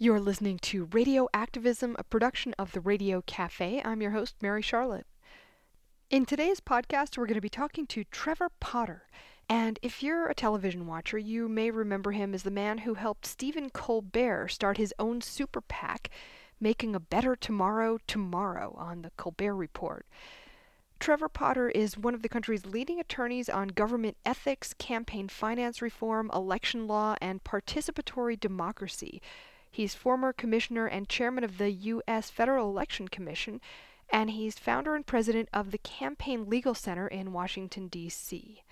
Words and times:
You're 0.00 0.20
listening 0.20 0.60
to 0.60 0.84
Radio 0.92 1.28
Activism, 1.34 1.96
a 1.98 2.04
production 2.04 2.54
of 2.56 2.70
the 2.70 2.78
Radio 2.78 3.20
Cafe. 3.26 3.82
I'm 3.84 4.00
your 4.00 4.12
host, 4.12 4.36
Mary 4.40 4.62
Charlotte. 4.62 5.08
In 6.08 6.24
today's 6.24 6.60
podcast, 6.60 7.18
we're 7.18 7.26
going 7.26 7.34
to 7.34 7.40
be 7.40 7.48
talking 7.48 7.84
to 7.88 8.04
Trevor 8.04 8.48
Potter. 8.60 9.08
And 9.48 9.76
if 9.82 10.00
you're 10.00 10.28
a 10.28 10.36
television 10.36 10.86
watcher, 10.86 11.18
you 11.18 11.48
may 11.48 11.72
remember 11.72 12.12
him 12.12 12.32
as 12.32 12.44
the 12.44 12.50
man 12.52 12.78
who 12.78 12.94
helped 12.94 13.26
Stephen 13.26 13.70
Colbert 13.70 14.46
start 14.50 14.76
his 14.76 14.94
own 15.00 15.20
super 15.20 15.60
PAC, 15.60 16.10
Making 16.60 16.94
a 16.94 17.00
Better 17.00 17.34
Tomorrow 17.34 17.98
Tomorrow 18.06 18.76
on 18.78 19.02
the 19.02 19.10
Colbert 19.16 19.56
Report. 19.56 20.06
Trevor 21.00 21.28
Potter 21.28 21.70
is 21.70 21.98
one 21.98 22.14
of 22.14 22.22
the 22.22 22.28
country's 22.28 22.64
leading 22.64 23.00
attorneys 23.00 23.48
on 23.48 23.66
government 23.66 24.16
ethics, 24.24 24.74
campaign 24.74 25.26
finance 25.26 25.82
reform, 25.82 26.30
election 26.32 26.86
law, 26.86 27.16
and 27.20 27.42
participatory 27.42 28.38
democracy. 28.38 29.20
He's 29.70 29.94
former 29.94 30.32
commissioner 30.32 30.86
and 30.86 31.08
chairman 31.08 31.44
of 31.44 31.58
the 31.58 31.70
U.S. 31.70 32.30
Federal 32.30 32.68
Election 32.68 33.08
Commission 33.08 33.60
and 34.10 34.30
he's 34.30 34.58
founder 34.58 34.94
and 34.94 35.06
president 35.06 35.48
of 35.52 35.70
the 35.70 35.78
Campaign 35.78 36.48
Legal 36.48 36.74
Center 36.74 37.06
in 37.06 37.32
Washington, 37.32 37.88
D.C. 37.88 38.62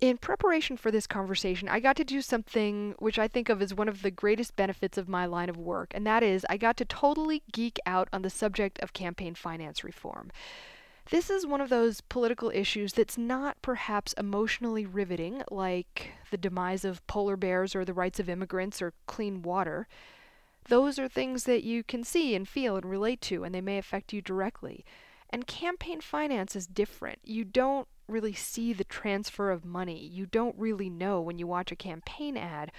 In 0.00 0.18
preparation 0.18 0.76
for 0.76 0.90
this 0.90 1.06
conversation, 1.06 1.68
I 1.68 1.80
got 1.80 1.96
to 1.96 2.04
do 2.04 2.22
something 2.22 2.94
which 2.98 3.18
I 3.18 3.26
think 3.26 3.48
of 3.48 3.60
as 3.60 3.74
one 3.74 3.88
of 3.88 4.02
the 4.02 4.10
greatest 4.10 4.54
benefits 4.54 4.96
of 4.96 5.08
my 5.08 5.26
line 5.26 5.48
of 5.48 5.56
work, 5.56 5.88
and 5.92 6.06
that 6.06 6.22
is 6.22 6.46
I 6.48 6.56
got 6.56 6.76
to 6.76 6.84
totally 6.84 7.42
geek 7.50 7.78
out 7.86 8.08
on 8.12 8.22
the 8.22 8.30
subject 8.30 8.78
of 8.80 8.92
campaign 8.92 9.34
finance 9.34 9.82
reform. 9.82 10.30
This 11.10 11.30
is 11.30 11.46
one 11.46 11.62
of 11.62 11.70
those 11.70 12.02
political 12.02 12.50
issues 12.50 12.92
that's 12.92 13.16
not 13.16 13.60
perhaps 13.62 14.12
emotionally 14.12 14.84
riveting, 14.84 15.42
like 15.50 16.12
the 16.30 16.36
demise 16.36 16.84
of 16.84 17.04
polar 17.06 17.36
bears 17.36 17.74
or 17.74 17.84
the 17.84 17.94
rights 17.94 18.20
of 18.20 18.28
immigrants 18.28 18.82
or 18.82 18.92
clean 19.06 19.40
water 19.40 19.88
those 20.68 20.98
are 20.98 21.08
things 21.08 21.44
that 21.44 21.64
you 21.64 21.82
can 21.82 22.04
see 22.04 22.34
and 22.34 22.46
feel 22.46 22.76
and 22.76 22.84
relate 22.84 23.20
to, 23.22 23.44
and 23.44 23.54
they 23.54 23.60
may 23.60 23.78
affect 23.78 24.12
you 24.12 24.22
directly. 24.22 24.84
And 25.30 25.46
campaign 25.46 26.00
finance 26.00 26.56
is 26.56 26.66
different. 26.66 27.18
You 27.24 27.44
don't 27.44 27.88
really 28.06 28.32
see 28.32 28.72
the 28.72 28.84
transfer 28.84 29.50
of 29.50 29.64
money. 29.64 30.06
You 30.06 30.26
don't 30.26 30.56
really 30.56 30.88
know 30.88 31.20
when 31.20 31.38
you 31.38 31.46
watch 31.46 31.70
a 31.70 31.76
campaign 31.76 32.36
ad 32.36 32.72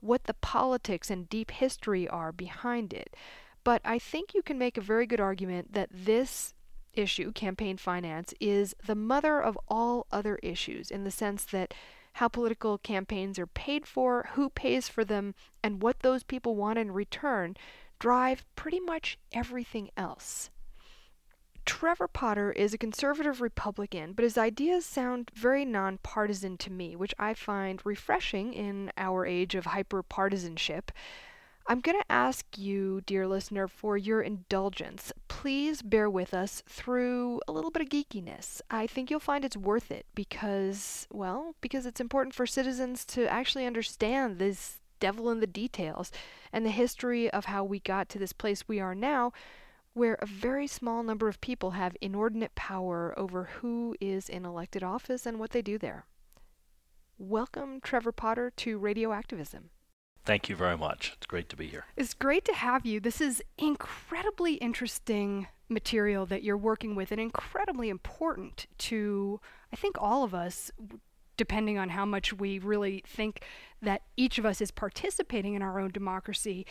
what 0.00 0.24
the 0.24 0.34
politics 0.34 1.10
and 1.10 1.28
deep 1.28 1.50
history 1.50 2.06
are 2.06 2.30
behind 2.30 2.92
it. 2.92 3.16
But 3.64 3.80
I 3.84 3.98
think 3.98 4.34
you 4.34 4.42
can 4.42 4.58
make 4.58 4.78
a 4.78 4.82
very 4.82 5.06
good 5.06 5.20
argument 5.20 5.72
that 5.72 5.88
this 5.92 6.54
issue, 6.92 7.32
campaign 7.32 7.76
finance, 7.76 8.32
is 8.40 8.74
the 8.86 8.94
mother 8.94 9.40
of 9.40 9.58
all 9.68 10.06
other 10.12 10.36
issues 10.42 10.90
in 10.90 11.04
the 11.04 11.10
sense 11.10 11.44
that 11.46 11.74
how 12.16 12.28
political 12.28 12.78
campaigns 12.78 13.38
are 13.38 13.46
paid 13.46 13.86
for, 13.86 14.30
who 14.32 14.48
pays 14.48 14.88
for 14.88 15.04
them, 15.04 15.34
and 15.62 15.82
what 15.82 16.00
those 16.00 16.22
people 16.22 16.56
want 16.56 16.78
in 16.78 16.90
return 16.90 17.54
drive 17.98 18.42
pretty 18.56 18.80
much 18.80 19.18
everything 19.32 19.90
else. 19.98 20.48
Trevor 21.66 22.08
Potter 22.08 22.52
is 22.52 22.72
a 22.72 22.78
conservative 22.78 23.42
Republican, 23.42 24.14
but 24.14 24.22
his 24.22 24.38
ideas 24.38 24.86
sound 24.86 25.30
very 25.34 25.66
nonpartisan 25.66 26.56
to 26.58 26.72
me, 26.72 26.96
which 26.96 27.14
I 27.18 27.34
find 27.34 27.84
refreshing 27.84 28.54
in 28.54 28.92
our 28.96 29.26
age 29.26 29.54
of 29.54 29.66
hyper 29.66 30.02
partisanship. 30.02 30.92
I'm 31.68 31.80
going 31.80 31.98
to 31.98 32.12
ask 32.12 32.46
you, 32.56 33.00
dear 33.06 33.26
listener, 33.26 33.66
for 33.66 33.96
your 33.96 34.20
indulgence. 34.22 35.12
Please 35.26 35.82
bear 35.82 36.08
with 36.08 36.32
us 36.32 36.62
through 36.68 37.40
a 37.48 37.52
little 37.52 37.72
bit 37.72 37.82
of 37.82 37.88
geekiness. 37.88 38.60
I 38.70 38.86
think 38.86 39.10
you'll 39.10 39.18
find 39.18 39.44
it's 39.44 39.56
worth 39.56 39.90
it 39.90 40.06
because, 40.14 41.08
well, 41.10 41.56
because 41.60 41.84
it's 41.84 42.00
important 42.00 42.36
for 42.36 42.46
citizens 42.46 43.04
to 43.06 43.26
actually 43.28 43.66
understand 43.66 44.38
this 44.38 44.78
devil 45.00 45.28
in 45.28 45.40
the 45.40 45.46
details 45.48 46.12
and 46.52 46.64
the 46.64 46.70
history 46.70 47.28
of 47.30 47.46
how 47.46 47.64
we 47.64 47.80
got 47.80 48.08
to 48.10 48.18
this 48.20 48.32
place 48.32 48.68
we 48.68 48.78
are 48.78 48.94
now, 48.94 49.32
where 49.92 50.14
a 50.20 50.26
very 50.26 50.68
small 50.68 51.02
number 51.02 51.26
of 51.26 51.40
people 51.40 51.72
have 51.72 51.96
inordinate 52.00 52.54
power 52.54 53.12
over 53.16 53.44
who 53.60 53.96
is 54.00 54.28
in 54.28 54.46
elected 54.46 54.84
office 54.84 55.26
and 55.26 55.40
what 55.40 55.50
they 55.50 55.62
do 55.62 55.78
there. 55.78 56.06
Welcome, 57.18 57.80
Trevor 57.80 58.12
Potter, 58.12 58.52
to 58.58 58.78
Radio 58.78 59.12
Activism. 59.12 59.70
Thank 60.26 60.48
you 60.48 60.56
very 60.56 60.76
much. 60.76 61.12
It's 61.16 61.26
great 61.26 61.48
to 61.50 61.56
be 61.56 61.68
here. 61.68 61.84
It's 61.96 62.12
great 62.12 62.44
to 62.46 62.52
have 62.52 62.84
you. 62.84 62.98
This 62.98 63.20
is 63.20 63.42
incredibly 63.56 64.54
interesting 64.54 65.46
material 65.68 66.26
that 66.26 66.42
you're 66.42 66.56
working 66.56 66.96
with 66.96 67.12
and 67.12 67.20
incredibly 67.20 67.88
important 67.88 68.66
to, 68.78 69.40
I 69.72 69.76
think, 69.76 69.96
all 70.00 70.24
of 70.24 70.34
us, 70.34 70.72
depending 71.36 71.78
on 71.78 71.90
how 71.90 72.04
much 72.04 72.32
we 72.32 72.58
really 72.58 73.04
think 73.06 73.44
that 73.80 74.02
each 74.16 74.36
of 74.38 74.44
us 74.44 74.60
is 74.60 74.72
participating 74.72 75.54
in 75.54 75.62
our 75.62 75.78
own 75.78 75.90
democracy. 75.92 76.66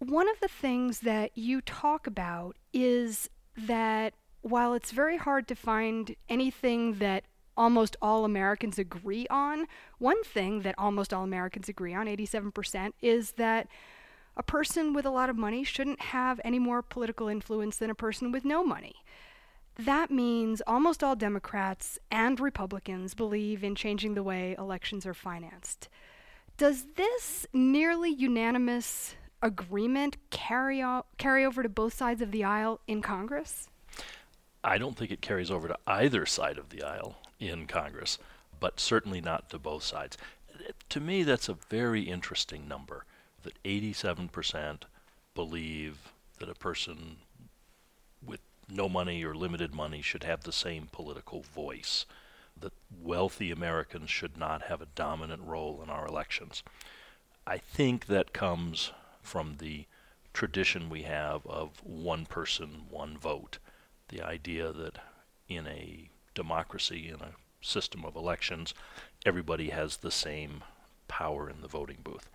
One 0.00 0.28
of 0.28 0.40
the 0.40 0.48
things 0.48 1.00
that 1.00 1.38
you 1.38 1.60
talk 1.60 2.08
about 2.08 2.56
is 2.72 3.30
that 3.56 4.14
while 4.42 4.74
it's 4.74 4.90
very 4.90 5.16
hard 5.16 5.46
to 5.48 5.54
find 5.54 6.16
anything 6.28 6.94
that 6.94 7.24
almost 7.58 7.96
all 8.00 8.24
Americans 8.24 8.78
agree 8.78 9.26
on. 9.28 9.66
One 9.98 10.22
thing 10.24 10.62
that 10.62 10.76
almost 10.78 11.12
all 11.12 11.24
Americans 11.24 11.68
agree 11.68 11.92
on, 11.92 12.06
87%, 12.06 12.92
is 13.02 13.32
that 13.32 13.68
a 14.36 14.42
person 14.42 14.94
with 14.94 15.04
a 15.04 15.10
lot 15.10 15.28
of 15.28 15.36
money 15.36 15.64
shouldn't 15.64 16.00
have 16.00 16.40
any 16.44 16.60
more 16.60 16.80
political 16.80 17.28
influence 17.28 17.76
than 17.76 17.90
a 17.90 17.94
person 17.94 18.30
with 18.30 18.44
no 18.44 18.64
money. 18.64 18.94
That 19.76 20.10
means 20.10 20.62
almost 20.66 21.04
all 21.04 21.16
Democrats 21.16 21.98
and 22.10 22.38
Republicans 22.40 23.14
believe 23.14 23.62
in 23.62 23.74
changing 23.74 24.14
the 24.14 24.22
way 24.22 24.54
elections 24.56 25.04
are 25.04 25.14
financed. 25.14 25.88
Does 26.56 26.86
this 26.96 27.46
nearly 27.52 28.10
unanimous 28.10 29.14
agreement 29.42 30.16
carry, 30.30 30.82
o- 30.82 31.04
carry 31.16 31.44
over 31.44 31.62
to 31.62 31.68
both 31.68 31.94
sides 31.94 32.22
of 32.22 32.32
the 32.32 32.42
aisle 32.42 32.80
in 32.88 33.02
Congress? 33.02 33.68
I 34.64 34.78
don't 34.78 34.96
think 34.96 35.12
it 35.12 35.20
carries 35.20 35.50
over 35.50 35.68
to 35.68 35.78
either 35.86 36.26
side 36.26 36.58
of 36.58 36.70
the 36.70 36.82
aisle 36.82 37.16
in 37.38 37.66
Congress, 37.66 38.18
but 38.60 38.80
certainly 38.80 39.20
not 39.20 39.50
to 39.50 39.58
both 39.58 39.82
sides. 39.82 40.16
To 40.88 41.00
me, 41.00 41.22
that's 41.22 41.48
a 41.48 41.58
very 41.68 42.02
interesting 42.02 42.66
number 42.66 43.04
that 43.42 43.62
87% 43.62 44.82
believe 45.34 46.12
that 46.38 46.48
a 46.48 46.54
person 46.54 47.18
with 48.24 48.40
no 48.68 48.88
money 48.88 49.24
or 49.24 49.34
limited 49.34 49.74
money 49.74 50.02
should 50.02 50.24
have 50.24 50.42
the 50.42 50.52
same 50.52 50.88
political 50.90 51.42
voice, 51.42 52.06
that 52.60 52.72
wealthy 53.00 53.50
Americans 53.50 54.10
should 54.10 54.36
not 54.36 54.62
have 54.62 54.82
a 54.82 54.88
dominant 54.94 55.42
role 55.44 55.80
in 55.82 55.88
our 55.88 56.06
elections. 56.06 56.62
I 57.46 57.58
think 57.58 58.06
that 58.06 58.32
comes 58.32 58.92
from 59.22 59.56
the 59.58 59.86
tradition 60.34 60.90
we 60.90 61.02
have 61.02 61.46
of 61.46 61.80
one 61.84 62.26
person, 62.26 62.86
one 62.90 63.16
vote. 63.16 63.58
The 64.08 64.22
idea 64.22 64.72
that 64.72 64.98
in 65.48 65.66
a 65.66 66.10
democracy 66.38 67.08
in 67.08 67.20
a 67.20 67.32
system 67.60 68.04
of 68.04 68.14
elections, 68.14 68.72
everybody 69.26 69.70
has 69.70 69.96
the 69.96 70.10
same 70.12 70.62
power 71.08 71.50
in 71.50 71.60
the 71.62 71.68
voting 71.68 71.98
booth. 72.04 72.30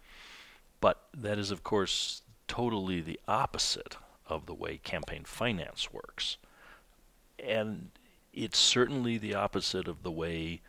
But 0.81 1.01
that 1.17 1.39
is, 1.39 1.51
of 1.51 1.63
course, 1.63 2.21
totally 2.49 2.99
the 2.99 3.19
opposite 3.29 3.95
of 4.27 4.45
the 4.45 4.53
way 4.53 4.77
campaign 4.83 5.23
finance 5.23 5.93
works. 5.93 6.35
And 7.39 7.91
it's 8.33 8.59
certainly 8.59 9.17
the 9.17 9.35
opposite 9.35 9.87
of 9.87 10.03
the 10.03 10.11
way 10.11 10.59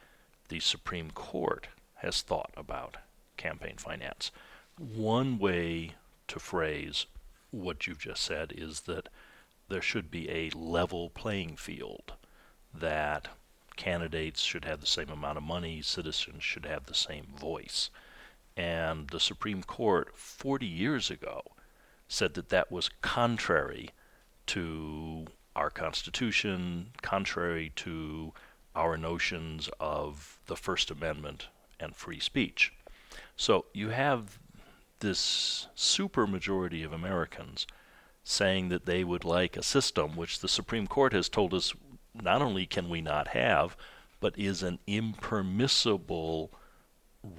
the 0.48 0.60
Supreme 0.60 1.10
Court 1.10 1.66
has 1.96 2.22
thought 2.22 2.52
about 2.56 2.98
campaign 3.36 3.76
finance. 3.76 4.30
One 4.78 5.38
way 5.40 5.94
to 6.28 6.38
phrase 6.38 7.06
what 7.50 7.88
you've 7.88 7.98
just 7.98 8.22
said 8.22 8.52
is 8.56 8.82
that 8.82 9.08
there 9.68 9.82
should 9.82 10.10
be 10.12 10.30
a 10.30 10.50
level 10.50 11.10
playing 11.10 11.56
field 11.56 12.12
that 12.78 13.28
candidates 13.76 14.42
should 14.42 14.64
have 14.64 14.80
the 14.80 14.86
same 14.86 15.10
amount 15.10 15.38
of 15.38 15.44
money, 15.44 15.82
citizens 15.82 16.42
should 16.42 16.66
have 16.66 16.86
the 16.86 16.94
same 16.94 17.26
voice. 17.36 17.90
And 18.56 19.08
the 19.08 19.20
Supreme 19.20 19.62
Court 19.62 20.16
40 20.16 20.66
years 20.66 21.10
ago 21.10 21.42
said 22.08 22.34
that 22.34 22.50
that 22.50 22.70
was 22.70 22.90
contrary 23.02 23.90
to 24.46 25.26
our 25.56 25.70
Constitution, 25.70 26.90
contrary 27.02 27.72
to 27.76 28.32
our 28.76 28.96
notions 28.96 29.68
of 29.80 30.38
the 30.46 30.56
First 30.56 30.90
Amendment 30.90 31.48
and 31.80 31.94
free 31.94 32.20
speech. 32.20 32.72
So 33.36 33.66
you 33.72 33.90
have 33.90 34.38
this 35.00 35.68
supermajority 35.76 36.84
of 36.84 36.92
Americans 36.92 37.66
saying 38.24 38.68
that 38.70 38.86
they 38.86 39.04
would 39.04 39.24
like 39.24 39.56
a 39.56 39.62
system 39.62 40.16
which 40.16 40.40
the 40.40 40.48
Supreme 40.48 40.86
Court 40.86 41.12
has 41.12 41.28
told 41.28 41.52
us 41.52 41.74
not 42.22 42.42
only 42.42 42.66
can 42.66 42.88
we 42.88 43.00
not 43.00 43.28
have, 43.28 43.76
but 44.20 44.38
is 44.38 44.62
an 44.62 44.78
impermissible 44.86 46.50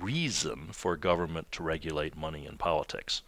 reason 0.02 0.68
for 0.72 0.98
government 0.98 1.52
to 1.52 1.64
regulate 1.64 2.18
money 2.18 2.46
and 2.46 2.60
politics. 2.60 3.22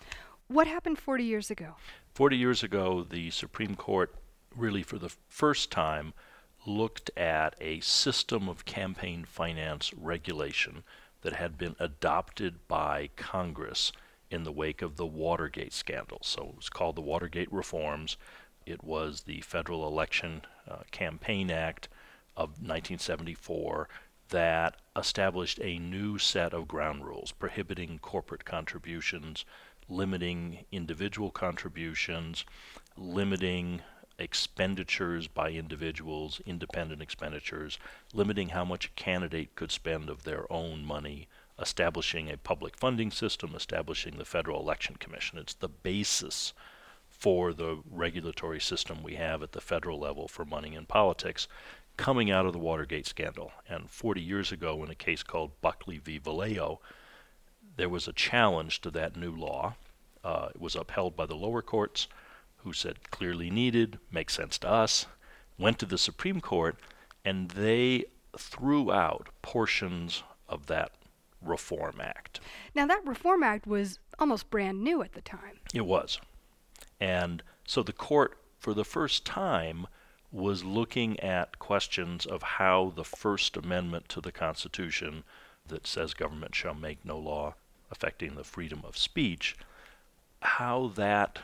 What 0.47 0.67
happened 0.67 0.97
40 0.97 1.23
years 1.23 1.51
ago? 1.51 1.75
40 2.13 2.37
years 2.37 2.63
ago, 2.63 3.05
the 3.07 3.29
Supreme 3.31 3.75
Court, 3.75 4.13
really 4.55 4.83
for 4.83 4.97
the 4.97 5.13
first 5.27 5.71
time, 5.71 6.13
looked 6.65 7.11
at 7.15 7.55
a 7.61 7.79
system 7.79 8.49
of 8.49 8.65
campaign 8.65 9.23
finance 9.23 9.93
regulation 9.93 10.83
that 11.21 11.33
had 11.33 11.57
been 11.57 11.75
adopted 11.79 12.67
by 12.67 13.09
Congress 13.15 13.91
in 14.29 14.43
the 14.43 14.51
wake 14.51 14.81
of 14.81 14.97
the 14.97 15.05
Watergate 15.05 15.73
scandal. 15.73 16.19
So 16.23 16.49
it 16.49 16.55
was 16.55 16.69
called 16.69 16.95
the 16.95 17.01
Watergate 17.01 17.51
Reforms. 17.51 18.17
It 18.67 18.83
was 18.83 19.21
the 19.21 19.39
Federal 19.39 19.87
Election 19.87 20.41
uh, 20.69 20.79
Campaign 20.91 21.49
Act 21.49 21.87
of 22.35 22.49
1974 22.49 23.87
that 24.27 24.75
established 24.93 25.57
a 25.61 25.79
new 25.79 26.17
set 26.17 26.53
of 26.53 26.67
ground 26.67 27.05
rules 27.05 27.31
prohibiting 27.31 27.97
corporate 27.99 28.43
contributions, 28.43 29.45
limiting 29.87 30.65
individual 30.69 31.31
contributions, 31.31 32.43
limiting 32.97 33.83
expenditures 34.19 35.27
by 35.27 35.51
individuals, 35.51 36.41
independent 36.45 37.01
expenditures, 37.01 37.79
limiting 38.13 38.49
how 38.49 38.65
much 38.65 38.87
a 38.87 39.01
candidate 39.01 39.55
could 39.55 39.71
spend 39.71 40.09
of 40.09 40.23
their 40.23 40.51
own 40.51 40.83
money, 40.83 41.29
establishing 41.57 42.29
a 42.29 42.37
public 42.37 42.75
funding 42.75 43.11
system, 43.11 43.55
establishing 43.55 44.17
the 44.17 44.25
Federal 44.25 44.59
Election 44.59 44.97
Commission. 44.97 45.37
It's 45.37 45.53
the 45.53 45.69
basis 45.69 46.51
for 47.17 47.51
the 47.51 47.79
regulatory 47.89 48.59
system 48.59 49.01
we 49.01 49.15
have 49.15 49.41
at 49.41 49.51
the 49.51 49.61
federal 49.61 49.99
level 49.99 50.27
for 50.27 50.45
money 50.45 50.75
in 50.75 50.85
politics 50.85 51.47
coming 51.97 52.29
out 52.29 52.45
of 52.45 52.53
the 52.53 52.59
Watergate 52.59 53.07
scandal. 53.07 53.51
And 53.67 53.89
40 53.89 54.21
years 54.21 54.51
ago, 54.51 54.83
in 54.83 54.91
a 54.91 54.95
case 54.95 55.23
called 55.23 55.59
Buckley 55.61 55.97
v. 55.97 56.19
Valeo, 56.19 56.77
there 57.75 57.89
was 57.89 58.07
a 58.07 58.13
challenge 58.13 58.81
to 58.81 58.91
that 58.91 59.15
new 59.15 59.31
law. 59.31 59.75
Uh, 60.23 60.49
it 60.53 60.61
was 60.61 60.75
upheld 60.75 61.15
by 61.15 61.25
the 61.25 61.35
lower 61.35 61.61
courts, 61.61 62.07
who 62.57 62.71
said 62.71 63.09
clearly 63.09 63.49
needed, 63.49 63.97
makes 64.11 64.35
sense 64.35 64.57
to 64.59 64.69
us, 64.69 65.07
went 65.57 65.79
to 65.79 65.85
the 65.85 65.97
Supreme 65.97 66.39
Court, 66.39 66.77
and 67.25 67.49
they 67.51 68.05
threw 68.37 68.91
out 68.91 69.29
portions 69.41 70.23
of 70.47 70.67
that 70.67 70.91
Reform 71.41 71.99
Act. 71.99 72.39
Now, 72.75 72.85
that 72.85 73.05
Reform 73.05 73.43
Act 73.43 73.65
was 73.65 73.99
almost 74.19 74.49
brand 74.49 74.83
new 74.83 75.01
at 75.01 75.13
the 75.13 75.21
time. 75.21 75.59
It 75.73 75.85
was. 75.85 76.19
And 76.99 77.43
so 77.65 77.83
the 77.83 77.93
court, 77.93 78.37
for 78.59 78.73
the 78.73 78.85
first 78.85 79.25
time, 79.25 79.87
was 80.31 80.63
looking 80.63 81.19
at 81.19 81.59
questions 81.59 82.25
of 82.25 82.43
how 82.43 82.91
the 82.95 83.03
First 83.03 83.55
Amendment 83.55 84.09
to 84.09 84.21
the 84.21 84.31
Constitution, 84.31 85.23
that 85.67 85.87
says 85.87 86.13
government 86.13 86.55
shall 86.55 86.73
make 86.73 87.03
no 87.03 87.17
law 87.17 87.55
affecting 87.91 88.35
the 88.35 88.43
freedom 88.43 88.81
of 88.83 88.97
speech, 88.97 89.55
how 90.41 90.91
that 90.95 91.39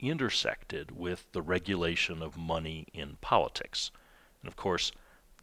intersected 0.00 0.96
with 0.96 1.26
the 1.32 1.42
regulation 1.42 2.22
of 2.22 2.36
money 2.36 2.86
in 2.92 3.16
politics. 3.20 3.90
And 4.42 4.48
of 4.48 4.56
course, 4.56 4.92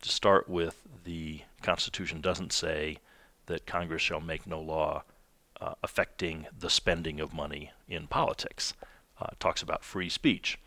to 0.01 0.09
start 0.09 0.49
with, 0.49 0.81
the 1.03 1.41
Constitution 1.61 2.21
doesn't 2.21 2.53
say 2.53 2.97
that 3.47 3.65
Congress 3.65 4.01
shall 4.01 4.21
make 4.21 4.47
no 4.47 4.59
law 4.59 5.03
uh, 5.61 5.73
affecting 5.83 6.47
the 6.57 6.69
spending 6.69 7.19
of 7.19 7.33
money 7.33 7.71
in 7.87 8.07
politics. 8.07 8.73
Uh, 9.19 9.27
talks 9.39 9.61
about 9.61 9.83
free 9.83 10.09
speech. 10.09 10.59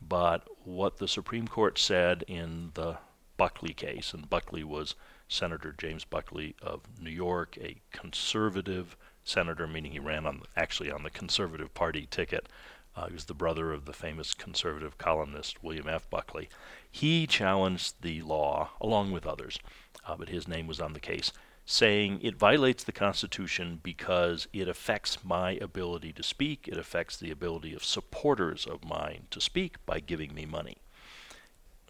But 0.00 0.48
what 0.64 0.98
the 0.98 1.08
Supreme 1.08 1.46
Court 1.46 1.78
said 1.78 2.24
in 2.26 2.72
the 2.74 2.98
Buckley 3.36 3.74
case, 3.74 4.12
and 4.12 4.28
Buckley 4.28 4.64
was 4.64 4.94
Senator 5.28 5.74
James 5.76 6.04
Buckley 6.04 6.54
of 6.60 6.82
New 7.00 7.10
York, 7.10 7.56
a 7.60 7.80
conservative 7.92 8.96
senator, 9.24 9.66
meaning 9.66 9.92
he 9.92 9.98
ran 9.98 10.26
on 10.26 10.42
actually 10.56 10.90
on 10.90 11.02
the 11.02 11.10
Conservative 11.10 11.72
Party 11.74 12.06
ticket. 12.10 12.48
Uh, 12.94 13.06
he 13.06 13.14
was 13.14 13.24
the 13.24 13.34
brother 13.34 13.72
of 13.72 13.84
the 13.86 13.92
famous 13.92 14.34
conservative 14.34 14.98
columnist 14.98 15.62
William 15.62 15.88
F. 15.88 16.08
Buckley. 16.10 16.48
He 16.90 17.26
challenged 17.26 17.94
the 18.02 18.20
law 18.22 18.70
along 18.80 19.12
with 19.12 19.26
others, 19.26 19.58
uh, 20.06 20.16
but 20.16 20.28
his 20.28 20.46
name 20.46 20.66
was 20.66 20.80
on 20.80 20.92
the 20.92 21.00
case 21.00 21.32
saying 21.64 22.20
it 22.22 22.36
violates 22.36 22.84
the 22.84 22.92
Constitution 22.92 23.80
because 23.82 24.48
it 24.52 24.68
affects 24.68 25.24
my 25.24 25.52
ability 25.52 26.12
to 26.12 26.22
speak, 26.22 26.68
it 26.68 26.76
affects 26.76 27.16
the 27.16 27.30
ability 27.30 27.72
of 27.74 27.84
supporters 27.84 28.66
of 28.66 28.84
mine 28.84 29.26
to 29.30 29.40
speak 29.40 29.84
by 29.86 30.00
giving 30.00 30.34
me 30.34 30.44
money. 30.44 30.78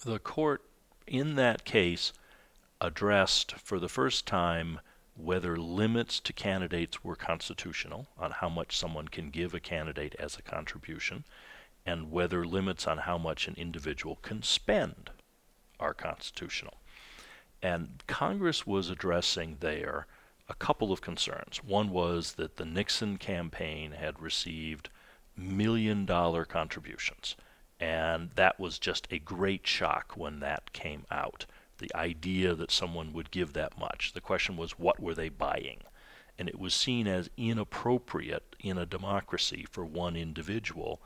The 0.05 0.19
court, 0.19 0.63
in 1.07 1.37
that 1.37 1.65
case, 1.65 2.13
addressed 2.81 3.53
for 3.53 3.79
the 3.79 3.89
first 3.89 4.27
time 4.27 4.81
whether 5.17 5.57
limits 5.57 6.21
to 6.21 6.33
candidates 6.33 7.05
were 7.05 7.17
constitutional 7.17 8.09
on 8.19 8.31
how 8.31 8.49
much 8.49 8.77
someone 8.77 9.09
can 9.09 9.31
give 9.31 9.55
a 9.55 9.61
candidate 9.61 10.17
as 10.19 10.37
a 10.37 10.43
contribution, 10.43 11.25
and 11.85 12.11
whether 12.11 12.47
limits 12.47 12.87
on 12.87 12.99
how 12.99 13.19
much 13.19 13.47
an 13.47 13.55
individual 13.57 14.17
can 14.23 14.43
spend 14.43 15.11
are 15.79 15.95
constitutional. 15.95 16.75
And 17.63 18.03
Congress 18.07 18.67
was 18.67 18.91
addressing 18.91 19.59
there 19.61 20.07
a 20.49 20.55
couple 20.55 20.93
of 20.93 21.01
concerns. 21.01 21.63
One 21.65 21.91
was 21.91 22.33
that 22.33 22.57
the 22.57 22.65
Nixon 22.65 23.17
campaign 23.17 23.93
had 23.93 24.21
received 24.21 24.91
million 25.37 26.05
dollar 26.05 26.45
contributions. 26.45 27.37
And 27.81 28.31
that 28.35 28.61
was 28.61 28.79
just 28.79 29.09
a 29.11 29.19
great 29.19 29.67
shock 29.67 30.13
when 30.17 30.41
that 30.41 30.73
came 30.73 31.05
out. 31.11 31.47
The 31.79 31.95
idea 31.95 32.55
that 32.55 32.71
someone 32.71 33.13
would 33.13 33.31
give 33.31 33.55
that 33.55 33.79
much. 33.79 34.13
The 34.13 34.21
question 34.21 34.57
was, 34.57 34.79
what 34.79 35.01
were 35.01 35.15
they 35.15 35.29
buying? 35.29 35.81
And 36.39 36.49
it 36.49 36.59
was 36.59 36.75
seen 36.75 37.07
as 37.07 37.31
inappropriate 37.37 38.57
in 38.61 38.79
a 38.79 38.87
democracy 38.87 39.67
for 39.71 39.85
one 39.85 40.17
individual 40.17 41.01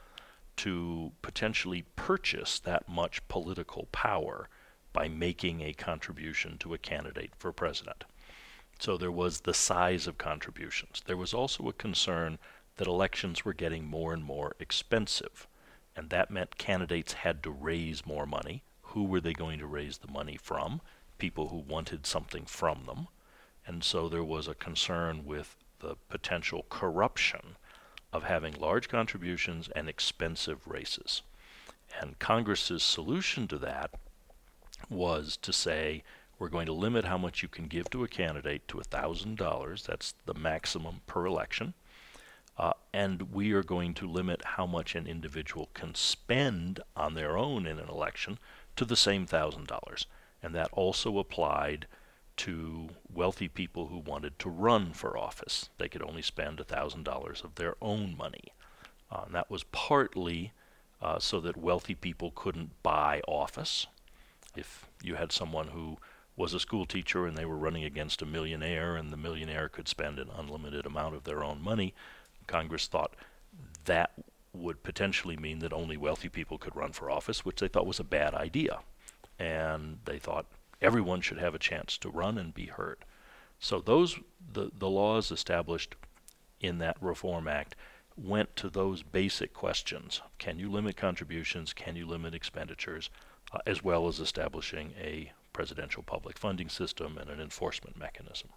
to 0.57 1.13
potentially 1.23 1.85
purchase 1.97 2.59
that 2.61 2.89
much 2.89 3.27
political 3.29 3.89
power 3.93 4.49
by 4.97 5.09
making 5.09 5.61
a 5.61 5.75
contribution 5.75 6.57
to 6.57 6.73
a 6.73 6.79
candidate 6.79 7.33
for 7.37 7.53
president. 7.53 8.05
So 8.79 8.97
there 8.97 9.13
was 9.13 9.41
the 9.41 9.53
size 9.53 10.07
of 10.07 10.17
contributions. 10.17 11.03
There 11.05 11.19
was 11.19 11.35
also 11.35 11.69
a 11.69 11.75
concern 11.75 12.39
that 12.77 12.87
elections 12.87 13.45
were 13.45 13.53
getting 13.53 13.85
more 13.85 14.15
and 14.15 14.25
more 14.25 14.57
expensive, 14.59 15.47
and 15.95 16.09
that 16.09 16.31
meant 16.31 16.57
candidates 16.57 17.13
had 17.13 17.43
to 17.43 17.51
raise 17.51 18.07
more 18.07 18.25
money. 18.25 18.63
Who 18.81 19.05
were 19.05 19.21
they 19.21 19.35
going 19.35 19.59
to 19.59 19.67
raise 19.67 19.99
the 19.99 20.11
money 20.11 20.39
from? 20.43 20.81
People 21.19 21.49
who 21.49 21.59
wanted 21.59 22.07
something 22.07 22.47
from 22.47 22.87
them. 22.87 23.09
And 23.67 23.85
so 23.85 24.09
there 24.09 24.25
was 24.25 24.49
a 24.49 24.55
concern 24.55 25.27
with 25.27 25.57
the 25.81 25.97
potential 26.09 26.65
corruption 26.71 27.57
of 28.15 28.25
having 28.25 28.55
large 28.55 28.89
contributions 28.89 29.69
and 29.77 29.91
expensive 29.91 30.67
races. 30.67 31.21
And 32.01 32.19
Congress's 32.19 32.83
solution 32.83 33.47
to 33.49 33.59
that 33.59 33.91
was 34.89 35.37
to 35.39 35.53
say 35.53 36.03
we're 36.39 36.49
going 36.49 36.67
to 36.67 36.73
limit 36.73 37.07
how 37.07 37.17
much 37.17 37.43
you 37.43 37.49
can 37.49 37.67
give 37.67 37.89
to 37.91 38.05
a 38.05 38.09
candidate 38.09 38.69
to 38.69 38.79
$1,000. 38.79 39.87
That's 39.87 40.15
the 40.27 40.35
maximum 40.35 41.01
per 41.07 41.25
election. 41.25 41.75
Uh, 42.59 42.73
and 42.93 43.33
we 43.33 43.53
are 43.53 43.63
going 43.63 43.95
to 43.95 44.09
limit 44.09 44.43
how 44.45 44.67
much 44.67 44.95
an 44.95 45.07
individual 45.07 45.69
can 45.75 45.95
spend 45.95 46.81
on 46.97 47.15
their 47.15 47.37
own 47.37 47.67
in 47.67 47.79
an 47.79 47.89
election 47.89 48.39
to 48.77 48.85
the 48.85 48.97
same 48.97 49.27
$1,000. 49.27 50.07
And 50.43 50.55
that 50.55 50.69
also 50.73 51.19
applied 51.19 51.87
to 52.39 52.91
wealthy 53.13 53.49
people 53.49 53.87
who 53.87 53.99
wanted 53.99 54.39
to 54.39 54.51
run 54.51 54.93
for 54.93 55.17
office. 55.17 55.71
They 55.79 55.89
could 55.89 56.03
only 56.03 56.23
spend 56.23 56.59
$1,000 56.59 57.45
of 57.45 57.55
their 57.55 57.77
own 57.81 58.17
money. 58.17 58.53
Uh, 59.11 59.23
and 59.27 59.35
that 59.35 59.51
was 59.51 59.65
partly 59.65 60.53
uh, 61.01 61.19
so 61.19 61.41
that 61.41 61.57
wealthy 61.57 61.95
people 61.95 62.33
couldn't 62.35 62.83
buy 62.83 63.23
office 63.27 63.87
if 64.57 64.87
you 65.03 65.15
had 65.15 65.33
someone 65.33 65.69
who 65.69 65.99
was 66.37 66.53
a 66.53 66.61
school 66.61 66.85
teacher 66.85 67.27
and 67.27 67.37
they 67.37 67.45
were 67.45 67.57
running 67.57 67.85
against 67.85 68.23
a 68.23 68.27
millionaire 68.27 68.97
and 68.97 69.13
the 69.13 69.17
millionaire 69.17 69.69
could 69.69 69.89
spend 69.89 70.19
an 70.19 70.29
unlimited 70.37 70.85
amount 70.85 71.15
of 71.15 71.25
their 71.25 71.43
own 71.43 71.63
money, 71.63 71.95
Congress 72.47 72.87
thought 72.87 73.15
that 73.87 74.13
would 74.53 74.83
potentially 74.83 75.37
mean 75.37 75.59
that 75.61 75.73
only 75.73 75.97
wealthy 75.97 76.29
people 76.29 76.59
could 76.59 76.77
run 76.77 76.93
for 76.93 77.11
office, 77.11 77.45
which 77.45 77.61
they 77.61 77.69
thought 77.69 77.87
was 77.87 78.01
a 78.01 78.05
bad 78.05 78.35
idea. 78.35 78.81
And 79.39 79.99
they 80.05 80.19
thought 80.19 80.47
everyone 80.81 81.21
should 81.21 81.39
have 81.39 81.55
a 81.55 81.59
chance 81.59 81.97
to 81.99 82.09
run 82.09 82.39
and 82.39 82.55
be 82.55 82.67
heard. 82.67 82.99
So 83.59 83.81
those 83.81 84.19
the, 84.53 84.71
the 84.79 84.89
laws 84.89 85.31
established 85.31 85.97
in 86.61 86.79
that 86.79 86.97
Reform 87.01 87.49
Act 87.49 87.75
went 88.17 88.57
to 88.57 88.71
those 88.71 89.03
basic 89.03 89.53
questions. 89.53 90.23
Can 90.39 90.59
you 90.59 90.71
limit 90.71 90.97
contributions? 90.97 91.73
Can 91.73 91.97
you 91.97 92.07
limit 92.07 92.35
expenditures? 92.35 93.11
Uh, 93.53 93.59
as 93.67 93.83
well 93.83 94.09
as 94.09 94.21
establishing 94.21 94.93
a 95.01 95.33
presidential 95.53 96.03
public 96.03 96.39
funding 96.39 96.69
system 96.69 97.19
and 97.19 97.31
an 97.31 97.41
enforcement 97.41 97.97
mechanism. 97.97 98.51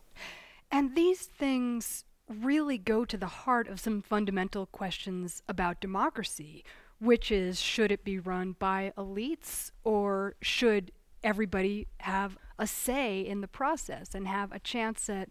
And 0.71 0.95
these 0.95 1.21
things 1.21 2.03
really 2.27 2.77
go 2.77 3.05
to 3.05 3.17
the 3.17 3.27
heart 3.27 3.67
of 3.67 3.79
some 3.79 4.01
fundamental 4.01 4.65
questions 4.67 5.41
about 5.47 5.81
democracy, 5.81 6.63
which 6.99 7.31
is 7.31 7.59
should 7.59 7.91
it 7.91 8.03
be 8.03 8.19
run 8.19 8.55
by 8.59 8.93
elites 8.97 9.71
or 9.83 10.35
should 10.41 10.91
everybody 11.23 11.87
have 11.99 12.37
a 12.57 12.67
say 12.67 13.21
in 13.21 13.41
the 13.41 13.47
process 13.47 14.13
and 14.13 14.27
have 14.27 14.51
a 14.51 14.59
chance 14.59 15.09
at 15.09 15.29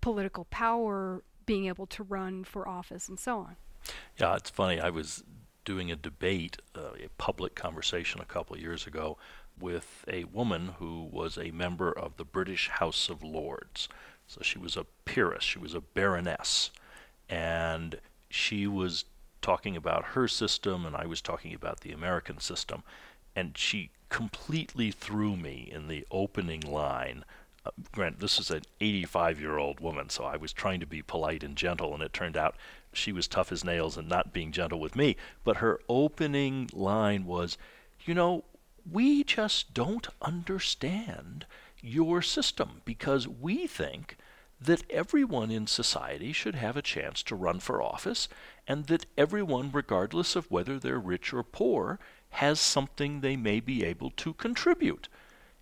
political 0.00 0.44
power, 0.46 1.22
being 1.46 1.66
able 1.66 1.86
to 1.86 2.02
run 2.02 2.44
for 2.44 2.68
office, 2.68 3.08
and 3.08 3.18
so 3.18 3.38
on? 3.38 3.56
Yeah, 4.18 4.36
it's 4.36 4.50
funny. 4.50 4.80
I 4.80 4.90
was 4.90 5.24
doing 5.66 5.90
a 5.92 5.96
debate, 5.96 6.56
uh, 6.74 6.92
a 7.04 7.08
public 7.18 7.54
conversation 7.54 8.22
a 8.22 8.24
couple 8.24 8.56
years 8.56 8.86
ago 8.86 9.18
with 9.60 10.04
a 10.08 10.24
woman 10.24 10.74
who 10.78 11.02
was 11.10 11.36
a 11.36 11.50
member 11.50 11.92
of 11.92 12.16
the 12.16 12.24
British 12.24 12.68
House 12.68 13.10
of 13.10 13.22
Lords. 13.22 13.88
So 14.26 14.40
she 14.42 14.58
was 14.58 14.76
a 14.76 14.86
peeress, 15.04 15.44
she 15.44 15.58
was 15.58 15.74
a 15.74 15.80
baroness, 15.80 16.70
and 17.28 18.00
she 18.30 18.66
was 18.66 19.04
talking 19.42 19.76
about 19.76 20.04
her 20.04 20.26
system, 20.28 20.86
and 20.86 20.96
I 20.96 21.06
was 21.06 21.20
talking 21.20 21.54
about 21.54 21.80
the 21.80 21.92
American 21.92 22.38
system, 22.40 22.82
and 23.34 23.56
she 23.56 23.90
completely 24.08 24.90
threw 24.90 25.36
me 25.36 25.68
in 25.72 25.88
the 25.88 26.06
opening 26.10 26.60
line. 26.60 27.24
Uh, 27.64 27.70
grant 27.92 28.20
this 28.20 28.38
is 28.38 28.50
an 28.50 28.62
85 28.80 29.40
year 29.40 29.58
old 29.58 29.80
woman, 29.80 30.10
so 30.10 30.24
I 30.24 30.36
was 30.36 30.52
trying 30.52 30.80
to 30.80 30.86
be 30.86 31.02
polite 31.02 31.42
and 31.42 31.56
gentle, 31.56 31.94
and 31.94 32.02
it 32.02 32.12
turned 32.12 32.36
out 32.36 32.56
she 32.96 33.12
was 33.12 33.28
tough 33.28 33.52
as 33.52 33.64
nails 33.64 33.96
and 33.96 34.08
not 34.08 34.32
being 34.32 34.52
gentle 34.52 34.80
with 34.80 34.96
me. 34.96 35.16
But 35.44 35.58
her 35.58 35.80
opening 35.88 36.70
line 36.72 37.26
was, 37.26 37.58
You 38.04 38.14
know, 38.14 38.44
we 38.90 39.24
just 39.24 39.74
don't 39.74 40.08
understand 40.22 41.46
your 41.80 42.22
system 42.22 42.82
because 42.84 43.28
we 43.28 43.66
think 43.66 44.16
that 44.60 44.90
everyone 44.90 45.50
in 45.50 45.66
society 45.66 46.32
should 46.32 46.54
have 46.54 46.76
a 46.76 46.82
chance 46.82 47.22
to 47.22 47.34
run 47.34 47.60
for 47.60 47.82
office 47.82 48.28
and 48.66 48.86
that 48.86 49.06
everyone, 49.16 49.70
regardless 49.72 50.34
of 50.34 50.50
whether 50.50 50.78
they're 50.78 50.98
rich 50.98 51.32
or 51.32 51.42
poor, 51.42 51.98
has 52.30 52.58
something 52.58 53.20
they 53.20 53.36
may 53.36 53.60
be 53.60 53.84
able 53.84 54.10
to 54.10 54.32
contribute. 54.34 55.08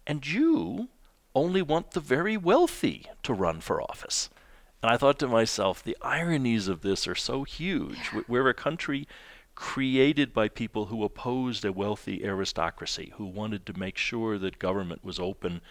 And 0.06 0.26
you 0.26 0.88
only 1.34 1.62
want 1.62 1.90
the 1.90 2.00
very 2.00 2.36
wealthy 2.36 3.06
to 3.22 3.32
run 3.32 3.60
for 3.60 3.82
office. 3.82 4.30
And 4.84 4.92
I 4.92 4.98
thought 4.98 5.18
to 5.20 5.28
myself, 5.28 5.82
the 5.82 5.96
ironies 6.02 6.68
of 6.68 6.82
this 6.82 7.08
are 7.08 7.14
so 7.14 7.44
huge. 7.44 7.96
Yeah. 8.12 8.20
We're 8.28 8.50
a 8.50 8.52
country 8.52 9.08
created 9.54 10.34
by 10.34 10.48
people 10.48 10.84
who 10.84 11.04
opposed 11.04 11.64
a 11.64 11.72
wealthy 11.72 12.22
aristocracy, 12.22 13.14
who 13.16 13.24
wanted 13.24 13.64
to 13.64 13.78
make 13.78 13.96
sure 13.96 14.36
that 14.36 14.58
government 14.58 15.02
was 15.02 15.18
open 15.18 15.62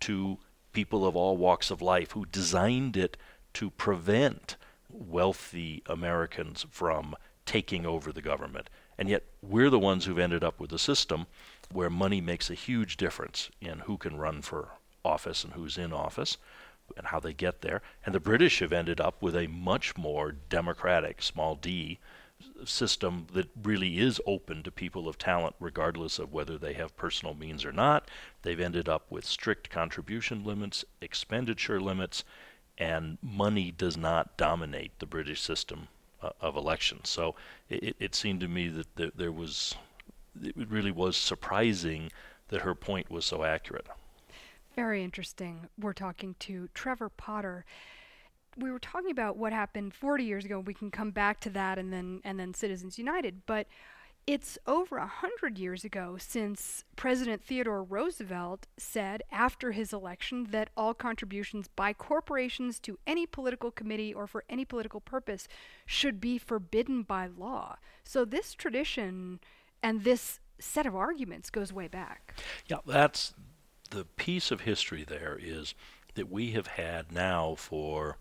to 0.00 0.38
people 0.72 1.06
of 1.06 1.14
all 1.14 1.36
walks 1.36 1.70
of 1.70 1.82
life, 1.82 2.12
who 2.12 2.24
designed 2.24 2.96
it 2.96 3.18
to 3.52 3.68
prevent 3.68 4.56
wealthy 4.88 5.82
Americans 5.84 6.64
from 6.70 7.14
taking 7.44 7.84
over 7.84 8.10
the 8.10 8.22
government. 8.22 8.70
And 8.96 9.06
yet, 9.06 9.24
we're 9.42 9.68
the 9.68 9.78
ones 9.78 10.06
who've 10.06 10.18
ended 10.18 10.42
up 10.42 10.58
with 10.58 10.72
a 10.72 10.78
system 10.78 11.26
where 11.70 11.90
money 11.90 12.22
makes 12.22 12.48
a 12.48 12.54
huge 12.54 12.96
difference 12.96 13.50
in 13.60 13.80
who 13.80 13.98
can 13.98 14.16
run 14.16 14.40
for 14.40 14.70
office 15.04 15.44
and 15.44 15.52
who's 15.52 15.76
in 15.76 15.92
office 15.92 16.38
and 16.96 17.06
how 17.06 17.20
they 17.20 17.32
get 17.32 17.62
there. 17.62 17.82
And 18.04 18.14
the 18.14 18.20
British 18.20 18.58
have 18.60 18.72
ended 18.72 19.00
up 19.00 19.22
with 19.22 19.36
a 19.36 19.46
much 19.46 19.96
more 19.96 20.32
democratic, 20.32 21.22
small 21.22 21.54
d, 21.56 21.98
system 22.64 23.26
that 23.32 23.48
really 23.62 23.98
is 23.98 24.20
open 24.26 24.62
to 24.62 24.70
people 24.70 25.08
of 25.08 25.18
talent, 25.18 25.54
regardless 25.60 26.18
of 26.18 26.32
whether 26.32 26.58
they 26.58 26.72
have 26.74 26.96
personal 26.96 27.34
means 27.34 27.64
or 27.64 27.72
not. 27.72 28.08
They've 28.42 28.60
ended 28.60 28.88
up 28.88 29.10
with 29.10 29.24
strict 29.24 29.70
contribution 29.70 30.44
limits, 30.44 30.84
expenditure 31.00 31.80
limits, 31.80 32.24
and 32.78 33.18
money 33.22 33.70
does 33.70 33.96
not 33.96 34.36
dominate 34.36 34.98
the 34.98 35.06
British 35.06 35.40
system 35.40 35.88
uh, 36.22 36.30
of 36.40 36.56
elections. 36.56 37.08
So 37.08 37.34
it, 37.68 37.96
it, 37.98 38.14
seemed 38.14 38.40
to 38.40 38.48
me 38.48 38.68
that 38.68 38.96
there, 38.96 39.10
there 39.14 39.32
was, 39.32 39.74
it 40.42 40.54
really 40.56 40.90
was 40.90 41.16
surprising 41.16 42.10
that 42.48 42.62
her 42.62 42.74
point 42.74 43.10
was 43.10 43.24
so 43.24 43.44
accurate. 43.44 43.86
Very 44.74 45.04
interesting. 45.04 45.68
We're 45.78 45.92
talking 45.92 46.34
to 46.40 46.68
Trevor 46.74 47.08
Potter. 47.08 47.64
We 48.56 48.70
were 48.70 48.78
talking 48.78 49.10
about 49.10 49.36
what 49.36 49.52
happened 49.52 49.94
40 49.94 50.24
years 50.24 50.44
ago. 50.44 50.60
We 50.60 50.74
can 50.74 50.90
come 50.90 51.10
back 51.10 51.40
to 51.40 51.50
that 51.50 51.78
and 51.78 51.92
then 51.92 52.20
and 52.24 52.38
then 52.38 52.54
Citizens 52.54 52.98
United, 52.98 53.42
but 53.46 53.66
it's 54.26 54.56
over 54.66 54.98
a 54.98 55.06
hundred 55.06 55.58
years 55.58 55.84
ago 55.84 56.16
since 56.18 56.84
President 56.94 57.42
Theodore 57.42 57.82
Roosevelt 57.82 58.68
said 58.76 59.22
after 59.32 59.72
his 59.72 59.92
election 59.92 60.48
that 60.50 60.70
all 60.76 60.94
contributions 60.94 61.66
by 61.66 61.92
corporations 61.92 62.78
to 62.80 62.98
any 63.04 63.26
political 63.26 63.72
committee 63.72 64.14
or 64.14 64.28
for 64.28 64.44
any 64.48 64.64
political 64.64 65.00
purpose 65.00 65.48
should 65.86 66.20
be 66.20 66.38
forbidden 66.38 67.02
by 67.02 67.26
law. 67.26 67.76
So 68.04 68.24
this 68.24 68.54
tradition 68.54 69.40
and 69.82 70.04
this 70.04 70.38
set 70.60 70.86
of 70.86 70.94
arguments 70.94 71.50
goes 71.50 71.72
way 71.72 71.88
back. 71.88 72.34
Yeah, 72.68 72.78
that's 72.86 73.34
the 73.92 74.04
piece 74.16 74.50
of 74.50 74.62
history 74.62 75.04
there 75.06 75.38
is 75.40 75.74
that 76.14 76.30
we 76.30 76.52
have 76.52 76.66
had 76.66 77.12
now 77.12 77.54
for 77.54 78.16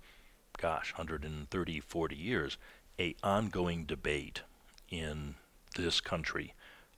gosh 0.57 0.93
130 0.93 1.79
40 1.79 2.15
years 2.15 2.57
a 2.99 3.15
ongoing 3.23 3.85
debate 3.85 4.41
in 4.89 5.35
this 5.77 6.01
country 6.01 6.53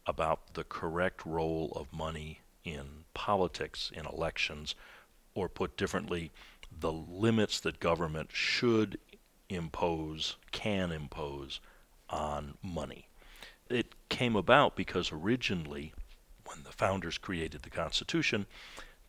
about 0.07 0.55
the 0.55 0.63
correct 0.63 1.23
role 1.23 1.71
of 1.75 1.93
money 1.93 2.39
in 2.65 3.05
politics, 3.13 3.91
in 3.95 4.05
elections, 4.05 4.73
or 5.35 5.47
put 5.47 5.77
differently, 5.77 6.31
the 6.79 6.91
limits 6.91 7.59
that 7.59 7.79
government 7.79 8.29
should 8.33 8.97
impose, 9.49 10.35
can 10.51 10.91
impose 10.91 11.59
on 12.09 12.55
money. 12.63 13.07
It 13.69 13.93
came 14.09 14.35
about 14.35 14.75
because 14.75 15.11
originally, 15.11 15.93
when 16.45 16.63
the 16.63 16.71
founders 16.71 17.17
created 17.17 17.61
the 17.61 17.69
Constitution, 17.69 18.45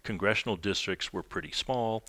congressional 0.03 0.57
districts 0.57 1.13
were 1.13 1.23
pretty 1.23 1.51
small, 1.51 2.05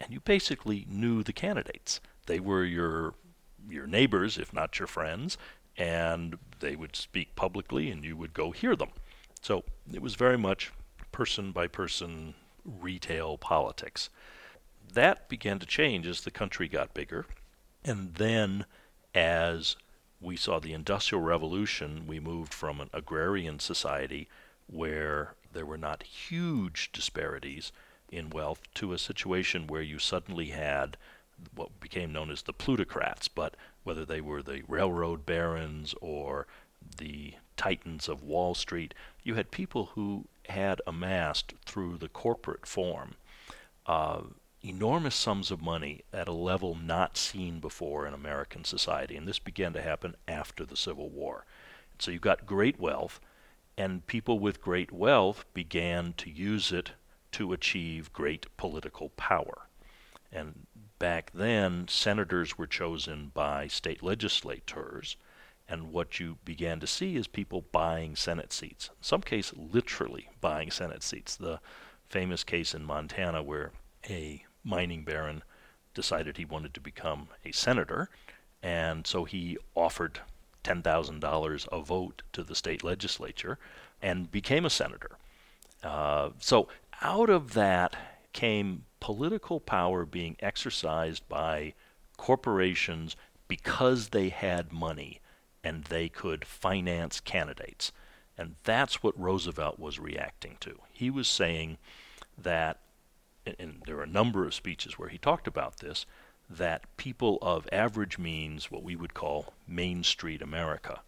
and 0.00 0.12
you 0.12 0.20
basically 0.20 0.86
knew 0.88 1.22
the 1.22 1.32
candidates. 1.32 2.00
They 2.26 2.40
were 2.40 2.64
your 2.64 3.14
your 3.68 3.86
neighbors, 3.86 4.38
if 4.38 4.52
not 4.52 4.78
your 4.78 4.88
friends, 4.88 5.36
and 5.76 6.38
they 6.60 6.76
would 6.76 6.96
speak 6.96 7.36
publicly 7.36 7.90
and 7.90 8.04
you 8.04 8.16
would 8.16 8.32
go 8.32 8.50
hear 8.50 8.74
them. 8.74 8.90
So 9.42 9.64
it 9.92 10.02
was 10.02 10.14
very 10.14 10.38
much 10.38 10.72
person 11.12 11.52
by 11.52 11.66
person 11.66 12.34
retail 12.64 13.38
politics. 13.38 14.10
That 14.92 15.28
began 15.28 15.58
to 15.58 15.66
change 15.66 16.06
as 16.06 16.22
the 16.22 16.30
country 16.30 16.68
got 16.68 16.94
bigger. 16.94 17.26
And 17.84 18.14
then 18.14 18.64
as 19.14 19.76
we 20.20 20.36
saw 20.36 20.58
the 20.58 20.72
Industrial 20.72 21.22
Revolution, 21.22 22.06
we 22.06 22.20
moved 22.20 22.52
from 22.52 22.80
an 22.80 22.90
agrarian 22.92 23.58
society 23.58 24.28
where 24.70 25.34
there 25.52 25.66
were 25.66 25.78
not 25.78 26.02
huge 26.02 26.92
disparities 26.92 27.72
in 28.10 28.30
wealth 28.30 28.62
to 28.74 28.92
a 28.92 28.98
situation 28.98 29.66
where 29.66 29.82
you 29.82 29.98
suddenly 29.98 30.46
had 30.46 30.96
what 31.54 31.80
became 31.80 32.12
known 32.12 32.30
as 32.30 32.42
the 32.42 32.52
plutocrats, 32.52 33.28
but 33.28 33.56
whether 33.82 34.04
they 34.04 34.20
were 34.20 34.42
the 34.42 34.62
railroad 34.68 35.24
barons 35.24 35.94
or 36.00 36.46
the 36.98 37.34
titans 37.56 38.08
of 38.08 38.22
Wall 38.22 38.54
Street, 38.54 38.94
you 39.22 39.34
had 39.34 39.50
people 39.50 39.86
who 39.94 40.26
had 40.48 40.80
amassed 40.86 41.54
through 41.64 41.96
the 41.96 42.08
corporate 42.08 42.66
form 42.66 43.14
uh, 43.86 44.22
enormous 44.62 45.14
sums 45.14 45.50
of 45.50 45.62
money 45.62 46.02
at 46.12 46.28
a 46.28 46.32
level 46.32 46.74
not 46.74 47.16
seen 47.16 47.60
before 47.60 48.06
in 48.06 48.14
American 48.14 48.64
society. 48.64 49.16
And 49.16 49.26
this 49.26 49.38
began 49.38 49.72
to 49.72 49.82
happen 49.82 50.14
after 50.28 50.64
the 50.64 50.76
Civil 50.76 51.08
War. 51.08 51.44
So 51.98 52.10
you 52.10 52.18
got 52.18 52.46
great 52.46 52.78
wealth, 52.78 53.20
and 53.80 54.06
people 54.06 54.38
with 54.38 54.60
great 54.60 54.92
wealth 54.92 55.46
began 55.54 56.12
to 56.12 56.28
use 56.28 56.70
it 56.70 56.92
to 57.32 57.54
achieve 57.54 58.12
great 58.12 58.44
political 58.58 59.08
power. 59.16 59.68
And 60.30 60.66
back 60.98 61.30
then, 61.32 61.88
senators 61.88 62.58
were 62.58 62.66
chosen 62.66 63.30
by 63.32 63.68
state 63.68 64.02
legislators, 64.02 65.16
and 65.66 65.94
what 65.94 66.20
you 66.20 66.36
began 66.44 66.78
to 66.80 66.86
see 66.86 67.16
is 67.16 67.26
people 67.26 67.64
buying 67.72 68.16
Senate 68.16 68.52
seats. 68.52 68.88
In 68.88 69.02
some 69.02 69.22
case, 69.22 69.50
literally 69.56 70.28
buying 70.42 70.70
Senate 70.70 71.02
seats. 71.02 71.34
The 71.34 71.58
famous 72.06 72.44
case 72.44 72.74
in 72.74 72.84
Montana 72.84 73.42
where 73.42 73.72
a 74.10 74.44
mining 74.62 75.04
baron 75.04 75.42
decided 75.94 76.36
he 76.36 76.44
wanted 76.44 76.74
to 76.74 76.82
become 76.82 77.28
a 77.46 77.52
senator, 77.52 78.10
and 78.62 79.06
so 79.06 79.24
he 79.24 79.56
offered 79.74 80.20
$10,000 80.64 81.68
a 81.72 81.80
vote 81.80 82.22
to 82.32 82.42
the 82.42 82.54
state 82.54 82.84
legislature 82.84 83.58
and 84.02 84.30
became 84.30 84.64
a 84.64 84.70
senator. 84.70 85.16
Uh, 85.82 86.30
so 86.38 86.68
out 87.02 87.30
of 87.30 87.54
that 87.54 87.96
came 88.32 88.84
political 89.00 89.60
power 89.60 90.04
being 90.04 90.36
exercised 90.40 91.26
by 91.28 91.74
corporations 92.16 93.16
because 93.48 94.08
they 94.08 94.28
had 94.28 94.72
money 94.72 95.20
and 95.64 95.84
they 95.84 96.08
could 96.08 96.44
finance 96.44 97.20
candidates. 97.20 97.92
And 98.38 98.56
that's 98.64 99.02
what 99.02 99.18
Roosevelt 99.20 99.78
was 99.78 99.98
reacting 99.98 100.56
to. 100.60 100.78
He 100.92 101.10
was 101.10 101.28
saying 101.28 101.78
that, 102.38 102.78
and 103.44 103.82
there 103.86 103.98
are 103.98 104.04
a 104.04 104.06
number 104.06 104.46
of 104.46 104.54
speeches 104.54 104.98
where 104.98 105.08
he 105.08 105.18
talked 105.18 105.46
about 105.46 105.78
this, 105.78 106.06
that 106.50 106.84
people 106.96 107.38
of 107.40 107.68
average 107.70 108.18
means, 108.18 108.70
what 108.70 108.82
we 108.82 108.96
would 108.96 109.14
call 109.14 109.54
Main 109.68 110.02
Street 110.02 110.42
America, 110.42 111.00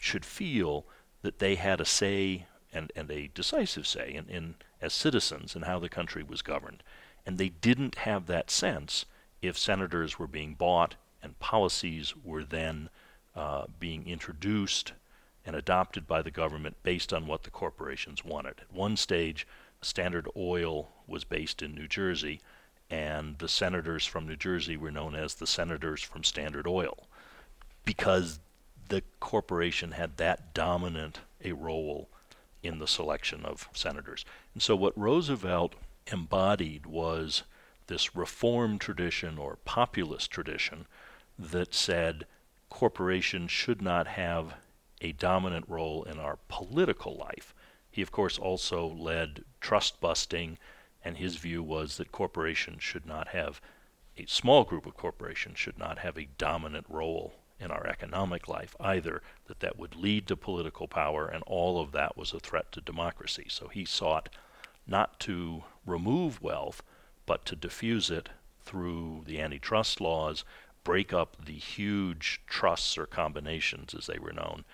should 0.00 0.24
feel 0.24 0.86
that 1.22 1.40
they 1.40 1.56
had 1.56 1.80
a 1.80 1.84
say 1.84 2.46
and, 2.72 2.92
and 2.94 3.10
a 3.10 3.28
decisive 3.34 3.86
say 3.86 4.14
in, 4.14 4.28
in 4.28 4.54
as 4.80 4.92
citizens 4.92 5.56
in 5.56 5.62
how 5.62 5.80
the 5.80 5.88
country 5.88 6.22
was 6.22 6.42
governed. 6.42 6.82
And 7.26 7.36
they 7.36 7.48
didn't 7.48 7.96
have 7.96 8.26
that 8.26 8.50
sense 8.50 9.04
if 9.42 9.58
senators 9.58 10.18
were 10.18 10.28
being 10.28 10.54
bought 10.54 10.94
and 11.22 11.38
policies 11.40 12.14
were 12.24 12.44
then 12.44 12.88
uh, 13.34 13.66
being 13.80 14.06
introduced 14.06 14.92
and 15.44 15.56
adopted 15.56 16.06
by 16.06 16.22
the 16.22 16.30
government 16.30 16.76
based 16.82 17.12
on 17.12 17.26
what 17.26 17.42
the 17.42 17.50
corporations 17.50 18.24
wanted. 18.24 18.60
At 18.60 18.72
one 18.72 18.96
stage, 18.96 19.46
Standard 19.80 20.28
Oil 20.36 20.90
was 21.06 21.24
based 21.24 21.62
in 21.62 21.74
New 21.74 21.88
Jersey, 21.88 22.40
and 22.90 23.38
the 23.38 23.48
senators 23.48 24.06
from 24.06 24.26
New 24.26 24.36
Jersey 24.36 24.76
were 24.76 24.90
known 24.90 25.14
as 25.14 25.34
the 25.34 25.46
senators 25.46 26.02
from 26.02 26.24
Standard 26.24 26.66
Oil 26.66 27.06
because 27.84 28.40
the 28.88 29.02
corporation 29.20 29.92
had 29.92 30.16
that 30.16 30.54
dominant 30.54 31.20
a 31.44 31.52
role 31.52 32.08
in 32.62 32.78
the 32.78 32.88
selection 32.88 33.44
of 33.44 33.68
senators. 33.72 34.24
And 34.54 34.62
so 34.62 34.74
what 34.74 34.98
Roosevelt 34.98 35.74
embodied 36.10 36.86
was 36.86 37.42
this 37.86 38.14
reform 38.14 38.78
tradition 38.78 39.38
or 39.38 39.58
populist 39.64 40.30
tradition 40.30 40.86
that 41.38 41.74
said 41.74 42.26
corporations 42.68 43.50
should 43.50 43.80
not 43.80 44.06
have 44.06 44.54
a 45.00 45.12
dominant 45.12 45.64
role 45.68 46.02
in 46.04 46.18
our 46.18 46.38
political 46.48 47.16
life. 47.16 47.54
He, 47.90 48.02
of 48.02 48.10
course, 48.10 48.38
also 48.38 48.86
led 48.86 49.44
trust 49.60 50.00
busting, 50.00 50.58
and 51.04 51.16
his 51.16 51.36
view 51.36 51.62
was 51.62 51.96
that 51.96 52.12
corporations 52.12 52.82
should 52.82 53.06
not 53.06 53.28
have, 53.28 53.60
a 54.16 54.26
small 54.26 54.64
group 54.64 54.86
of 54.86 54.96
corporations 54.96 55.58
should 55.58 55.78
not 55.78 55.98
have 55.98 56.18
a 56.18 56.28
dominant 56.38 56.86
role 56.88 57.34
in 57.60 57.70
our 57.70 57.86
economic 57.86 58.48
life 58.48 58.76
either, 58.80 59.22
that 59.46 59.60
that 59.60 59.78
would 59.78 59.96
lead 59.96 60.26
to 60.26 60.36
political 60.36 60.86
power, 60.86 61.26
and 61.26 61.42
all 61.46 61.80
of 61.80 61.92
that 61.92 62.16
was 62.16 62.32
a 62.32 62.40
threat 62.40 62.70
to 62.72 62.80
democracy. 62.80 63.46
So 63.48 63.68
he 63.68 63.84
sought 63.84 64.28
not 64.86 65.18
to 65.20 65.64
remove 65.84 66.42
wealth, 66.42 66.82
but 67.26 67.44
to 67.46 67.56
diffuse 67.56 68.10
it 68.10 68.28
through 68.62 69.24
the 69.26 69.40
antitrust 69.40 70.00
laws, 70.00 70.44
break 70.84 71.12
up 71.12 71.44
the 71.44 71.52
huge 71.52 72.40
trusts 72.46 72.96
or 72.96 73.06
combinations, 73.06 73.94
as 73.94 74.06
they 74.06 74.18
were 74.18 74.32
known, 74.32 74.64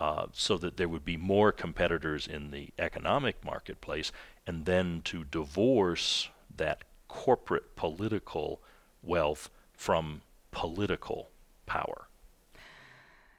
uh, 0.00 0.26
so 0.32 0.58
that 0.58 0.76
there 0.76 0.88
would 0.88 1.04
be 1.04 1.16
more 1.16 1.50
competitors 1.50 2.26
in 2.26 2.50
the 2.50 2.68
economic 2.78 3.44
marketplace, 3.44 4.12
and 4.46 4.64
then 4.66 5.00
to 5.04 5.24
divorce 5.24 6.28
that 6.56 6.82
corporate 7.08 7.76
political 7.76 8.60
wealth 9.02 9.50
from 9.72 10.22
political 10.50 11.30
power. 11.66 12.08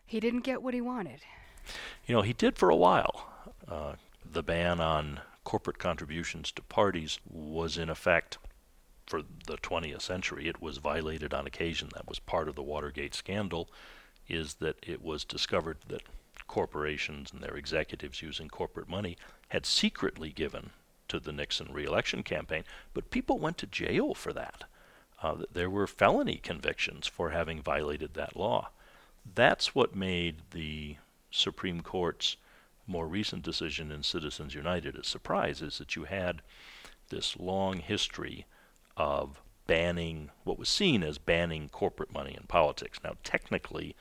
He 0.05 0.19
didn't 0.19 0.41
get 0.41 0.61
what 0.61 0.73
he 0.73 0.81
wanted. 0.81 1.21
You 2.05 2.15
know, 2.15 2.21
he 2.21 2.33
did 2.33 2.57
for 2.57 2.69
a 2.69 2.75
while. 2.75 3.29
Uh, 3.67 3.93
the 4.23 4.43
ban 4.43 4.79
on 4.79 5.21
corporate 5.43 5.79
contributions 5.79 6.51
to 6.51 6.61
parties 6.61 7.19
was 7.29 7.77
in 7.77 7.89
effect 7.89 8.37
for 9.05 9.21
the 9.21 9.57
20th 9.57 10.01
century. 10.01 10.47
It 10.47 10.61
was 10.61 10.77
violated 10.77 11.33
on 11.33 11.45
occasion. 11.45 11.89
That 11.93 12.07
was 12.07 12.19
part 12.19 12.47
of 12.47 12.55
the 12.55 12.63
Watergate 12.63 13.13
scandal, 13.13 13.69
is 14.27 14.55
that 14.55 14.77
it 14.81 15.01
was 15.01 15.23
discovered 15.23 15.77
that 15.87 16.01
corporations 16.47 17.31
and 17.31 17.41
their 17.41 17.55
executives 17.55 18.21
using 18.21 18.49
corporate 18.49 18.89
money 18.89 19.17
had 19.49 19.65
secretly 19.65 20.31
given 20.31 20.71
to 21.07 21.19
the 21.19 21.31
Nixon 21.31 21.71
reelection 21.71 22.23
campaign, 22.23 22.63
but 22.93 23.11
people 23.11 23.39
went 23.39 23.57
to 23.59 23.67
jail 23.67 24.13
for 24.13 24.33
that. 24.33 24.63
Uh, 25.21 25.43
there 25.51 25.69
were 25.69 25.87
felony 25.87 26.37
convictions 26.37 27.07
for 27.07 27.29
having 27.29 27.61
violated 27.61 28.13
that 28.13 28.35
law. 28.35 28.69
That's 29.33 29.73
what 29.73 29.95
made 29.95 30.37
the 30.51 30.97
Supreme 31.31 31.81
Court's 31.81 32.37
more 32.87 33.07
recent 33.07 33.41
decision 33.41 33.91
in 33.91 34.03
Citizens 34.03 34.53
United 34.53 34.95
a 34.95 35.03
surprise, 35.03 35.61
is 35.61 35.77
that 35.79 35.95
you 35.95 36.03
had 36.03 36.41
this 37.09 37.37
long 37.37 37.79
history 37.79 38.45
of 38.97 39.41
banning 39.67 40.29
what 40.43 40.59
was 40.59 40.69
seen 40.69 41.03
as 41.03 41.17
banning 41.17 41.69
corporate 41.69 42.13
money 42.13 42.35
in 42.39 42.45
politics. 42.47 42.99
Now, 43.03 43.15
technically, 43.23 43.95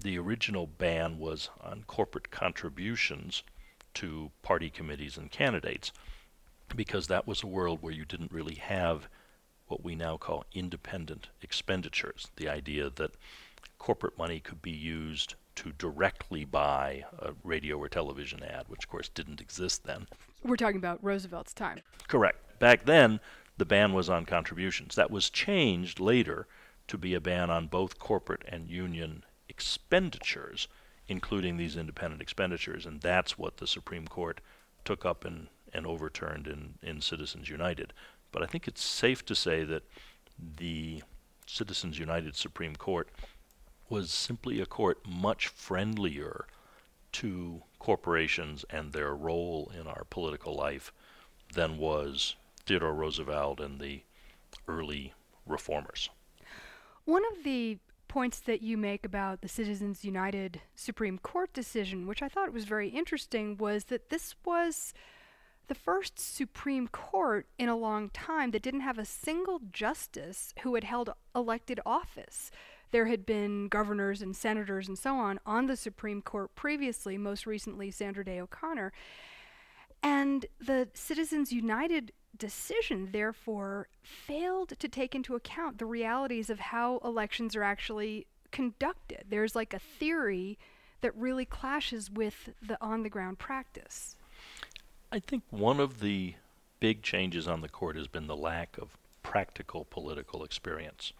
the 0.00 0.18
original 0.18 0.66
ban 0.66 1.18
was 1.18 1.48
on 1.60 1.84
corporate 1.86 2.30
contributions 2.30 3.42
to 3.94 4.30
party 4.42 4.68
committees 4.68 5.16
and 5.16 5.30
candidates 5.30 5.92
because 6.76 7.06
that 7.06 7.26
was 7.26 7.42
a 7.42 7.46
world 7.46 7.78
where 7.80 7.92
you 7.92 8.04
didn't 8.04 8.32
really 8.32 8.54
have 8.54 9.08
what 9.66 9.84
we 9.84 9.94
now 9.94 10.16
call 10.16 10.44
independent 10.52 11.28
expenditures. 11.40 12.28
The 12.36 12.48
idea 12.48 12.90
that 12.90 13.14
corporate 13.78 14.18
money 14.18 14.40
could 14.40 14.62
be 14.62 14.70
used 14.70 15.34
to 15.54 15.72
directly 15.72 16.44
buy 16.44 17.04
a 17.18 17.32
radio 17.44 17.76
or 17.76 17.88
television 17.88 18.42
ad, 18.42 18.64
which 18.68 18.84
of 18.84 18.90
course 18.90 19.08
didn't 19.08 19.40
exist 19.40 19.84
then. 19.84 20.06
We're 20.42 20.56
talking 20.56 20.76
about 20.76 21.02
Roosevelt's 21.02 21.54
time. 21.54 21.80
Correct. 22.08 22.58
Back 22.58 22.84
then, 22.84 23.20
the 23.58 23.64
ban 23.64 23.92
was 23.92 24.08
on 24.08 24.24
contributions. 24.24 24.94
That 24.94 25.10
was 25.10 25.30
changed 25.30 26.00
later 26.00 26.46
to 26.88 26.98
be 26.98 27.14
a 27.14 27.20
ban 27.20 27.50
on 27.50 27.66
both 27.66 27.98
corporate 27.98 28.42
and 28.48 28.68
union 28.68 29.24
expenditures, 29.48 30.68
including 31.08 31.56
these 31.56 31.76
independent 31.76 32.22
expenditures, 32.22 32.86
and 32.86 33.00
that's 33.00 33.38
what 33.38 33.58
the 33.58 33.66
Supreme 33.66 34.06
Court 34.06 34.40
took 34.84 35.04
up 35.04 35.24
and, 35.24 35.48
and 35.72 35.86
overturned 35.86 36.46
in, 36.46 36.74
in 36.82 37.00
Citizens 37.00 37.48
United. 37.48 37.92
But 38.30 38.42
I 38.42 38.46
think 38.46 38.66
it's 38.66 38.82
safe 38.82 39.24
to 39.26 39.34
say 39.34 39.64
that 39.64 39.82
the 40.38 41.02
Citizens 41.46 41.98
United 41.98 42.36
Supreme 42.36 42.76
Court 42.76 43.08
was 43.88 44.10
simply 44.10 44.60
a 44.60 44.66
court 44.66 44.98
much 45.06 45.48
friendlier 45.48 46.46
to 47.12 47.62
corporations 47.78 48.64
and 48.70 48.92
their 48.92 49.14
role 49.14 49.70
in 49.78 49.86
our 49.86 50.04
political 50.08 50.54
life 50.54 50.92
than 51.52 51.76
was 51.76 52.36
Theodore 52.64 52.94
Roosevelt 52.94 53.60
and 53.60 53.80
the 53.80 54.02
early 54.66 55.12
reformers. 55.46 56.08
One 57.04 57.24
of 57.32 57.44
the 57.44 57.78
points 58.08 58.40
that 58.40 58.62
you 58.62 58.76
make 58.76 59.04
about 59.04 59.40
the 59.40 59.48
Citizens 59.48 60.04
United 60.04 60.60
Supreme 60.74 61.18
Court 61.18 61.52
decision, 61.52 62.06
which 62.06 62.22
I 62.22 62.28
thought 62.28 62.52
was 62.52 62.64
very 62.64 62.88
interesting, 62.88 63.56
was 63.56 63.84
that 63.84 64.10
this 64.10 64.34
was 64.44 64.94
the 65.68 65.74
first 65.74 66.18
Supreme 66.18 66.88
Court 66.88 67.46
in 67.58 67.68
a 67.68 67.76
long 67.76 68.10
time 68.10 68.50
that 68.50 68.62
didn't 68.62 68.80
have 68.80 68.98
a 68.98 69.04
single 69.04 69.60
justice 69.70 70.52
who 70.62 70.74
had 70.74 70.84
held 70.84 71.10
elected 71.34 71.80
office 71.86 72.50
there 72.92 73.06
had 73.06 73.26
been 73.26 73.68
governors 73.68 74.22
and 74.22 74.36
senators 74.36 74.86
and 74.86 74.98
so 74.98 75.16
on 75.16 75.40
on 75.44 75.66
the 75.66 75.76
Supreme 75.76 76.22
Court 76.22 76.54
previously, 76.54 77.18
most 77.18 77.46
recently 77.46 77.90
Sandra 77.90 78.24
Day 78.24 78.38
O'Connor. 78.38 78.92
And 80.02 80.46
the 80.60 80.88
Citizens 80.94 81.52
United 81.52 82.12
decision, 82.36 83.08
therefore, 83.12 83.88
failed 84.02 84.74
to 84.78 84.88
take 84.88 85.14
into 85.14 85.34
account 85.34 85.78
the 85.78 85.86
realities 85.86 86.50
of 86.50 86.58
how 86.58 86.98
elections 86.98 87.56
are 87.56 87.62
actually 87.62 88.26
conducted. 88.50 89.24
There's 89.28 89.56
like 89.56 89.72
a 89.72 89.78
theory 89.78 90.58
that 91.00 91.16
really 91.16 91.46
clashes 91.46 92.10
with 92.10 92.50
the 92.60 92.76
on 92.80 93.02
the 93.02 93.10
ground 93.10 93.38
practice. 93.38 94.16
I 95.14 95.18
think 95.18 95.42
one 95.50 95.78
of 95.78 96.00
the 96.00 96.36
big 96.80 97.02
changes 97.02 97.46
on 97.46 97.60
the 97.60 97.68
court 97.68 97.96
has 97.96 98.06
been 98.06 98.28
the 98.28 98.34
lack 98.34 98.78
of 98.78 98.96
practical 99.22 99.84
political 99.84 100.42
experience. 100.42 101.12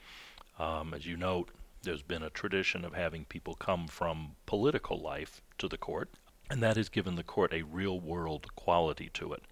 Um, 0.59 0.95
as 0.95 1.05
you 1.05 1.15
note, 1.19 1.51
there's 1.83 2.01
been 2.01 2.23
a 2.23 2.31
tradition 2.31 2.87
of 2.87 2.95
having 2.95 3.27
people 3.27 3.55
come 3.55 3.87
from 3.87 4.37
political 4.47 4.99
life 4.99 5.43
to 5.59 5.69
the 5.69 5.77
court, 5.77 6.09
and 6.49 6.63
that 6.63 6.79
has 6.79 6.89
given 6.89 7.17
the 7.17 7.23
court 7.23 7.53
a 7.53 7.65
real 7.65 8.01
world 8.01 8.57
quality 8.57 9.11
to 9.13 9.35
it 9.35 9.43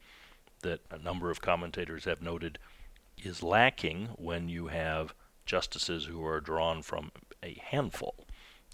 that 0.63 0.81
a 0.91 0.97
number 0.97 1.31
of 1.31 1.43
commentators 1.43 2.07
have 2.07 2.23
noted 2.23 2.59
is 3.23 3.43
lacking 3.43 4.07
when 4.17 4.49
you 4.49 4.69
have 4.69 5.13
justices 5.45 6.07
who 6.07 6.25
are 6.25 6.41
drawn 6.41 6.81
from 6.81 7.13
a 7.43 7.61
handful, 7.63 8.27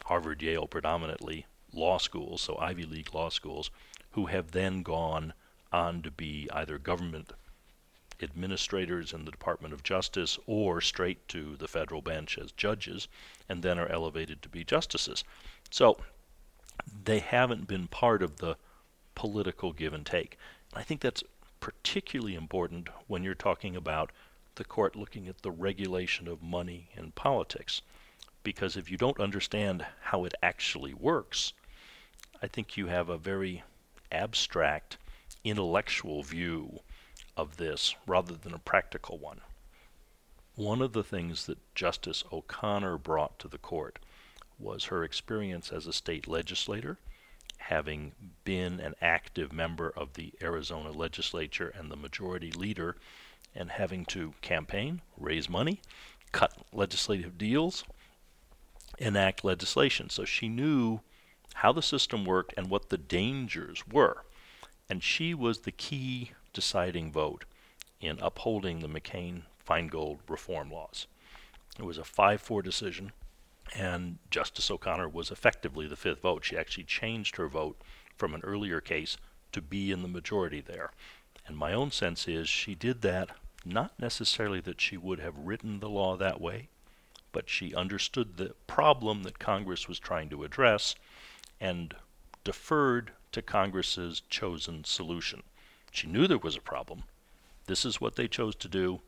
Harvard, 0.04 0.42
Yale 0.42 0.68
predominantly, 0.68 1.44
law 1.72 1.98
schools, 1.98 2.40
so 2.40 2.56
Ivy 2.56 2.84
League 2.84 3.12
law 3.12 3.30
schools, 3.30 3.72
who 4.12 4.26
have 4.26 4.52
then 4.52 4.84
gone 4.84 5.32
on 5.72 6.02
to 6.02 6.10
be 6.10 6.48
either 6.52 6.78
government 6.78 7.32
administrators 8.22 9.12
in 9.12 9.24
the 9.24 9.30
Department 9.30 9.74
of 9.74 9.82
Justice 9.82 10.38
or 10.46 10.80
straight 10.80 11.26
to 11.28 11.56
the 11.56 11.68
federal 11.68 12.00
bench 12.00 12.38
as 12.38 12.52
judges 12.52 13.08
and 13.48 13.62
then 13.62 13.78
are 13.78 13.88
elevated 13.88 14.42
to 14.42 14.48
be 14.48 14.64
justices. 14.64 15.22
So 15.70 15.98
they 17.04 17.18
haven't 17.18 17.66
been 17.66 17.88
part 17.88 18.22
of 18.22 18.38
the 18.38 18.56
political 19.14 19.72
give 19.72 19.92
and 19.92 20.06
take. 20.06 20.38
I 20.74 20.82
think 20.82 21.00
that's 21.00 21.24
particularly 21.60 22.34
important 22.34 22.88
when 23.06 23.22
you're 23.22 23.34
talking 23.34 23.76
about 23.76 24.12
the 24.54 24.64
court 24.64 24.96
looking 24.96 25.28
at 25.28 25.42
the 25.42 25.50
regulation 25.50 26.28
of 26.28 26.42
money 26.42 26.88
and 26.96 27.14
politics. 27.14 27.82
Because 28.42 28.76
if 28.76 28.90
you 28.90 28.96
don't 28.96 29.20
understand 29.20 29.84
how 30.02 30.24
it 30.24 30.34
actually 30.42 30.94
works, 30.94 31.52
I 32.42 32.46
think 32.46 32.76
you 32.76 32.86
have 32.86 33.08
a 33.08 33.18
very 33.18 33.62
abstract 34.12 34.98
intellectual 35.46 36.22
view 36.22 36.80
of 37.36 37.56
this 37.56 37.94
rather 38.06 38.34
than 38.34 38.52
a 38.52 38.58
practical 38.58 39.18
one. 39.18 39.40
One 40.56 40.82
of 40.82 40.92
the 40.92 41.04
things 41.04 41.46
that 41.46 41.74
Justice 41.74 42.24
O'Connor 42.32 42.98
brought 42.98 43.38
to 43.40 43.48
the 43.48 43.58
court 43.58 43.98
was 44.58 44.84
her 44.84 45.04
experience 45.04 45.70
as 45.70 45.86
a 45.86 45.92
state 45.92 46.26
legislator, 46.26 46.98
having 47.58 48.12
been 48.44 48.80
an 48.80 48.94
active 49.02 49.52
member 49.52 49.92
of 49.96 50.14
the 50.14 50.32
Arizona 50.42 50.90
legislature 50.90 51.72
and 51.76 51.90
the 51.90 51.96
majority 51.96 52.50
leader, 52.50 52.96
and 53.54 53.70
having 53.70 54.04
to 54.06 54.34
campaign, 54.40 55.02
raise 55.18 55.48
money, 55.48 55.80
cut 56.32 56.52
legislative 56.72 57.38
deals, 57.38 57.84
enact 58.98 59.44
legislation. 59.44 60.08
So 60.10 60.24
she 60.24 60.48
knew 60.48 61.00
how 61.54 61.72
the 61.72 61.82
system 61.82 62.24
worked 62.24 62.54
and 62.56 62.70
what 62.70 62.88
the 62.88 62.98
dangers 62.98 63.86
were. 63.86 64.24
And 64.88 65.02
she 65.02 65.34
was 65.34 65.60
the 65.60 65.72
key 65.72 66.32
deciding 66.52 67.12
vote 67.12 67.44
in 68.00 68.18
upholding 68.20 68.80
the 68.80 68.88
McCain 68.88 69.42
Feingold 69.66 70.18
reform 70.28 70.70
laws. 70.70 71.06
It 71.78 71.84
was 71.84 71.98
a 71.98 72.04
5 72.04 72.40
4 72.40 72.62
decision. 72.62 73.12
And 73.74 74.18
Justice 74.30 74.70
O'Connor 74.70 75.08
was 75.08 75.30
effectively 75.30 75.86
the 75.88 75.96
fifth 75.96 76.20
vote. 76.20 76.44
She 76.44 76.56
actually 76.56 76.84
changed 76.84 77.36
her 77.36 77.48
vote 77.48 77.80
from 78.16 78.32
an 78.32 78.42
earlier 78.44 78.80
case 78.80 79.16
to 79.52 79.60
be 79.60 79.90
in 79.90 80.02
the 80.02 80.08
majority 80.08 80.60
there. 80.60 80.92
And 81.46 81.56
my 81.56 81.72
own 81.72 81.90
sense 81.90 82.28
is 82.28 82.48
she 82.48 82.74
did 82.74 83.02
that 83.02 83.30
not 83.64 83.98
necessarily 83.98 84.60
that 84.60 84.80
she 84.80 84.96
would 84.96 85.18
have 85.18 85.36
written 85.36 85.80
the 85.80 85.88
law 85.88 86.16
that 86.16 86.40
way, 86.40 86.68
but 87.32 87.50
she 87.50 87.74
understood 87.74 88.36
the 88.36 88.54
problem 88.66 89.24
that 89.24 89.38
Congress 89.38 89.88
was 89.88 89.98
trying 89.98 90.28
to 90.30 90.44
address 90.44 90.94
and 91.60 91.94
deferred 92.44 93.10
to 93.36 93.42
Congress's 93.42 94.22
chosen 94.30 94.82
solution. 94.82 95.42
She 95.92 96.06
knew 96.06 96.26
there 96.26 96.38
was 96.38 96.56
a 96.56 96.60
problem. 96.62 97.02
This 97.66 97.84
is 97.84 98.00
what 98.00 98.16
they 98.16 98.28
chose 98.28 98.54
to 98.56 98.66
do, 98.66 99.02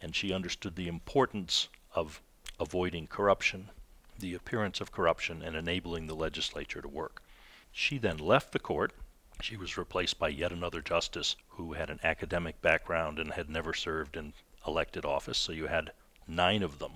and 0.00 0.14
she 0.14 0.32
understood 0.32 0.76
the 0.76 0.86
importance 0.86 1.66
of 1.92 2.22
avoiding 2.60 3.08
corruption, 3.08 3.70
the 4.16 4.34
appearance 4.34 4.80
of 4.80 4.92
corruption, 4.92 5.42
and 5.42 5.56
enabling 5.56 6.06
the 6.06 6.14
legislature 6.14 6.80
to 6.80 6.86
work. 6.86 7.24
She 7.72 7.98
then 7.98 8.18
left 8.18 8.52
the 8.52 8.60
court. 8.60 8.92
She 9.40 9.56
was 9.56 9.76
replaced 9.76 10.16
by 10.16 10.28
yet 10.28 10.52
another 10.52 10.80
justice 10.80 11.34
who 11.48 11.72
had 11.72 11.90
an 11.90 11.98
academic 12.04 12.62
background 12.62 13.18
and 13.18 13.32
had 13.32 13.50
never 13.50 13.74
served 13.74 14.16
in 14.16 14.32
elected 14.64 15.04
office. 15.04 15.38
So 15.38 15.50
you 15.50 15.66
had 15.66 15.90
nine 16.28 16.62
of 16.62 16.78
them 16.78 16.92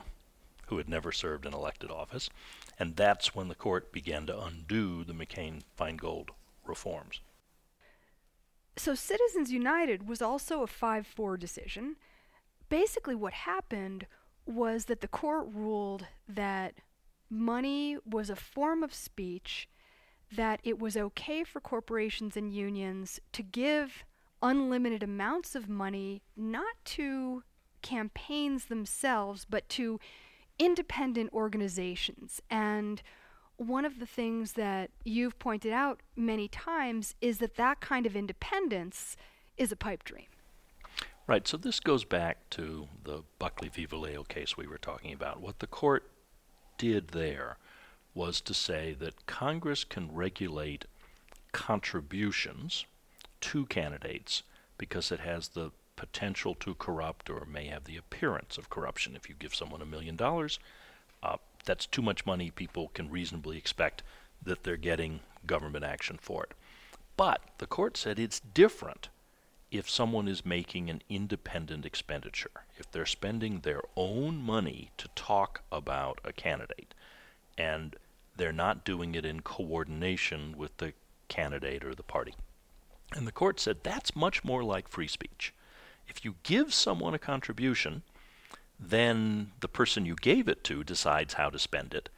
who 0.68 0.78
had 0.78 0.88
never 0.88 1.10
served 1.10 1.46
in 1.46 1.52
elected 1.52 1.90
office. 1.90 2.30
And 2.78 2.94
that's 2.94 3.34
when 3.34 3.48
the 3.48 3.56
court 3.56 3.90
began 3.90 4.26
to 4.26 4.40
undo 4.40 5.02
the 5.02 5.14
McCain 5.14 5.62
Feingold 5.76 6.28
reforms. 6.68 7.20
So 8.76 8.94
Citizens 8.94 9.50
United 9.50 10.06
was 10.08 10.20
also 10.20 10.62
a 10.62 10.66
5 10.66 11.06
4 11.06 11.36
decision. 11.36 11.96
Basically, 12.68 13.14
what 13.14 13.32
happened 13.32 14.06
was 14.44 14.84
that 14.84 15.00
the 15.00 15.08
court 15.08 15.46
ruled 15.52 16.06
that 16.28 16.74
money 17.30 17.96
was 18.04 18.30
a 18.30 18.36
form 18.36 18.82
of 18.82 18.94
speech 18.94 19.68
that 20.34 20.60
it 20.64 20.78
was 20.78 20.96
okay 20.96 21.44
for 21.44 21.60
corporations 21.60 22.36
and 22.36 22.52
unions 22.52 23.20
to 23.32 23.42
give 23.42 24.04
unlimited 24.42 25.02
amounts 25.02 25.54
of 25.54 25.68
money 25.68 26.22
not 26.36 26.74
to 26.84 27.42
campaigns 27.82 28.66
themselves, 28.66 29.46
but 29.48 29.68
to 29.68 30.00
independent 30.58 31.32
organizations. 31.32 32.40
And 32.50 33.02
one 33.56 33.84
of 33.84 33.98
the 33.98 34.06
things 34.06 34.52
that 34.52 34.90
you've 35.04 35.38
pointed 35.38 35.72
out 35.72 36.00
many 36.14 36.48
times 36.48 37.14
is 37.20 37.38
that 37.38 37.56
that 37.56 37.80
kind 37.80 38.06
of 38.06 38.14
independence 38.14 39.16
is 39.56 39.72
a 39.72 39.76
pipe 39.76 40.04
dream. 40.04 40.26
Right, 41.26 41.46
so 41.48 41.56
this 41.56 41.80
goes 41.80 42.04
back 42.04 42.48
to 42.50 42.86
the 43.02 43.22
Buckley 43.38 43.68
v. 43.68 43.86
Valeo 43.86 44.26
case 44.26 44.56
we 44.56 44.66
were 44.66 44.78
talking 44.78 45.12
about. 45.12 45.40
What 45.40 45.58
the 45.58 45.66
court 45.66 46.08
did 46.78 47.08
there 47.08 47.56
was 48.14 48.40
to 48.42 48.54
say 48.54 48.94
that 49.00 49.26
Congress 49.26 49.82
can 49.82 50.14
regulate 50.14 50.84
contributions 51.52 52.86
to 53.40 53.66
candidates 53.66 54.42
because 54.78 55.10
it 55.10 55.20
has 55.20 55.48
the 55.48 55.72
potential 55.96 56.54
to 56.54 56.74
corrupt 56.74 57.28
or 57.28 57.44
may 57.46 57.66
have 57.66 57.84
the 57.84 57.96
appearance 57.96 58.58
of 58.58 58.70
corruption. 58.70 59.16
If 59.16 59.28
you 59.28 59.34
give 59.38 59.54
someone 59.54 59.82
a 59.82 59.86
million 59.86 60.14
dollars, 60.14 60.58
uh, 61.22 61.36
that's 61.66 61.86
too 61.86 62.02
much 62.02 62.24
money. 62.24 62.50
People 62.50 62.88
can 62.94 63.10
reasonably 63.10 63.58
expect 63.58 64.02
that 64.42 64.64
they're 64.64 64.76
getting 64.76 65.20
government 65.46 65.84
action 65.84 66.18
for 66.20 66.44
it. 66.44 66.52
But 67.16 67.40
the 67.58 67.66
court 67.66 67.96
said 67.96 68.18
it's 68.18 68.40
different 68.40 69.08
if 69.70 69.90
someone 69.90 70.28
is 70.28 70.46
making 70.46 70.88
an 70.88 71.02
independent 71.08 71.84
expenditure, 71.84 72.64
if 72.78 72.90
they're 72.90 73.06
spending 73.06 73.60
their 73.60 73.82
own 73.96 74.36
money 74.36 74.90
to 74.96 75.08
talk 75.14 75.62
about 75.72 76.20
a 76.24 76.32
candidate, 76.32 76.94
and 77.58 77.96
they're 78.36 78.52
not 78.52 78.84
doing 78.84 79.14
it 79.14 79.24
in 79.24 79.40
coordination 79.40 80.56
with 80.56 80.76
the 80.76 80.92
candidate 81.28 81.84
or 81.84 81.94
the 81.94 82.02
party. 82.02 82.34
And 83.12 83.26
the 83.26 83.32
court 83.32 83.58
said 83.58 83.78
that's 83.82 84.14
much 84.14 84.44
more 84.44 84.62
like 84.62 84.88
free 84.88 85.08
speech. 85.08 85.52
If 86.08 86.24
you 86.24 86.36
give 86.42 86.72
someone 86.72 87.14
a 87.14 87.18
contribution, 87.18 88.02
then 88.78 89.52
the 89.60 89.68
person 89.68 90.06
you 90.06 90.16
gave 90.16 90.48
it 90.48 90.62
to 90.64 90.84
decides 90.84 91.34
how 91.34 91.50
to 91.50 91.58
spend 91.58 91.94
it. 91.94 92.08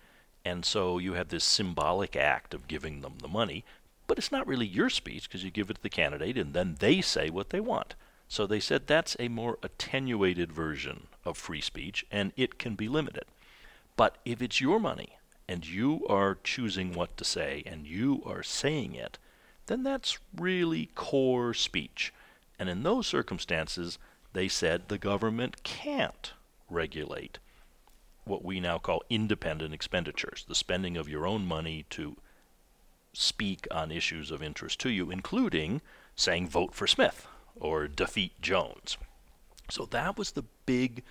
And 0.45 0.65
so 0.65 0.99
you 0.99 1.15
have 1.15 1.29
this 1.29 1.45
symbolic 1.45 2.17
act 2.17 2.55
of 2.55 2.69
giving 2.69 3.01
them 3.01 3.15
the 3.21 3.29
money, 3.29 3.65
but 4.07 4.19
it's 4.19 4.33
not 4.33 4.47
really 4.47 4.67
your 4.67 4.91
speech 4.91 5.29
because 5.29 5.45
you 5.45 5.51
give 5.51 5.71
it 5.71 5.75
to 5.75 5.83
the 5.83 5.91
candidate 5.91 6.39
and 6.39 6.55
then 6.55 6.77
they 6.79 7.01
say 7.01 7.31
what 7.31 7.51
they 7.51 7.61
want. 7.61 7.95
So 8.29 8.47
they 8.47 8.61
said 8.61 8.87
that's 8.87 9.17
a 9.19 9.29
more 9.29 9.59
attenuated 9.63 10.53
version 10.53 11.07
of 11.25 11.37
free 11.37 11.61
speech 11.61 12.07
and 12.11 12.33
it 12.37 12.59
can 12.59 12.75
be 12.75 12.89
limited. 12.89 13.25
But 13.97 14.19
if 14.25 14.41
it's 14.43 14.61
your 14.61 14.81
money 14.81 15.19
and 15.49 15.67
you 15.67 16.07
are 16.09 16.39
choosing 16.45 16.93
what 16.93 17.17
to 17.17 17.25
say 17.25 17.63
and 17.67 17.87
you 17.87 18.23
are 18.27 18.43
saying 18.43 18.95
it, 18.95 19.19
then 19.67 19.83
that's 19.83 20.19
really 20.35 20.91
core 20.95 21.55
speech. 21.55 22.13
And 22.59 22.69
in 22.69 22.83
those 22.83 23.07
circumstances, 23.07 23.99
they 24.33 24.49
said 24.49 24.89
the 24.89 24.99
government 24.99 25.63
can't 25.63 26.33
regulate 26.69 27.39
what 28.25 28.45
we 28.45 28.61
now 28.61 28.79
call 28.79 29.03
independent 29.09 29.73
expenditures, 29.73 30.45
the 30.47 30.55
spending 30.55 30.97
of 30.97 31.09
your 31.09 31.27
own 31.27 31.47
money 31.47 31.87
to 31.91 32.17
speak 33.13 33.67
on 33.71 33.91
issues 33.91 34.31
of 34.31 34.43
interest 34.43 34.79
to 34.81 34.91
you, 34.91 35.11
including 35.11 35.81
saying 36.15 36.47
vote 36.47 36.75
for 36.75 36.87
Smith 36.87 37.27
or 37.57 37.89
defeat 37.89 38.41
Jones. 38.41 38.99
So 39.71 39.87
that 39.87 40.17
was 40.19 40.33
the 40.33 40.45
big 40.67 41.03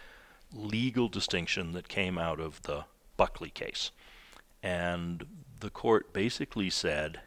legal 0.54 1.10
distinction 1.10 1.74
that 1.74 1.88
came 1.88 2.18
out 2.18 2.40
of 2.40 2.62
the 2.64 2.86
Buckley 3.18 3.50
case. 3.50 3.92
And 4.64 5.26
the 5.60 5.70
court 5.70 6.14
basically 6.14 6.70
said 6.70 7.22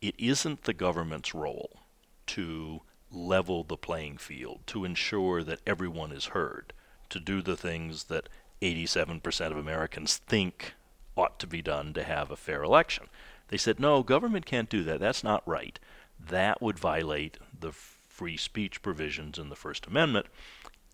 it 0.00 0.14
isn't 0.18 0.64
the 0.64 0.74
government's 0.74 1.34
role 1.34 1.80
to 2.28 2.82
level 3.10 3.64
the 3.64 3.76
playing 3.76 4.18
field, 4.18 4.60
to 4.66 4.84
ensure 4.84 5.42
that 5.42 5.60
everyone 5.66 6.12
is 6.12 6.26
heard, 6.26 6.72
to 7.12 7.20
do 7.20 7.42
the 7.42 7.56
things 7.56 8.04
that 8.04 8.28
87% 8.60 9.50
of 9.50 9.56
Americans 9.56 10.16
think 10.16 10.74
ought 11.16 11.38
to 11.38 11.46
be 11.46 11.62
done 11.62 11.92
to 11.94 12.02
have 12.02 12.30
a 12.30 12.36
fair 12.36 12.62
election. 12.62 13.06
They 13.48 13.56
said, 13.56 13.78
no, 13.78 14.02
government 14.02 14.46
can't 14.46 14.68
do 14.68 14.82
that. 14.84 15.00
That's 15.00 15.22
not 15.22 15.46
right. 15.46 15.78
That 16.18 16.62
would 16.62 16.78
violate 16.78 17.38
the 17.58 17.72
free 17.72 18.36
speech 18.36 18.82
provisions 18.82 19.38
in 19.38 19.48
the 19.48 19.56
First 19.56 19.86
Amendment 19.86 20.26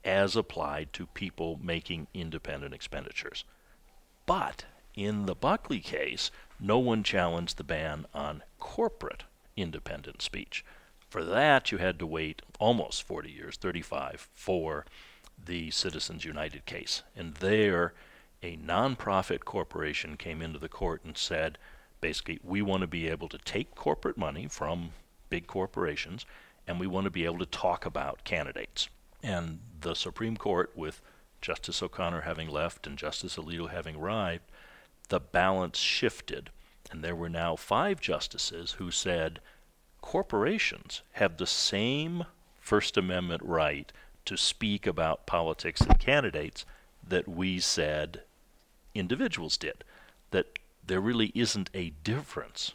as 0.05 0.37
applied 0.37 0.93
to 0.95 1.07
people 1.07 1.59
making 1.63 2.07
independent 2.15 2.75
expenditures. 2.75 3.45
But 4.27 4.65
in 4.95 5.27
the 5.27 5.35
Buckley 5.35 5.81
case, 5.81 6.31
no 6.59 6.79
one 6.79 7.03
challenged 7.03 7.57
the 7.57 7.65
ban 7.65 8.07
on 8.13 8.43
corporate 8.59 9.25
independent 9.57 10.23
speech. 10.23 10.65
For 11.09 11.25
that, 11.25 11.71
you 11.73 11.79
had 11.79 11.99
to 12.01 12.07
wait 12.07 12.43
almost 12.59 13.03
40 13.03 13.31
years, 13.31 13.57
35, 13.57 14.29
for 14.35 14.85
the 15.45 15.71
Citizens 15.71 16.25
United 16.25 16.67
case. 16.67 17.03
And 17.17 17.35
there, 17.35 17.95
a 18.43 18.57
nonprofit 18.57 19.45
corporation 19.45 20.17
came 20.17 20.43
into 20.43 20.59
the 20.59 20.69
court 20.69 21.03
and 21.05 21.17
said, 21.17 21.59
basically, 22.01 22.39
we 22.43 22.63
want 22.63 22.83
to 22.83 22.87
be 22.87 23.09
able 23.09 23.29
to 23.29 23.39
take 23.39 23.75
corporate 23.75 24.17
money 24.17 24.47
from 24.47 24.91
big 25.31 25.47
corporations 25.47 26.25
and 26.67 26.79
we 26.79 26.87
want 26.87 27.05
to 27.05 27.11
be 27.11 27.25
able 27.25 27.39
to 27.39 27.47
talk 27.47 27.87
about 27.87 28.25
candidates. 28.25 28.89
And 29.23 29.61
the 29.81 29.95
Supreme 29.95 30.37
Court, 30.37 30.71
with 30.77 31.01
Justice 31.41 31.83
O'Connor 31.83 32.23
having 32.23 32.49
left 32.49 32.87
and 32.87 32.99
Justice 32.99 33.37
Alito 33.37 33.71
having 33.71 33.97
arrived, 33.97 34.45
the 35.09 35.19
balance 35.19 35.79
shifted. 35.79 36.51
And 36.91 37.03
there 37.03 37.17
were 37.17 37.29
now 37.29 37.57
five 37.57 38.01
justices 38.01 38.73
who 38.73 38.91
said 38.91 39.41
corporations 40.01 41.03
have 41.13 41.37
the 41.37 41.47
same 41.47 42.25
First 42.61 42.97
Amendment 42.97 43.43
right 43.45 43.91
to 44.29 44.37
speak 44.37 44.87
about 44.87 45.27
politics 45.27 45.81
and 45.81 45.99
candidates 45.99 46.67
that 47.07 47.27
we 47.27 47.59
said 47.59 48.21
individuals 48.95 49.57
did. 49.57 49.85
That 50.33 50.59
there 50.87 51.01
really 51.01 51.33
isn't 51.35 51.71
a 51.73 51.95
difference 52.05 52.73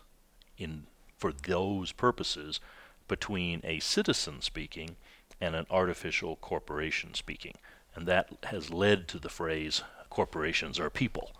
in 0.57 0.87
for 1.15 1.31
those 1.31 1.91
purposes 1.91 2.59
between 3.07 3.61
a 3.63 3.79
citizen 3.79 4.41
speaking 4.41 4.95
and 5.39 5.55
an 5.55 5.67
artificial 5.69 6.37
corporation 6.37 7.13
speaking. 7.13 7.53
And 7.95 8.07
that 8.07 8.29
has 8.45 8.71
led 8.71 9.07
to 9.09 9.19
the 9.19 9.29
phrase 9.29 9.83
corporations 10.09 10.79
are 10.79 10.89
people. 10.89 11.33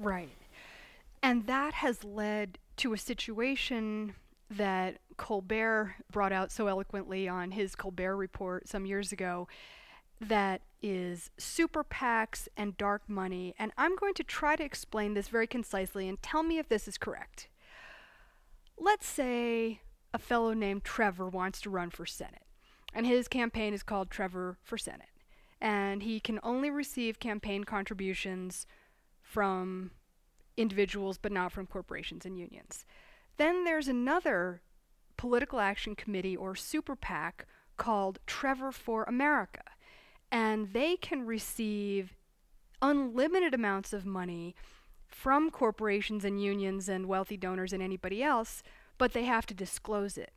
Right. 0.00 0.30
And 1.22 1.46
that 1.46 1.74
has 1.74 2.02
led 2.02 2.58
to 2.78 2.92
a 2.92 2.98
situation 2.98 4.14
that 4.50 4.96
Colbert 5.16 5.94
brought 6.10 6.32
out 6.32 6.50
so 6.50 6.66
eloquently 6.66 7.28
on 7.28 7.52
his 7.52 7.74
Colbert 7.74 8.16
report 8.16 8.68
some 8.68 8.86
years 8.86 9.12
ago 9.12 9.48
that 10.20 10.62
is 10.82 11.30
super 11.38 11.82
PACs 11.84 12.48
and 12.56 12.76
dark 12.76 13.08
money. 13.08 13.54
And 13.58 13.72
I'm 13.76 13.96
going 13.96 14.14
to 14.14 14.24
try 14.24 14.56
to 14.56 14.64
explain 14.64 15.14
this 15.14 15.28
very 15.28 15.46
concisely 15.46 16.08
and 16.08 16.20
tell 16.22 16.42
me 16.42 16.58
if 16.58 16.68
this 16.68 16.86
is 16.86 16.98
correct. 16.98 17.48
Let's 18.78 19.06
say 19.06 19.80
a 20.12 20.18
fellow 20.18 20.52
named 20.52 20.84
Trevor 20.84 21.28
wants 21.28 21.60
to 21.62 21.70
run 21.70 21.90
for 21.90 22.06
Senate, 22.06 22.46
and 22.92 23.06
his 23.06 23.28
campaign 23.28 23.74
is 23.74 23.82
called 23.82 24.10
Trevor 24.10 24.58
for 24.62 24.78
Senate. 24.78 25.08
And 25.60 26.02
he 26.02 26.20
can 26.20 26.38
only 26.42 26.70
receive 26.70 27.18
campaign 27.18 27.64
contributions 27.64 28.66
from 29.22 29.92
individuals 30.56 31.18
but 31.18 31.32
not 31.32 31.52
from 31.52 31.66
corporations 31.66 32.24
and 32.24 32.38
unions. 32.38 32.84
Then 33.36 33.64
there's 33.64 33.88
another 33.88 34.60
political 35.16 35.60
action 35.60 35.94
committee 35.94 36.36
or 36.36 36.54
super 36.54 36.96
PAC 36.96 37.46
called 37.76 38.18
Trevor 38.26 38.72
for 38.72 39.04
America. 39.04 39.62
And 40.30 40.72
they 40.72 40.96
can 40.96 41.26
receive 41.26 42.16
unlimited 42.82 43.54
amounts 43.54 43.92
of 43.92 44.04
money 44.04 44.54
from 45.06 45.50
corporations 45.50 46.24
and 46.24 46.42
unions 46.42 46.88
and 46.88 47.06
wealthy 47.06 47.36
donors 47.36 47.72
and 47.72 47.82
anybody 47.82 48.22
else, 48.22 48.62
but 48.98 49.12
they 49.12 49.24
have 49.24 49.46
to 49.46 49.54
disclose 49.54 50.18
it. 50.18 50.32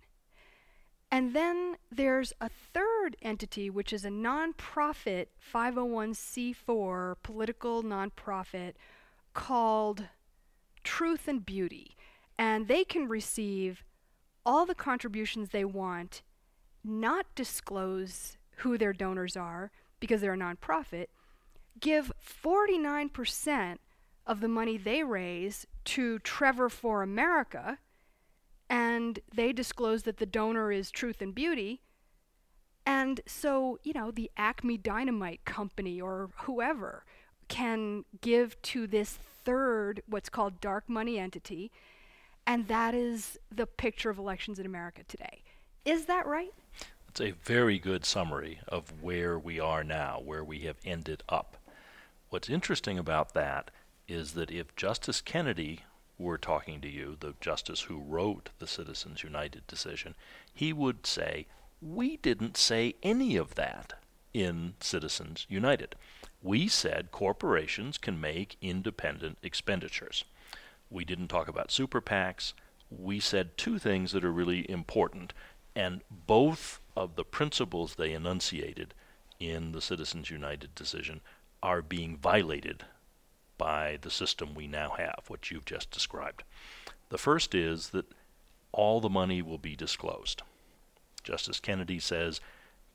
And 1.11 1.33
then 1.33 1.77
there's 1.89 2.33
a 2.41 2.49
third 2.49 3.15
entity, 3.21 3.69
which 3.69 3.93
is 3.93 4.03
a 4.03 4.09
nonprofit 4.09 5.27
501c4 5.53 7.15
political 7.23 7.81
nonprofit 7.81 8.73
called 9.33 10.05
Truth 10.83 11.27
and 11.27 11.45
Beauty. 11.45 11.95
And 12.37 12.67
they 12.67 12.83
can 12.83 13.07
receive 13.07 13.83
all 14.47 14.65
the 14.65 14.73
contributions 14.73 15.49
they 15.49 15.65
want, 15.65 16.21
not 16.81 17.25
disclose 17.35 18.37
who 18.59 18.77
their 18.77 18.93
donors 18.93 19.35
are 19.35 19.71
because 19.99 20.21
they're 20.21 20.33
a 20.33 20.37
nonprofit, 20.37 21.07
give 21.81 22.13
49% 22.25 23.77
of 24.25 24.39
the 24.39 24.47
money 24.47 24.77
they 24.77 25.03
raise 25.03 25.67
to 25.83 26.19
Trevor 26.19 26.69
for 26.69 27.03
America, 27.03 27.77
and 28.69 29.19
they 29.35 29.51
disclose 29.51 30.03
that 30.03 30.17
the 30.17 30.25
donor 30.25 30.71
is 30.71 30.91
Truth 30.91 31.21
and 31.21 31.35
Beauty. 31.35 31.81
And 32.85 33.19
so, 33.27 33.79
you 33.83 33.91
know, 33.91 34.11
the 34.11 34.31
Acme 34.37 34.77
Dynamite 34.77 35.43
Company 35.43 35.99
or 35.99 36.29
whoever 36.43 37.03
can 37.49 38.05
give 38.21 38.61
to 38.61 38.87
this 38.87 39.19
third, 39.43 40.01
what's 40.07 40.29
called 40.29 40.61
dark 40.61 40.87
money 40.87 41.19
entity, 41.19 41.69
and 42.47 42.67
that 42.69 42.95
is 42.95 43.37
the 43.53 43.67
picture 43.67 44.09
of 44.09 44.17
elections 44.17 44.57
in 44.57 44.65
America 44.65 45.03
today. 45.07 45.43
Is 45.83 46.05
that 46.05 46.25
right? 46.25 46.53
It's 47.09 47.19
a 47.19 47.31
very 47.31 47.77
good 47.77 48.05
summary 48.05 48.61
of 48.67 49.03
where 49.03 49.37
we 49.37 49.59
are 49.59 49.83
now, 49.83 50.21
where 50.23 50.43
we 50.43 50.61
have 50.61 50.77
ended 50.85 51.23
up. 51.27 51.57
What's 52.29 52.49
interesting 52.49 52.97
about 52.97 53.33
that 53.33 53.69
is 54.07 54.31
that 54.33 54.49
if 54.49 54.75
Justice 54.77 55.19
Kennedy 55.19 55.81
were 56.17 56.37
talking 56.37 56.79
to 56.81 56.89
you, 56.89 57.17
the 57.19 57.35
justice 57.41 57.81
who 57.81 57.99
wrote 57.99 58.49
the 58.59 58.67
Citizens 58.67 59.23
United 59.23 59.67
decision, 59.67 60.15
he 60.53 60.71
would 60.71 61.05
say, 61.05 61.47
We 61.81 62.17
didn't 62.17 62.55
say 62.55 62.95
any 63.03 63.35
of 63.35 63.55
that 63.55 63.93
in 64.33 64.75
Citizens 64.79 65.45
United. 65.49 65.95
We 66.41 66.67
said 66.67 67.11
corporations 67.11 67.97
can 67.97 68.21
make 68.21 68.57
independent 68.61 69.37
expenditures. 69.43 70.23
We 70.89 71.05
didn't 71.05 71.27
talk 71.27 71.47
about 71.47 71.71
super 71.71 72.01
PACs. 72.01 72.53
We 72.89 73.19
said 73.19 73.57
two 73.57 73.79
things 73.79 74.11
that 74.11 74.23
are 74.23 74.31
really 74.31 74.69
important, 74.69 75.33
and 75.75 76.01
both 76.09 76.79
of 76.95 77.15
the 77.15 77.25
principles 77.25 77.95
they 77.95 78.13
enunciated 78.13 78.93
in 79.39 79.71
the 79.71 79.81
Citizens 79.81 80.29
United 80.29 80.73
decision 80.73 81.21
are 81.61 81.81
being 81.81 82.17
violated 82.17 82.85
by 83.57 83.97
the 84.01 84.11
system 84.11 84.53
we 84.53 84.67
now 84.67 84.91
have, 84.91 85.23
what 85.27 85.51
you've 85.51 85.65
just 85.65 85.91
described. 85.91 86.43
The 87.09 87.17
first 87.17 87.55
is 87.55 87.89
that 87.89 88.05
all 88.71 89.01
the 89.01 89.09
money 89.09 89.41
will 89.41 89.57
be 89.57 89.75
disclosed. 89.75 90.41
Justice 91.23 91.59
Kennedy 91.59 91.99
says 91.99 92.39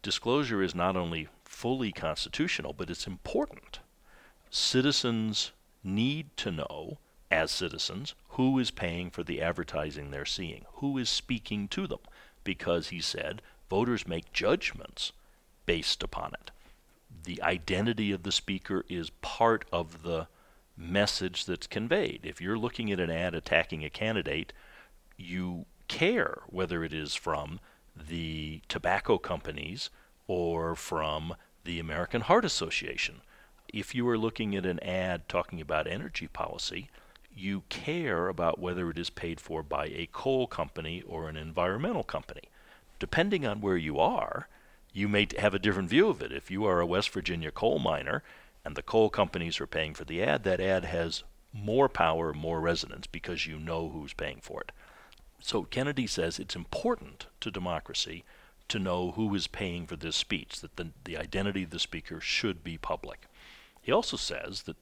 disclosure 0.03 0.63
is 0.63 0.75
not 0.75 0.97
only 0.97 1.29
fully 1.45 1.93
constitutional, 1.93 2.73
but 2.73 2.91
it's 2.91 3.07
important. 3.07 3.81
Citizens 4.51 5.53
need 5.85 6.37
to 6.37 6.51
know, 6.51 6.99
as 7.33 7.51
citizens, 7.51 8.15
who 8.31 8.59
is 8.59 8.71
paying 8.71 9.11
for 9.11 9.23
the 9.23 9.41
advertising 9.41 10.11
they're 10.11 10.27
seeing, 10.27 10.67
who 10.75 10.99
is 10.99 11.09
speaking 11.09 11.67
to 11.69 11.87
them, 11.87 12.01
because 12.45 12.89
he 12.89 13.01
said 13.01 13.41
voters 13.71 14.07
make 14.07 14.33
judgments 14.33 15.13
based 15.65 16.03
upon 16.03 16.35
it. 16.35 16.51
The 17.25 17.41
identity 17.43 18.13
of 18.13 18.23
the 18.23 18.33
speaker 18.33 18.85
is 18.89 19.11
part 19.23 19.65
of 19.73 20.03
the 20.03 20.29
message 20.77 21.47
that's 21.47 21.67
conveyed. 21.67 22.21
If 22.23 22.41
you're 22.41 22.59
looking 22.59 22.93
at 22.93 23.01
an 23.01 23.11
ad 23.11 23.35
attacking 23.35 23.85
a 23.85 23.91
candidate, 23.91 24.53
you 25.17 25.65
care 25.89 26.43
whether 26.49 26.85
it 26.85 26.93
is 26.93 27.15
from 27.15 27.61
the 27.97 28.61
tobacco 28.69 29.19
companies 29.19 29.91
or 30.27 30.75
from 30.75 31.35
the 31.65 31.79
American 31.79 32.23
Heart 32.23 32.45
Association. 32.45 33.21
If 33.73 33.95
you 33.95 34.07
are 34.09 34.19
looking 34.19 34.55
at 34.55 34.67
an 34.67 34.81
ad 34.81 35.29
talking 35.29 35.61
about 35.61 35.87
energy 35.87 36.27
policy, 36.27 36.91
you 37.35 37.63
care 37.69 38.29
about 38.29 38.59
whether 38.59 38.91
it 38.91 38.99
is 38.99 39.11
paid 39.11 39.41
for 39.41 39.63
by 39.63 39.87
a 39.87 40.09
coal 40.13 40.47
company 40.47 41.03
or 41.03 41.29
an 41.29 41.37
environmental 41.37 42.05
company. 42.05 42.43
Depending 42.99 43.47
on 43.47 43.61
where 43.61 43.77
you 43.77 43.99
are, 43.99 44.49
you 44.93 45.09
may 45.09 45.27
have 45.39 45.55
a 45.55 45.59
different 45.59 45.89
view 45.89 46.09
of 46.09 46.21
it. 46.23 46.33
If 46.33 46.51
you 46.51 46.65
are 46.67 46.81
a 46.81 46.87
West 46.87 47.11
Virginia 47.11 47.51
coal 47.51 47.79
miner 47.79 48.23
and 48.65 48.77
the 48.77 48.83
coal 48.83 49.11
companies 49.11 49.61
are 49.61 49.67
paying 49.67 49.95
for 49.95 50.05
the 50.05 50.23
ad, 50.23 50.45
that 50.45 50.61
ad 50.61 50.85
has 50.85 51.25
more 51.53 51.89
power, 51.89 52.33
more 52.33 52.61
resonance 52.61 53.07
because 53.07 53.47
you 53.47 53.59
know 53.59 53.89
who's 53.89 54.13
paying 54.13 54.41
for 54.41 54.61
it. 54.61 54.73
So 55.41 55.65
Kennedy 55.65 56.07
says 56.07 56.39
it's 56.39 56.55
important 56.55 57.27
to 57.41 57.51
democracy 57.51 58.25
to 58.69 58.79
know 58.79 59.11
who 59.13 59.35
is 59.35 59.47
paying 59.49 59.87
for 59.87 59.97
this 59.97 60.17
speech, 60.17 60.61
that 60.61 60.77
the, 60.77 60.91
the 61.05 61.17
identity 61.17 61.65
of 61.65 61.71
the 61.71 61.79
speaker 61.79 62.21
should 62.21 62.63
be 62.63 62.79
public. 62.79 63.27
He 63.83 63.91
also 63.91 64.17
says 64.17 64.63
that 64.63 64.77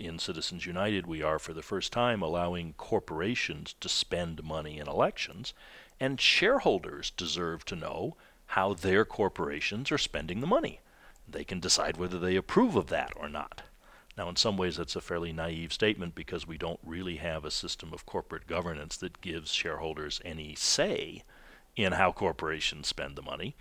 in 0.00 0.18
Citizens 0.18 0.66
United 0.66 1.06
we 1.06 1.22
are 1.22 1.38
for 1.38 1.52
the 1.52 1.62
first 1.62 1.92
time 1.92 2.22
allowing 2.22 2.74
corporations 2.74 3.74
to 3.80 3.88
spend 3.88 4.44
money 4.44 4.78
in 4.78 4.88
elections, 4.88 5.54
and 5.98 6.20
shareholders 6.20 7.10
deserve 7.10 7.64
to 7.64 7.76
know 7.76 8.16
how 8.46 8.72
their 8.72 9.04
corporations 9.04 9.90
are 9.90 9.98
spending 9.98 10.40
the 10.40 10.46
money. 10.46 10.80
They 11.26 11.44
can 11.44 11.60
decide 11.60 11.96
whether 11.96 12.18
they 12.18 12.36
approve 12.36 12.76
of 12.76 12.86
that 12.88 13.12
or 13.16 13.28
not. 13.28 13.62
Now, 14.16 14.28
in 14.28 14.36
some 14.36 14.56
ways, 14.56 14.76
that's 14.76 14.96
a 14.96 15.00
fairly 15.00 15.32
naive 15.32 15.72
statement 15.72 16.14
because 16.14 16.46
we 16.46 16.58
don't 16.58 16.80
really 16.82 17.16
have 17.16 17.44
a 17.44 17.50
system 17.50 17.92
of 17.92 18.06
corporate 18.06 18.46
governance 18.46 18.96
that 18.96 19.20
gives 19.20 19.52
shareholders 19.52 20.20
any 20.24 20.54
say 20.54 21.22
in 21.76 21.92
how 21.92 22.10
corporations 22.10 22.88
spend 22.88 23.14
the 23.14 23.22
money. 23.22 23.54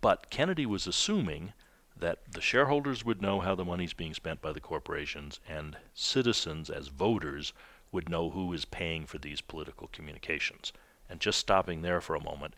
But 0.00 0.30
Kennedy 0.30 0.66
was 0.66 0.86
assuming 0.86 1.52
that 1.96 2.18
the 2.32 2.40
shareholders 2.40 3.04
would 3.04 3.22
know 3.22 3.40
how 3.40 3.54
the 3.54 3.64
money 3.64 3.84
is 3.84 3.92
being 3.92 4.14
spent 4.14 4.42
by 4.42 4.52
the 4.52 4.60
corporations, 4.60 5.40
and 5.48 5.76
citizens, 5.94 6.68
as 6.68 6.88
voters, 6.88 7.52
would 7.92 8.08
know 8.08 8.30
who 8.30 8.52
is 8.52 8.64
paying 8.64 9.06
for 9.06 9.18
these 9.18 9.40
political 9.40 9.88
communications. 9.88 10.72
And 11.08 11.20
just 11.20 11.38
stopping 11.38 11.82
there 11.82 12.00
for 12.00 12.16
a 12.16 12.22
moment, 12.22 12.54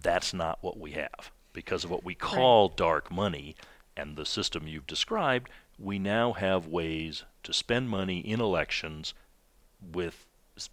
that's 0.00 0.34
not 0.34 0.58
what 0.60 0.78
we 0.78 0.92
have. 0.92 1.30
Because 1.52 1.84
of 1.84 1.90
what 1.90 2.04
we 2.04 2.14
call 2.14 2.68
right. 2.68 2.76
dark 2.76 3.10
money 3.10 3.56
and 3.96 4.16
the 4.16 4.26
system 4.26 4.66
you've 4.66 4.86
described, 4.86 5.48
we 5.78 5.98
now 5.98 6.32
have 6.32 6.66
ways 6.66 7.24
to 7.44 7.52
spend 7.52 7.88
money 7.88 8.18
in 8.18 8.40
elections 8.40 9.14
with 9.92 10.26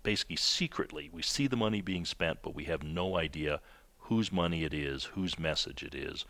basically 0.04 0.36
secretly. 0.36 1.10
We 1.12 1.22
see 1.22 1.48
the 1.48 1.58
money 1.58 1.82
being 1.82 2.06
spent, 2.06 2.40
but 2.42 2.56
we 2.56 2.66
have 2.66 2.84
no 2.84 3.18
idea 3.18 3.62
whose 4.00 4.32
money 4.32 4.64
it 4.64 4.74
is, 4.74 5.06
whose 5.06 5.40
message 5.40 5.84
it 5.84 5.96
is, 5.96 6.26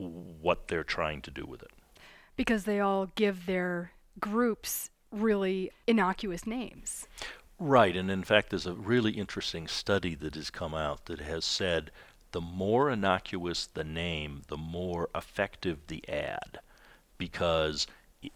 what 0.00 0.68
they're 0.68 0.84
trying 0.84 1.22
to 1.22 1.30
do 1.30 1.44
with 1.44 1.62
it. 1.62 1.70
Because 2.36 2.64
they 2.64 2.80
all 2.80 3.06
give 3.14 3.46
their 3.46 3.92
groups 4.18 4.90
really 5.10 5.70
innocuous 5.86 6.46
names. 6.46 7.06
Right, 7.58 7.94
and 7.94 8.10
in 8.10 8.22
fact, 8.24 8.50
there's 8.50 8.66
a 8.66 8.72
really 8.72 9.12
interesting 9.12 9.68
study 9.68 10.14
that 10.14 10.34
has 10.34 10.50
come 10.50 10.74
out 10.74 11.06
that 11.06 11.20
has 11.20 11.44
said 11.44 11.90
the 12.32 12.40
more 12.40 12.90
innocuous 12.90 13.66
the 13.66 13.84
name, 13.84 14.42
the 14.48 14.56
more 14.56 15.10
effective 15.14 15.86
the 15.88 16.08
ad 16.08 16.60
because 17.20 17.86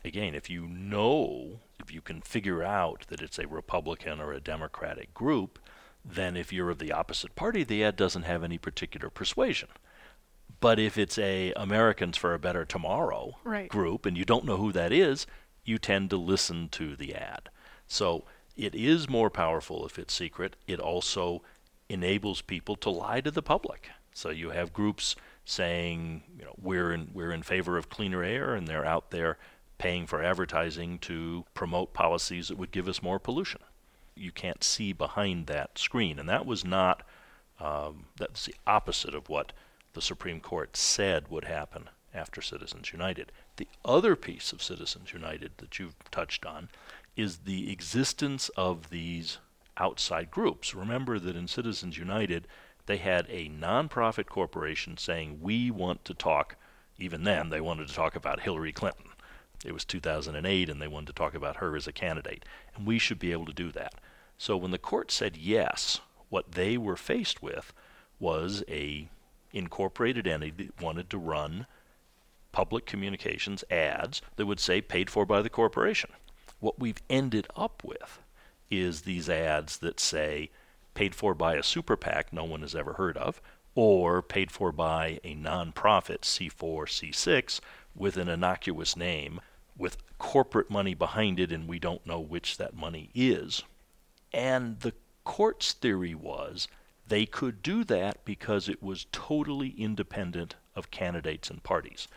again, 0.05 0.35
if 0.35 0.49
you 0.49 0.69
know, 0.69 1.59
if 1.81 1.93
you 1.93 2.01
can 2.01 2.21
figure 2.21 2.63
out 2.63 3.07
that 3.09 3.21
it's 3.21 3.39
a 3.39 3.49
Republican 3.49 4.21
or 4.21 4.33
a 4.33 4.41
Democratic 4.41 5.13
group, 5.13 5.59
then 6.05 6.37
if 6.37 6.53
you're 6.53 6.71
of 6.71 6.79
the 6.79 6.93
opposite 6.93 7.35
party, 7.35 7.65
the 7.65 7.83
ad 7.83 7.97
doesn't 7.97 8.23
have 8.23 8.45
any 8.45 8.59
particular 8.59 9.11
persuasion. 9.11 9.71
But 10.61 10.79
if 10.79 10.97
it's 10.97 11.19
a 11.19 11.53
Americans 11.57 12.17
for 12.17 12.35
a 12.35 12.39
Better 12.39 12.65
Tomorrow 12.65 13.39
right. 13.45 13.69
group 13.69 14.07
and 14.07 14.17
you 14.17 14.25
don't 14.25 14.45
know 14.45 14.57
who 14.57 14.73
that 14.73 14.93
is, 14.93 15.27
you 15.65 15.79
tend 15.79 16.11
to 16.11 16.17
listen 16.17 16.69
to 16.71 16.97
the 16.97 17.15
ad. 17.15 17.49
So 17.87 18.25
it 18.57 18.75
is 18.75 19.09
more 19.09 19.31
powerful 19.31 19.85
if 19.85 19.99
it's 19.99 20.15
secret. 20.15 20.57
It 20.67 20.81
also 20.81 21.43
enables 21.89 22.41
people 22.41 22.77
to 22.77 22.91
lie 22.91 23.21
to 23.21 23.31
the 23.31 23.43
public. 23.43 23.91
So 24.13 24.31
you 24.31 24.51
have 24.51 24.73
groups 24.73 25.17
saying, 25.45 26.23
you 26.39 26.45
know, 26.45 26.55
we're 26.61 26.93
in 26.93 27.11
we're 27.13 27.33
in 27.33 27.43
favor 27.43 27.77
of 27.77 27.89
cleaner 27.89 28.23
air, 28.23 28.55
and 28.55 28.67
they're 28.67 28.87
out 28.87 29.11
there 29.11 29.39
paying 29.77 30.07
for 30.07 30.23
advertising 30.23 30.99
to 31.01 31.45
promote 31.53 31.93
policies 31.93 32.49
that 32.49 32.57
would 32.57 32.71
give 32.71 32.89
us 32.89 33.03
more 33.03 33.19
pollution. 33.19 33.61
You 34.15 34.31
can't 34.31 34.63
see 34.63 34.93
behind 34.93 35.47
that 35.49 35.79
screen, 35.79 36.19
and 36.19 36.29
that 36.29 36.47
was 36.47 36.65
not 36.65 37.03
um, 37.61 38.07
that's 38.17 38.47
the 38.47 38.55
opposite 38.67 39.15
of 39.15 39.29
what 39.29 39.53
the 39.95 40.03
Supreme 40.03 40.41
Court 40.41 40.77
said 40.77 41.29
would 41.29 41.45
happen 41.45 41.89
after 42.13 42.43
Citizens 42.43 42.93
United. 42.93 43.33
The 43.57 43.69
other 43.85 44.15
piece 44.15 44.53
of 44.53 44.63
Citizens 44.63 45.13
United 45.13 45.53
that 45.59 45.79
you've 45.79 45.95
touched 46.11 46.45
on 46.45 46.69
is 47.17 47.39
the 47.39 47.73
existence 47.73 48.49
of 48.51 48.91
these 48.91 49.39
outside 49.77 50.31
groups. 50.31 50.75
Remember 50.75 51.19
that 51.19 51.37
in 51.37 51.49
Citizens 51.49 51.97
United, 51.97 52.47
they 52.87 52.99
had 52.99 53.27
a 53.29 53.49
nonprofit 53.49 54.27
corporation 54.27 54.97
saying, 54.97 55.39
We 55.41 55.71
want 55.71 56.05
to 56.05 56.15
talk. 56.15 56.57
Even 56.99 57.25
then, 57.25 57.51
they 57.51 57.61
wanted 57.61 57.89
to 57.89 57.95
talk 57.95 58.15
about 58.15 58.41
Hillary 58.41 58.73
Clinton. 58.73 59.07
It 59.65 59.73
was 59.73 59.85
2008, 59.85 60.69
and 60.69 60.81
they 60.81 60.89
wanted 60.89 61.09
to 61.09 61.13
talk 61.13 61.35
about 61.35 61.57
her 61.57 61.75
as 61.75 61.87
a 61.87 61.93
candidate. 61.93 62.45
And 62.77 62.87
we 62.87 62.99
should 62.99 63.19
be 63.19 63.33
able 63.33 63.47
to 63.47 63.53
do 63.53 63.73
that. 63.73 63.95
So 64.37 64.57
when 64.57 64.71
the 64.71 64.79
court 64.79 65.11
said 65.11 65.37
yes, 65.37 66.01
what 66.29 66.53
they 66.53 66.77
were 66.77 66.97
faced 66.97 67.43
with 67.43 67.73
was 68.21 68.63
a 68.69 69.09
incorporated 69.55 70.27
entity 70.27 70.65
that 70.65 70.83
wanted 70.83 71.09
to 71.11 71.19
run 71.19 71.67
public 72.53 72.87
communications 72.87 73.65
ads 73.71 74.21
that 74.37 74.47
would 74.47 74.61
say 74.61 74.81
paid 74.81 75.09
for 75.11 75.25
by 75.25 75.41
the 75.43 75.51
corporation. 75.51 76.11
What 76.61 76.79
we've 76.79 77.03
ended 77.09 77.47
up 77.57 77.83
with 77.85 78.21
is 78.71 79.03
these 79.03 79.29
ads 79.29 79.79
that 79.79 80.01
say 80.01 80.51
paid 80.95 81.15
for 81.15 81.35
by 81.35 81.57
a 81.57 81.63
super 81.63 81.97
PAC 81.97 82.33
no 82.33 82.45
one 82.45 82.61
has 82.61 82.75
ever 82.75 82.95
heard 82.95 83.17
of, 83.17 83.41
or 83.75 84.23
paid 84.23 84.51
for 84.51 84.71
by 84.71 85.19
a 85.25 85.35
nonprofit 85.35 86.21
C4, 86.21 86.87
C6 86.87 87.61
with 87.95 88.17
an 88.17 88.29
innocuous 88.29 88.97
name 88.97 89.41
with 89.77 89.97
corporate 90.19 90.71
money 90.71 90.95
behind 90.95 91.41
it, 91.41 91.51
and 91.51 91.69
we 91.69 91.79
don't 91.79 92.07
know 92.07 92.21
which 92.21 92.57
that 92.57 92.77
money 92.77 93.11
is. 93.15 93.63
And 94.33 94.81
the 94.81 94.93
court's 95.25 95.73
theory 95.73 96.15
was 96.15 96.69
they 97.07 97.27
could 97.27 97.63
do 97.63 97.85
that 97.85 98.25
because 98.25 98.69
it 98.69 98.83
was 98.83 99.07
totally 99.13 99.75
independent 99.77 100.55
of 100.75 100.91
candidates 100.91 101.51
and 101.51 101.63
parties. 101.63 102.09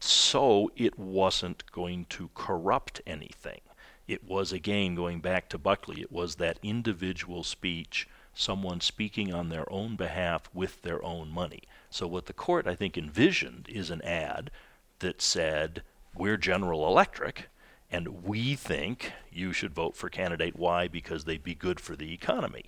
So 0.00 0.70
it 0.76 0.98
wasn't 0.98 1.70
going 1.72 2.06
to 2.10 2.30
corrupt 2.34 3.00
anything. 3.06 3.60
It 4.06 4.22
was, 4.22 4.52
again, 4.52 4.94
going 4.94 5.20
back 5.20 5.48
to 5.48 5.58
Buckley, 5.58 6.00
it 6.00 6.12
was 6.12 6.36
that 6.36 6.60
individual 6.62 7.42
speech, 7.42 8.06
someone 8.34 8.80
speaking 8.80 9.32
on 9.32 9.48
their 9.48 9.70
own 9.72 9.96
behalf 9.96 10.48
with 10.54 10.82
their 10.82 11.02
own 11.04 11.30
money. 11.30 11.62
So, 11.90 12.06
what 12.06 12.26
the 12.26 12.32
court, 12.32 12.66
I 12.66 12.76
think, 12.76 12.96
envisioned 12.96 13.68
is 13.68 13.90
an 13.90 14.02
ad 14.02 14.50
that 15.00 15.20
said, 15.20 15.82
We're 16.14 16.36
General 16.36 16.86
Electric, 16.86 17.48
and 17.90 18.22
we 18.22 18.54
think 18.54 19.12
you 19.32 19.52
should 19.52 19.74
vote 19.74 19.96
for 19.96 20.08
candidate 20.08 20.56
Y 20.56 20.88
because 20.88 21.24
they'd 21.24 21.42
be 21.42 21.54
good 21.54 21.80
for 21.80 21.96
the 21.96 22.12
economy. 22.12 22.66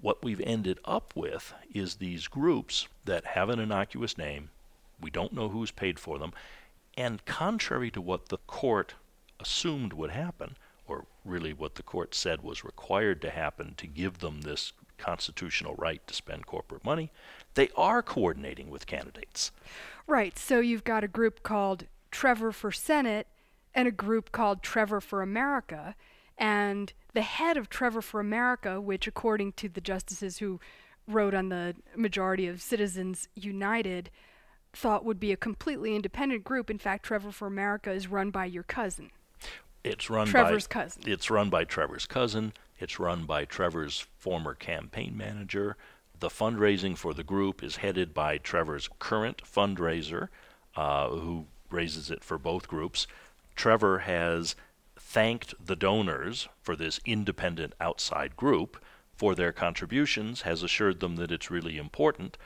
What 0.00 0.22
we've 0.22 0.40
ended 0.40 0.78
up 0.84 1.12
with 1.16 1.54
is 1.74 1.96
these 1.96 2.28
groups 2.28 2.86
that 3.04 3.24
have 3.24 3.48
an 3.48 3.58
innocuous 3.58 4.16
name, 4.16 4.50
we 5.00 5.10
don't 5.10 5.32
know 5.32 5.48
who's 5.48 5.70
paid 5.70 5.98
for 5.98 6.18
them, 6.18 6.32
and 6.96 7.24
contrary 7.24 7.90
to 7.92 8.00
what 8.00 8.28
the 8.28 8.38
court 8.46 8.94
assumed 9.40 9.92
would 9.92 10.10
happen, 10.10 10.56
or 10.86 11.04
really 11.24 11.52
what 11.52 11.74
the 11.74 11.82
court 11.82 12.14
said 12.14 12.42
was 12.42 12.64
required 12.64 13.20
to 13.22 13.30
happen 13.30 13.74
to 13.76 13.86
give 13.86 14.18
them 14.18 14.42
this 14.42 14.72
constitutional 14.98 15.74
right 15.76 16.04
to 16.06 16.14
spend 16.14 16.46
corporate 16.46 16.84
money, 16.84 17.10
they 17.54 17.68
are 17.76 18.02
coordinating 18.02 18.68
with 18.70 18.86
candidates. 18.86 19.52
Right. 20.06 20.38
So 20.38 20.60
you've 20.60 20.84
got 20.84 21.04
a 21.04 21.08
group 21.08 21.42
called 21.42 21.86
Trevor 22.10 22.52
for 22.52 22.72
Senate 22.72 23.26
and 23.74 23.86
a 23.86 23.92
group 23.92 24.32
called 24.32 24.62
Trevor 24.62 25.00
for 25.00 25.22
America. 25.22 25.94
And 26.38 26.92
the 27.14 27.22
head 27.22 27.56
of 27.56 27.68
Trevor 27.68 28.00
for 28.00 28.20
America, 28.20 28.80
which, 28.80 29.06
according 29.06 29.52
to 29.54 29.68
the 29.68 29.80
justices 29.80 30.38
who 30.38 30.60
wrote 31.08 31.34
on 31.34 31.48
the 31.48 31.74
majority 31.96 32.46
of 32.46 32.62
Citizens 32.62 33.28
United, 33.34 34.10
thought 34.72 35.04
would 35.04 35.18
be 35.18 35.32
a 35.32 35.36
completely 35.36 35.96
independent 35.96 36.44
group. 36.44 36.70
In 36.70 36.78
fact, 36.78 37.04
Trevor 37.06 37.32
for 37.32 37.46
America 37.46 37.90
is 37.90 38.08
run 38.08 38.30
by 38.30 38.44
your 38.44 38.62
cousin. 38.62 39.10
It's 39.82 40.10
run 40.10 40.26
Trevor's 40.26 40.66
by 40.66 40.72
cousin. 40.74 41.02
It's 41.06 41.30
run 41.30 41.50
by 41.50 41.64
Trevor's 41.64 42.06
cousin. 42.06 42.52
It's 42.78 43.00
run 43.00 43.24
by 43.24 43.44
Trevor's 43.44 44.06
former 44.18 44.54
campaign 44.54 45.16
manager. 45.16 45.76
The 46.20 46.28
fundraising 46.28 46.96
for 46.96 47.14
the 47.14 47.24
group 47.24 47.62
is 47.62 47.76
headed 47.76 48.12
by 48.12 48.38
Trevor's 48.38 48.88
current 48.98 49.42
fundraiser, 49.44 50.28
uh, 50.76 51.08
who 51.08 51.46
raises 51.70 52.10
it 52.10 52.22
for 52.22 52.38
both 52.38 52.68
groups. 52.68 53.06
Trevor 53.56 54.00
has 54.00 54.54
thanked 55.10 55.54
the 55.64 55.74
donors 55.74 56.48
for 56.60 56.76
this 56.76 57.00
independent 57.06 57.72
outside 57.80 58.36
group 58.36 58.76
for 59.16 59.34
their 59.34 59.52
contributions, 59.52 60.42
has 60.42 60.62
assured 60.62 61.00
them 61.00 61.16
that 61.16 61.32
it's 61.32 61.50
really 61.50 61.78
important. 61.78 62.36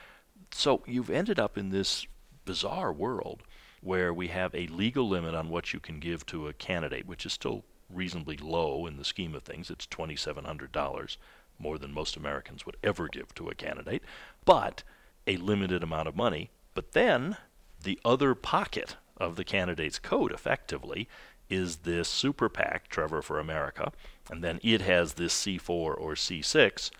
So 0.52 0.84
you've 0.86 1.10
ended 1.10 1.40
up 1.40 1.58
in 1.58 1.70
this 1.70 2.06
bizarre 2.44 2.92
world 2.92 3.42
where 3.80 4.14
we 4.14 4.28
have 4.28 4.54
a 4.54 4.68
legal 4.68 5.08
limit 5.08 5.34
on 5.34 5.48
what 5.48 5.72
you 5.72 5.80
can 5.80 5.98
give 5.98 6.24
to 6.26 6.46
a 6.46 6.52
candidate, 6.52 7.04
which 7.04 7.26
is 7.26 7.32
still 7.32 7.64
reasonably 7.90 8.36
low 8.36 8.86
in 8.86 8.96
the 8.96 9.04
scheme 9.04 9.34
of 9.34 9.42
things. 9.42 9.68
It's 9.68 9.86
$2,700, 9.88 11.16
more 11.58 11.78
than 11.78 11.92
most 11.92 12.16
Americans 12.16 12.64
would 12.64 12.76
ever 12.84 13.08
give 13.08 13.34
to 13.34 13.48
a 13.48 13.56
candidate, 13.56 14.04
but 14.44 14.84
a 15.26 15.36
limited 15.36 15.82
amount 15.82 16.06
of 16.06 16.14
money. 16.14 16.50
But 16.74 16.92
then 16.92 17.38
the 17.82 17.98
other 18.04 18.36
pocket 18.36 18.96
of 19.16 19.34
the 19.36 19.44
candidate's 19.44 19.98
code, 19.98 20.32
effectively, 20.32 21.08
is 21.52 21.76
this 21.76 22.08
super 22.08 22.48
PAC, 22.48 22.88
Trevor 22.88 23.20
for 23.20 23.38
America, 23.38 23.92
and 24.30 24.42
then 24.42 24.58
it 24.62 24.80
has 24.80 25.14
this 25.14 25.34
C4 25.34 25.68
or 25.70 26.14
C6. 26.14 26.90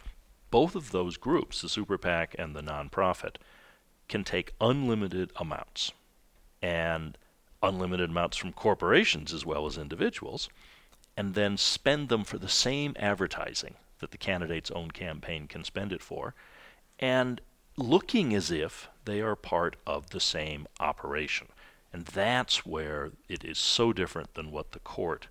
Both 0.51 0.77
of 0.77 0.91
those 0.91 1.17
groups, 1.17 1.63
the 1.63 1.71
super 1.71 1.97
PAC 1.97 2.37
and 2.39 2.55
the 2.55 2.61
nonprofit, 2.61 3.37
can 4.09 4.25
take 4.25 4.53
unlimited 4.61 5.33
amounts 5.37 5.93
and 6.61 7.17
unlimited 7.63 8.11
amounts 8.11 8.37
from 8.37 8.53
corporations 8.53 9.33
as 9.33 9.47
well 9.47 9.65
as 9.67 9.79
individuals, 9.79 10.51
and 11.17 11.35
then 11.35 11.57
spend 11.57 12.11
them 12.11 12.23
for 12.23 12.37
the 12.37 12.49
same 12.49 12.95
advertising 12.99 13.77
that 14.01 14.11
the 14.11 14.19
candidate's 14.19 14.71
own 14.71 14.91
campaign 14.91 15.47
can 15.47 15.65
spend 15.65 15.93
it 15.93 16.03
for, 16.03 16.35
and 16.99 17.41
looking 17.79 18.35
as 18.35 18.51
if 18.51 18.91
they 19.07 19.21
are 19.23 19.37
part 19.37 19.77
of 19.87 20.11
the 20.11 20.21
same 20.21 20.67
operation. 20.79 21.47
And 21.93 22.07
that's 22.07 22.65
where 22.65 23.13
it 23.29 23.45
is 23.45 23.59
so 23.59 23.93
different 23.93 24.35
than 24.35 24.51
what 24.51 24.73
the 24.73 24.79
court 24.79 25.29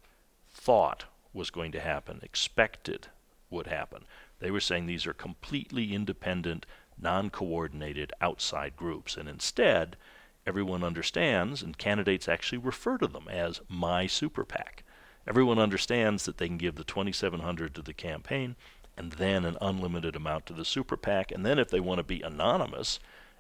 thought 0.50 1.06
was 1.34 1.50
going 1.50 1.72
to 1.72 1.80
happen, 1.80 2.20
expected 2.22 3.08
would 3.50 3.68
happen. 3.68 4.06
They 4.40 4.52
were 4.52 4.60
saying 4.60 4.86
these 4.86 5.08
are 5.08 5.14
completely 5.14 5.94
independent, 5.94 6.66
non 7.00 7.30
coordinated 7.30 8.14
outside 8.22 8.76
groups. 8.76 9.18
And 9.18 9.28
instead, 9.28 9.98
everyone 10.46 10.84
understands, 10.84 11.62
and 11.62 11.78
candidates 11.78 12.28
actually 12.28 12.58
refer 12.58 12.98
to 12.98 13.08
them 13.08 13.28
as 13.28 13.62
my 13.68 14.08
super 14.08 14.44
PAC. 14.44 14.84
Everyone 15.28 15.60
understands 15.60 16.26
that 16.26 16.38
they 16.38 16.48
can 16.48 16.58
give 16.58 16.76
the 16.76 16.84
2700 16.84 17.76
to 17.76 17.82
the 17.82 17.94
campaign 17.94 18.56
and 18.98 19.14
then 19.14 19.46
an 19.46 19.58
unlimited 19.62 20.16
amount 20.16 20.46
to 20.48 20.54
the 20.54 20.66
super 20.66 20.98
PAC, 20.98 21.32
and 21.32 21.46
then 21.46 21.58
if 21.58 21.70
they 21.70 21.80
want 21.80 22.00
to 22.00 22.04
be 22.04 22.22
anonymous, 22.22 23.00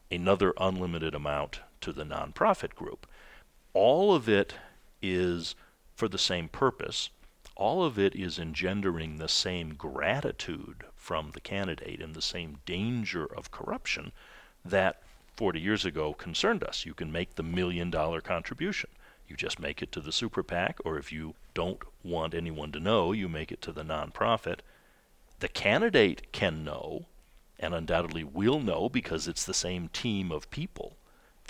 another 0.10 0.54
unlimited 0.58 1.14
amount 1.14 1.60
to 1.82 1.92
the 1.92 2.04
nonprofit 2.04 2.76
group. 2.76 3.08
All 3.74 4.14
of 4.14 4.28
it 4.28 4.56
is 5.02 5.56
for 5.96 6.10
the 6.10 6.18
same 6.18 6.50
purpose. 6.50 7.10
All 7.56 7.84
of 7.84 7.98
it 7.98 8.16
is 8.16 8.38
engendering 8.38 9.18
the 9.18 9.30
same 9.30 9.76
gratitude 9.76 10.84
from 10.96 11.32
the 11.32 11.40
candidate 11.40 12.02
and 12.02 12.14
the 12.14 12.22
same 12.22 12.58
danger 12.66 13.26
of 13.26 13.52
corruption 13.52 14.12
that 14.66 15.02
40 15.38 15.60
years 15.60 15.86
ago 15.86 16.14
concerned 16.14 16.64
us. 16.64 16.86
You 16.86 16.94
can 16.94 17.12
make 17.12 17.36
the 17.36 17.44
million 17.44 17.90
dollar 17.90 18.20
contribution. 18.20 18.90
You 19.28 19.38
just 19.38 19.60
make 19.60 19.82
it 19.82 19.92
to 19.94 20.02
the 20.02 20.12
super 20.12 20.44
PAC, 20.44 20.80
or 20.84 20.98
if 20.98 21.12
you 21.12 21.36
don't 21.54 21.82
want 22.04 22.34
anyone 22.34 22.74
to 22.74 22.80
know, 22.80 23.14
you 23.14 23.30
make 23.30 23.52
it 23.52 23.62
to 23.62 23.72
the 23.72 23.84
nonprofit. 23.84 24.60
The 25.40 25.48
candidate 25.48 26.34
can 26.34 26.66
know, 26.66 27.06
and 27.58 27.74
undoubtedly 27.74 28.26
will 28.26 28.60
know 28.60 28.90
because 28.90 29.30
it's 29.30 29.46
the 29.46 29.54
same 29.54 29.88
team 29.88 30.30
of 30.32 30.52
people. 30.52 30.98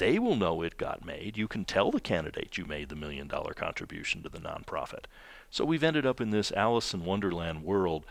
They 0.01 0.17
will 0.17 0.35
know 0.35 0.63
it 0.63 0.77
got 0.77 1.05
made. 1.05 1.37
You 1.37 1.47
can 1.47 1.63
tell 1.63 1.91
the 1.91 1.99
candidate 1.99 2.57
you 2.57 2.65
made 2.65 2.89
the 2.89 2.95
million 2.95 3.27
dollar 3.27 3.53
contribution 3.53 4.23
to 4.23 4.29
the 4.29 4.39
nonprofit. 4.39 5.05
So 5.51 5.63
we've 5.63 5.83
ended 5.83 6.07
up 6.07 6.19
in 6.19 6.31
this 6.31 6.51
Alice 6.53 6.91
in 6.95 7.05
Wonderland 7.05 7.63
world 7.63 8.07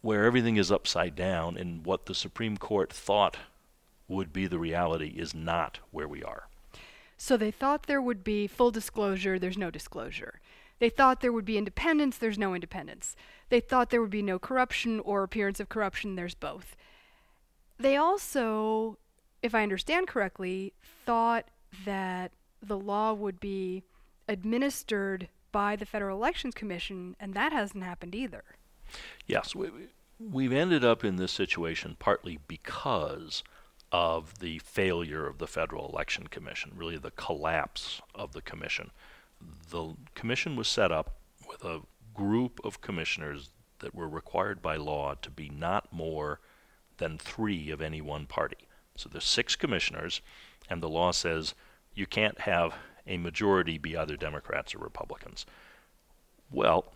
where 0.00 0.24
everything 0.24 0.56
is 0.56 0.72
upside 0.72 1.14
down, 1.14 1.58
and 1.58 1.84
what 1.84 2.06
the 2.06 2.14
Supreme 2.14 2.56
Court 2.56 2.90
thought 2.90 3.36
would 4.08 4.32
be 4.32 4.46
the 4.46 4.58
reality 4.58 5.16
is 5.18 5.34
not 5.34 5.80
where 5.90 6.08
we 6.08 6.24
are. 6.24 6.48
So 7.18 7.36
they 7.36 7.50
thought 7.50 7.82
there 7.82 8.00
would 8.00 8.24
be 8.24 8.46
full 8.46 8.70
disclosure, 8.70 9.38
there's 9.38 9.58
no 9.58 9.70
disclosure. 9.70 10.40
They 10.78 10.88
thought 10.88 11.20
there 11.20 11.32
would 11.32 11.44
be 11.44 11.58
independence, 11.58 12.16
there's 12.16 12.38
no 12.38 12.54
independence. 12.54 13.14
They 13.50 13.60
thought 13.60 13.90
there 13.90 14.00
would 14.00 14.08
be 14.08 14.22
no 14.22 14.38
corruption 14.38 14.98
or 15.00 15.24
appearance 15.24 15.60
of 15.60 15.68
corruption, 15.68 16.14
there's 16.14 16.34
both. 16.34 16.74
They 17.78 17.96
also, 17.98 18.96
if 19.42 19.54
I 19.54 19.62
understand 19.62 20.08
correctly, 20.08 20.72
thought 21.04 21.46
that 21.84 22.32
the 22.62 22.78
law 22.78 23.12
would 23.12 23.40
be 23.40 23.82
administered 24.28 25.28
by 25.52 25.76
the 25.76 25.86
Federal 25.86 26.16
Elections 26.16 26.54
Commission, 26.54 27.16
and 27.18 27.34
that 27.34 27.52
hasn't 27.52 27.84
happened 27.84 28.14
either. 28.14 28.44
Yes, 29.26 29.54
we, 29.54 29.70
we've 30.18 30.52
ended 30.52 30.84
up 30.84 31.04
in 31.04 31.16
this 31.16 31.32
situation 31.32 31.96
partly 31.98 32.38
because 32.48 33.42
of 33.90 34.40
the 34.40 34.58
failure 34.58 35.26
of 35.26 35.38
the 35.38 35.46
Federal 35.46 35.88
Election 35.88 36.26
Commission, 36.26 36.72
really 36.74 36.98
the 36.98 37.10
collapse 37.12 38.02
of 38.14 38.32
the 38.32 38.42
commission. 38.42 38.90
The 39.70 39.94
commission 40.14 40.56
was 40.56 40.68
set 40.68 40.92
up 40.92 41.16
with 41.48 41.64
a 41.64 41.80
group 42.14 42.60
of 42.64 42.80
commissioners 42.80 43.50
that 43.78 43.94
were 43.94 44.08
required 44.08 44.60
by 44.60 44.76
law 44.76 45.14
to 45.22 45.30
be 45.30 45.48
not 45.48 45.92
more 45.92 46.40
than 46.98 47.16
three 47.16 47.70
of 47.70 47.80
any 47.80 48.00
one 48.00 48.26
party. 48.26 48.67
So 48.98 49.08
there's 49.08 49.24
six 49.24 49.54
commissioners, 49.54 50.20
and 50.68 50.82
the 50.82 50.88
law 50.88 51.12
says 51.12 51.54
you 51.94 52.04
can't 52.04 52.40
have 52.40 52.74
a 53.06 53.16
majority 53.16 53.78
be 53.78 53.96
either 53.96 54.16
Democrats 54.16 54.74
or 54.74 54.78
Republicans. 54.78 55.46
Well, 56.50 56.92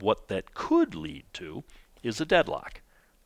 what 0.00 0.26
that 0.26 0.54
could 0.54 0.94
lead 0.94 1.24
to 1.34 1.62
is 2.02 2.20
a 2.20 2.26
deadlock, 2.26 2.82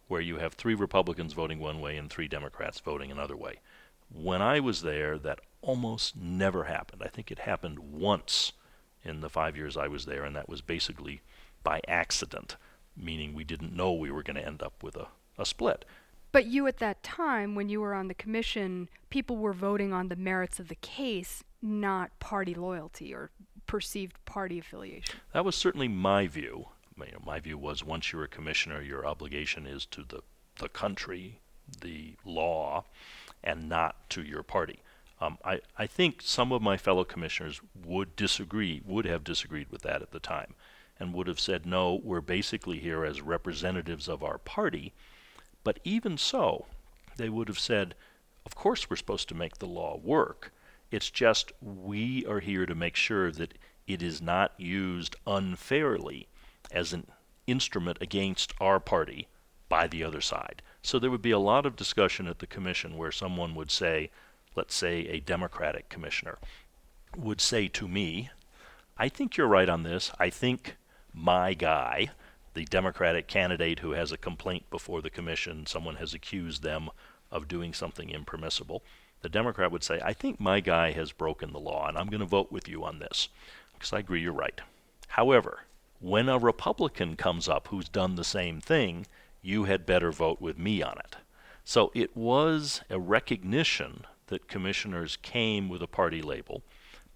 where 0.06 0.20
you 0.20 0.36
have 0.36 0.52
three 0.52 0.74
Republicans 0.74 1.32
voting 1.32 1.60
one 1.60 1.80
way 1.80 1.96
and 1.96 2.10
three 2.10 2.28
Democrats 2.28 2.78
voting 2.78 3.10
another 3.10 3.36
way. 3.36 3.60
When 4.12 4.42
I 4.42 4.60
was 4.60 4.82
there, 4.82 5.16
that 5.18 5.40
almost 5.62 6.14
never 6.14 6.64
happened. 6.64 7.02
I 7.02 7.08
think 7.08 7.30
it 7.30 7.40
happened 7.40 7.78
once 7.78 8.52
in 9.02 9.22
the 9.22 9.30
five 9.30 9.56
years 9.56 9.76
I 9.78 9.88
was 9.88 10.04
there, 10.04 10.24
and 10.24 10.36
that 10.36 10.48
was 10.48 10.60
basically 10.60 11.22
by 11.64 11.80
accident, 11.88 12.56
meaning 12.94 13.32
we 13.32 13.44
didn't 13.44 13.74
know 13.74 13.92
we 13.92 14.10
were 14.10 14.22
going 14.22 14.36
to 14.36 14.46
end 14.46 14.62
up 14.62 14.82
with 14.82 14.96
a, 14.96 15.08
a 15.38 15.46
split. 15.46 15.86
But 16.32 16.46
you, 16.46 16.66
at 16.66 16.78
that 16.78 17.02
time, 17.02 17.54
when 17.54 17.68
you 17.68 17.80
were 17.80 17.94
on 17.94 18.08
the 18.08 18.14
commission, 18.14 18.88
people 19.08 19.36
were 19.36 19.52
voting 19.52 19.92
on 19.92 20.08
the 20.08 20.16
merits 20.16 20.60
of 20.60 20.68
the 20.68 20.76
case, 20.76 21.42
not 21.60 22.16
party 22.20 22.54
loyalty 22.54 23.12
or 23.12 23.30
perceived 23.66 24.24
party 24.24 24.58
affiliation. 24.58 25.16
That 25.32 25.44
was 25.44 25.56
certainly 25.56 25.88
my 25.88 26.26
view. 26.26 26.68
You 26.96 27.12
know, 27.12 27.22
my 27.24 27.40
view 27.40 27.58
was 27.58 27.82
once 27.82 28.12
you're 28.12 28.24
a 28.24 28.28
commissioner, 28.28 28.80
your 28.82 29.06
obligation 29.06 29.66
is 29.66 29.86
to 29.86 30.04
the, 30.06 30.20
the 30.58 30.68
country, 30.68 31.40
the 31.80 32.14
law, 32.24 32.84
and 33.42 33.68
not 33.68 34.08
to 34.10 34.22
your 34.22 34.42
party. 34.42 34.80
Um, 35.20 35.38
I, 35.44 35.60
I 35.78 35.86
think 35.86 36.20
some 36.22 36.52
of 36.52 36.62
my 36.62 36.76
fellow 36.76 37.04
commissioners 37.04 37.60
would 37.84 38.16
disagree, 38.16 38.82
would 38.84 39.04
have 39.04 39.24
disagreed 39.24 39.68
with 39.70 39.82
that 39.82 40.02
at 40.02 40.12
the 40.12 40.20
time, 40.20 40.54
and 40.98 41.12
would 41.12 41.26
have 41.26 41.40
said, 41.40 41.66
no, 41.66 42.00
we're 42.02 42.20
basically 42.20 42.78
here 42.78 43.04
as 43.04 43.20
representatives 43.20 44.08
of 44.08 44.22
our 44.22 44.38
party 44.38 44.92
but 45.64 45.78
even 45.84 46.16
so, 46.16 46.66
they 47.16 47.28
would 47.28 47.48
have 47.48 47.58
said, 47.58 47.94
of 48.46 48.54
course 48.54 48.88
we're 48.88 48.96
supposed 48.96 49.28
to 49.28 49.34
make 49.34 49.58
the 49.58 49.66
law 49.66 49.98
work. 50.02 50.52
It's 50.90 51.10
just 51.10 51.52
we 51.60 52.26
are 52.26 52.40
here 52.40 52.66
to 52.66 52.74
make 52.74 52.96
sure 52.96 53.30
that 53.32 53.54
it 53.86 54.02
is 54.02 54.20
not 54.22 54.58
used 54.58 55.16
unfairly 55.26 56.28
as 56.72 56.92
an 56.92 57.06
instrument 57.46 57.98
against 58.00 58.52
our 58.60 58.80
party 58.80 59.28
by 59.68 59.86
the 59.86 60.02
other 60.02 60.20
side. 60.20 60.62
So 60.82 60.98
there 60.98 61.10
would 61.10 61.22
be 61.22 61.30
a 61.30 61.38
lot 61.38 61.66
of 61.66 61.76
discussion 61.76 62.26
at 62.26 62.38
the 62.38 62.46
commission 62.46 62.96
where 62.96 63.12
someone 63.12 63.54
would 63.54 63.70
say, 63.70 64.10
let's 64.56 64.74
say 64.74 65.06
a 65.06 65.20
Democratic 65.20 65.88
commissioner, 65.88 66.38
would 67.16 67.40
say 67.40 67.68
to 67.68 67.88
me, 67.88 68.30
I 68.96 69.08
think 69.08 69.36
you're 69.36 69.46
right 69.46 69.68
on 69.68 69.82
this. 69.82 70.10
I 70.18 70.30
think 70.30 70.76
my 71.12 71.54
guy 71.54 72.10
the 72.54 72.64
Democratic 72.64 73.28
candidate 73.28 73.80
who 73.80 73.92
has 73.92 74.12
a 74.12 74.16
complaint 74.16 74.68
before 74.70 75.00
the 75.00 75.10
commission, 75.10 75.66
someone 75.66 75.96
has 75.96 76.14
accused 76.14 76.62
them 76.62 76.90
of 77.30 77.48
doing 77.48 77.72
something 77.72 78.10
impermissible, 78.10 78.82
the 79.22 79.28
Democrat 79.28 79.70
would 79.70 79.84
say, 79.84 80.00
I 80.02 80.12
think 80.12 80.40
my 80.40 80.60
guy 80.60 80.92
has 80.92 81.12
broken 81.12 81.52
the 81.52 81.60
law 81.60 81.86
and 81.86 81.96
I'm 81.96 82.08
going 82.08 82.20
to 82.20 82.26
vote 82.26 82.50
with 82.50 82.68
you 82.68 82.84
on 82.84 82.98
this 82.98 83.28
because 83.74 83.92
I 83.92 83.98
agree 83.98 84.20
you're 84.20 84.32
right. 84.32 84.60
However, 85.08 85.64
when 86.00 86.28
a 86.28 86.38
Republican 86.38 87.16
comes 87.16 87.48
up 87.48 87.68
who's 87.68 87.88
done 87.88 88.14
the 88.14 88.24
same 88.24 88.60
thing, 88.60 89.06
you 89.42 89.64
had 89.64 89.86
better 89.86 90.10
vote 90.10 90.40
with 90.40 90.58
me 90.58 90.82
on 90.82 90.98
it. 90.98 91.16
So 91.64 91.92
it 91.94 92.16
was 92.16 92.80
a 92.90 92.98
recognition 92.98 94.04
that 94.28 94.48
commissioners 94.48 95.16
came 95.16 95.68
with 95.68 95.82
a 95.82 95.86
party 95.86 96.22
label 96.22 96.62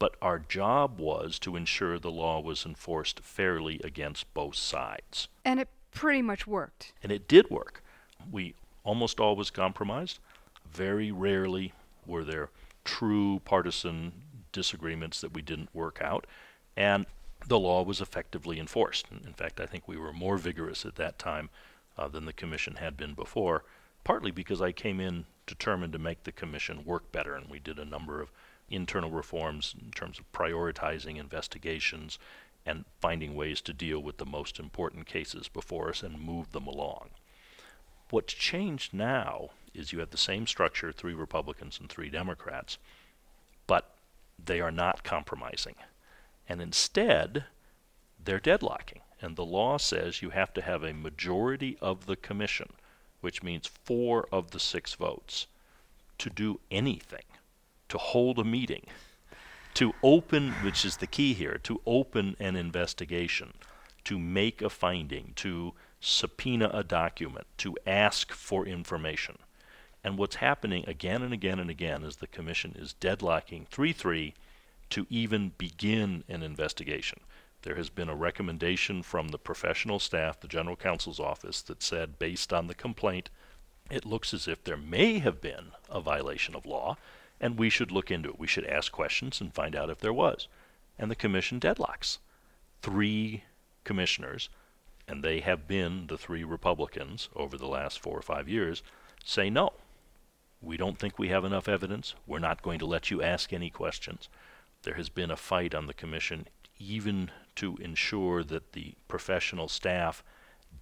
but 0.05 0.17
our 0.21 0.39
job 0.39 1.01
was 1.01 1.39
to 1.39 1.57
ensure 1.57 1.99
the 1.99 2.11
law 2.11 2.39
was 2.39 2.67
enforced 2.67 3.21
fairly 3.21 3.81
against 3.83 4.35
both 4.35 4.55
sides. 4.55 5.29
And 5.47 5.59
it 5.59 5.69
pretty 5.93 6.21
much 6.21 6.47
worked. 6.47 6.93
And 7.03 7.11
it 7.11 7.27
did 7.27 7.49
work. 7.49 7.83
We 8.31 8.55
almost 8.83 9.19
always 9.19 9.49
compromised. 9.49 10.19
Very 10.71 11.11
rarely 11.11 11.73
were 12.05 12.23
there 12.23 12.51
true 12.85 13.41
partisan 13.47 14.13
disagreements 14.53 15.23
that 15.23 15.33
we 15.33 15.41
didn't 15.41 15.75
work 15.75 16.03
out. 16.03 16.27
And 16.77 17.07
the 17.49 17.59
law 17.59 17.83
was 17.83 18.03
effectively 18.03 18.61
enforced. 18.61 19.07
In 19.11 19.33
fact, 19.33 19.59
I 19.59 19.65
think 19.65 19.89
we 19.89 19.97
were 19.97 20.13
more 20.13 20.37
vigorous 20.37 20.85
at 20.85 20.97
that 20.97 21.19
time 21.19 21.49
uh, 21.97 22.09
than 22.09 22.27
the 22.27 22.35
commission 22.35 22.75
had 22.75 22.99
been 22.99 23.15
before, 23.15 23.65
partly 24.05 24.31
because 24.31 24.61
I 24.61 24.71
came 24.71 25.01
in 25.01 25.25
determined 25.47 25.95
to 25.95 25.99
make 25.99 26.25
the 26.25 26.33
commission 26.33 26.85
work 26.85 27.11
better, 27.11 27.35
and 27.35 27.49
we 27.49 27.59
did 27.59 27.79
a 27.79 27.87
number 27.87 28.21
of 28.21 28.31
internal 28.69 29.11
reforms 29.11 29.75
in 29.81 29.91
terms 29.91 30.19
of 30.19 30.31
prioritizing 30.33 31.19
investigations 31.19 32.19
and 32.67 32.85
finding 33.01 33.35
ways 33.35 33.61
to 33.61 33.73
deal 33.73 34.01
with 34.01 34.17
the 34.17 34.27
most 34.27 34.59
important 34.59 35.07
cases 35.07 35.49
before 35.49 35.91
us 35.91 36.03
and 36.03 36.21
move 36.21 36.53
them 36.53 36.67
along. 36.67 37.11
What's 38.11 38.33
changed 38.33 38.95
now 38.95 39.51
is 39.75 39.93
you 39.93 39.99
have 40.01 40.11
the 40.11 40.17
same 40.17 40.47
structure, 40.47 40.93
three 40.93 41.15
Republicans 41.15 41.79
and 41.79 41.89
three 41.89 42.09
Democrats, 42.09 42.79
but 43.67 43.95
they 44.43 44.61
are 44.61 44.71
not 44.71 45.05
compromising. 45.05 45.75
And 46.49 46.61
instead, 46.61 47.45
they're 48.23 48.41
deadlocking. 48.41 49.01
And 49.21 49.37
the 49.37 49.45
law 49.45 49.79
says 49.79 50.23
you 50.23 50.31
have 50.31 50.53
to 50.55 50.63
have 50.63 50.83
a 50.83 50.93
majority 50.93 51.79
of 51.81 52.07
the 52.07 52.17
commission, 52.17 52.75
which 53.21 53.43
means 53.43 53.67
four 53.67 54.29
of 54.31 54.51
the 54.51 54.61
six 54.61 54.95
votes, 54.95 55.47
to 56.19 56.31
do 56.31 56.61
anything 56.71 57.25
to 57.89 57.99
hold 57.99 58.39
a 58.39 58.45
meeting, 58.45 58.87
to 59.75 59.93
open, 60.03 60.53
which 60.63 60.85
is 60.85 60.99
the 60.99 61.07
key 61.07 61.35
here, 61.35 61.59
to 61.65 61.81
open 61.87 62.37
an 62.39 62.57
investigation, 62.57 63.53
to 64.05 64.19
make 64.19 64.63
a 64.63 64.71
finding, 64.71 65.33
to 65.37 65.73
subpoena 66.01 66.71
a 66.73 66.85
document, 66.85 67.47
to 67.59 67.77
ask 67.87 68.33
for 68.33 68.67
information. 68.67 69.39
And 70.03 70.19
what's 70.19 70.37
happening 70.37 70.85
again 70.87 71.23
and 71.23 71.33
again 71.33 71.59
and 71.59 71.71
again 71.71 72.05
is 72.05 72.17
the 72.17 72.27
commission 72.27 72.77
is 72.79 72.95
deadlocking 73.01 73.67
3 73.69 73.93
3 73.93 74.35
to 74.91 75.07
even 75.09 75.53
begin 75.57 76.25
an 76.29 76.43
investigation. 76.43 77.21
There 77.63 77.77
has 77.77 77.89
been 77.89 78.11
a 78.11 78.15
recommendation 78.15 79.03
from 79.03 79.29
the 79.29 79.39
professional 79.39 79.99
staff, 79.99 80.39
the 80.39 80.47
general 80.47 80.77
counsel's 80.77 81.19
office, 81.19 81.63
that 81.63 81.83
said, 81.83 82.19
based 82.19 82.53
on 82.53 82.67
the 82.67 82.75
complaint, 82.75 83.31
it 83.91 84.05
looks 84.05 84.35
as 84.35 84.47
if 84.47 84.63
there 84.63 84.77
may 84.77 85.19
have 85.19 85.41
been 85.41 85.73
a 85.89 86.01
violation 86.01 86.55
of 86.55 86.67
law, 86.67 86.99
and 87.41 87.59
we 87.59 87.71
should 87.71 87.91
look 87.91 88.11
into 88.11 88.31
it. 88.31 88.39
We 88.39 88.47
should 88.47 88.67
ask 88.67 88.93
questions 88.93 89.41
and 89.41 89.53
find 89.53 89.75
out 89.75 89.91
if 89.91 89.99
there 89.99 90.13
was. 90.13 90.49
And 90.99 91.11
the 91.11 91.17
commission 91.17 91.61
deadlocks. 91.61 92.19
Three 92.83 93.45
commissioners, 93.85 94.49
and 95.07 95.23
they 95.23 95.41
have 95.41 95.69
been 95.69 96.07
the 96.07 96.19
three 96.19 96.45
Republicans 96.45 97.29
over 97.35 97.57
the 97.57 97.67
last 97.67 97.99
four 97.99 98.17
or 98.19 98.23
five 98.23 98.49
years, 98.49 98.83
say 99.25 99.51
no. 99.51 99.73
We 100.63 100.77
don't 100.77 100.99
think 100.99 101.19
we 101.19 101.29
have 101.29 101.45
enough 101.45 101.69
evidence. 101.69 102.15
We're 102.27 102.39
not 102.39 102.63
going 102.63 102.79
to 102.79 102.87
let 102.87 103.11
you 103.11 103.23
ask 103.23 103.53
any 103.53 103.71
questions. 103.71 104.29
There 104.83 104.95
has 104.95 105.09
been 105.09 105.31
a 105.31 105.37
fight 105.37 105.75
on 105.75 105.87
the 105.87 105.95
commission 105.95 106.47
even 106.79 107.31
to 107.57 107.77
ensure 107.77 108.43
that 108.45 108.73
the 108.73 108.95
professional 109.09 109.69
staff 109.69 110.25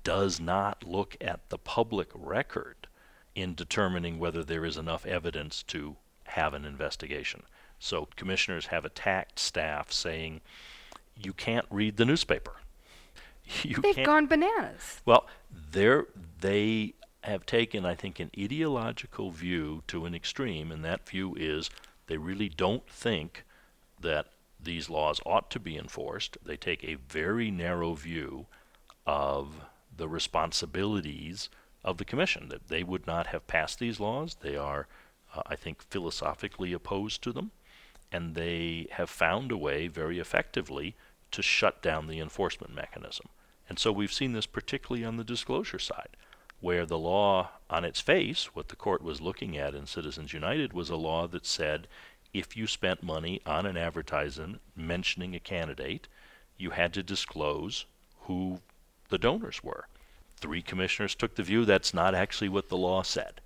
does 0.04 0.40
not 0.40 0.84
look 0.84 1.16
at 1.20 1.48
the 1.50 1.58
public 1.58 2.08
record 2.14 2.88
in 3.34 3.54
determining 3.54 4.18
whether 4.18 4.42
there 4.42 4.64
is 4.64 4.76
enough 4.76 5.06
evidence 5.06 5.62
to 5.64 5.96
have 6.32 6.54
an 6.54 6.64
investigation. 6.64 7.42
So 7.78 8.08
commissioners 8.16 8.66
have 8.66 8.84
attacked 8.84 9.38
staff 9.38 9.92
saying, 9.92 10.40
you 11.16 11.32
can't 11.32 11.66
read 11.70 11.96
the 11.96 12.04
newspaper. 12.04 12.52
You 13.64 13.82
They've 13.82 14.06
gone 14.06 14.26
bananas. 14.28 15.00
Well, 15.04 15.26
they're, 15.72 16.06
they 16.40 16.94
have 17.22 17.44
taken, 17.44 17.84
I 17.84 17.96
think, 17.96 18.20
an 18.20 18.30
ideological 18.38 19.32
view 19.32 19.82
to 19.88 20.06
an 20.06 20.14
extreme, 20.14 20.70
and 20.70 20.84
that 20.84 21.08
view 21.08 21.34
is 21.36 21.68
they 22.06 22.16
really 22.16 22.48
don't 22.48 22.88
think 22.88 23.44
that 24.00 24.26
these 24.62 24.88
laws 24.88 25.20
ought 25.26 25.50
to 25.50 25.60
be 25.60 25.76
enforced. 25.76 26.38
They 26.44 26.56
take 26.56 26.84
a 26.84 26.94
very 26.94 27.50
narrow 27.50 27.94
view 27.94 28.46
of 29.06 29.62
the 29.94 30.08
responsibilities 30.08 31.48
of 31.84 31.98
the 31.98 32.04
commission, 32.04 32.48
that 32.48 32.68
they 32.68 32.84
would 32.84 33.06
not 33.06 33.26
have 33.28 33.46
passed 33.46 33.80
these 33.80 33.98
laws. 33.98 34.36
They 34.40 34.56
are 34.56 34.86
uh, 35.34 35.42
I 35.46 35.56
think, 35.56 35.82
philosophically 35.82 36.72
opposed 36.72 37.22
to 37.22 37.32
them, 37.32 37.50
and 38.10 38.34
they 38.34 38.88
have 38.92 39.08
found 39.08 39.50
a 39.50 39.56
way 39.56 39.88
very 39.88 40.18
effectively 40.18 40.94
to 41.30 41.42
shut 41.42 41.80
down 41.80 42.06
the 42.06 42.20
enforcement 42.20 42.74
mechanism. 42.74 43.28
And 43.68 43.78
so 43.78 43.90
we've 43.90 44.12
seen 44.12 44.32
this 44.32 44.46
particularly 44.46 45.04
on 45.04 45.16
the 45.16 45.24
disclosure 45.24 45.78
side, 45.78 46.16
where 46.60 46.84
the 46.84 46.98
law 46.98 47.50
on 47.70 47.84
its 47.84 48.00
face, 48.00 48.54
what 48.54 48.68
the 48.68 48.76
court 48.76 49.02
was 49.02 49.20
looking 49.20 49.56
at 49.56 49.74
in 49.74 49.86
Citizens 49.86 50.32
United, 50.32 50.72
was 50.72 50.90
a 50.90 50.96
law 50.96 51.26
that 51.28 51.46
said 51.46 51.88
if 52.34 52.56
you 52.56 52.66
spent 52.66 53.02
money 53.02 53.40
on 53.46 53.66
an 53.66 53.76
advertisement 53.76 54.60
mentioning 54.76 55.34
a 55.34 55.40
candidate, 55.40 56.08
you 56.58 56.70
had 56.70 56.92
to 56.94 57.02
disclose 57.02 57.86
who 58.22 58.60
the 59.08 59.18
donors 59.18 59.64
were. 59.64 59.86
Three 60.36 60.62
commissioners 60.62 61.14
took 61.14 61.34
the 61.34 61.42
view 61.42 61.64
that's 61.64 61.94
not 61.94 62.14
actually 62.14 62.48
what 62.48 62.68
the 62.68 62.76
law 62.76 63.02
said 63.02 63.40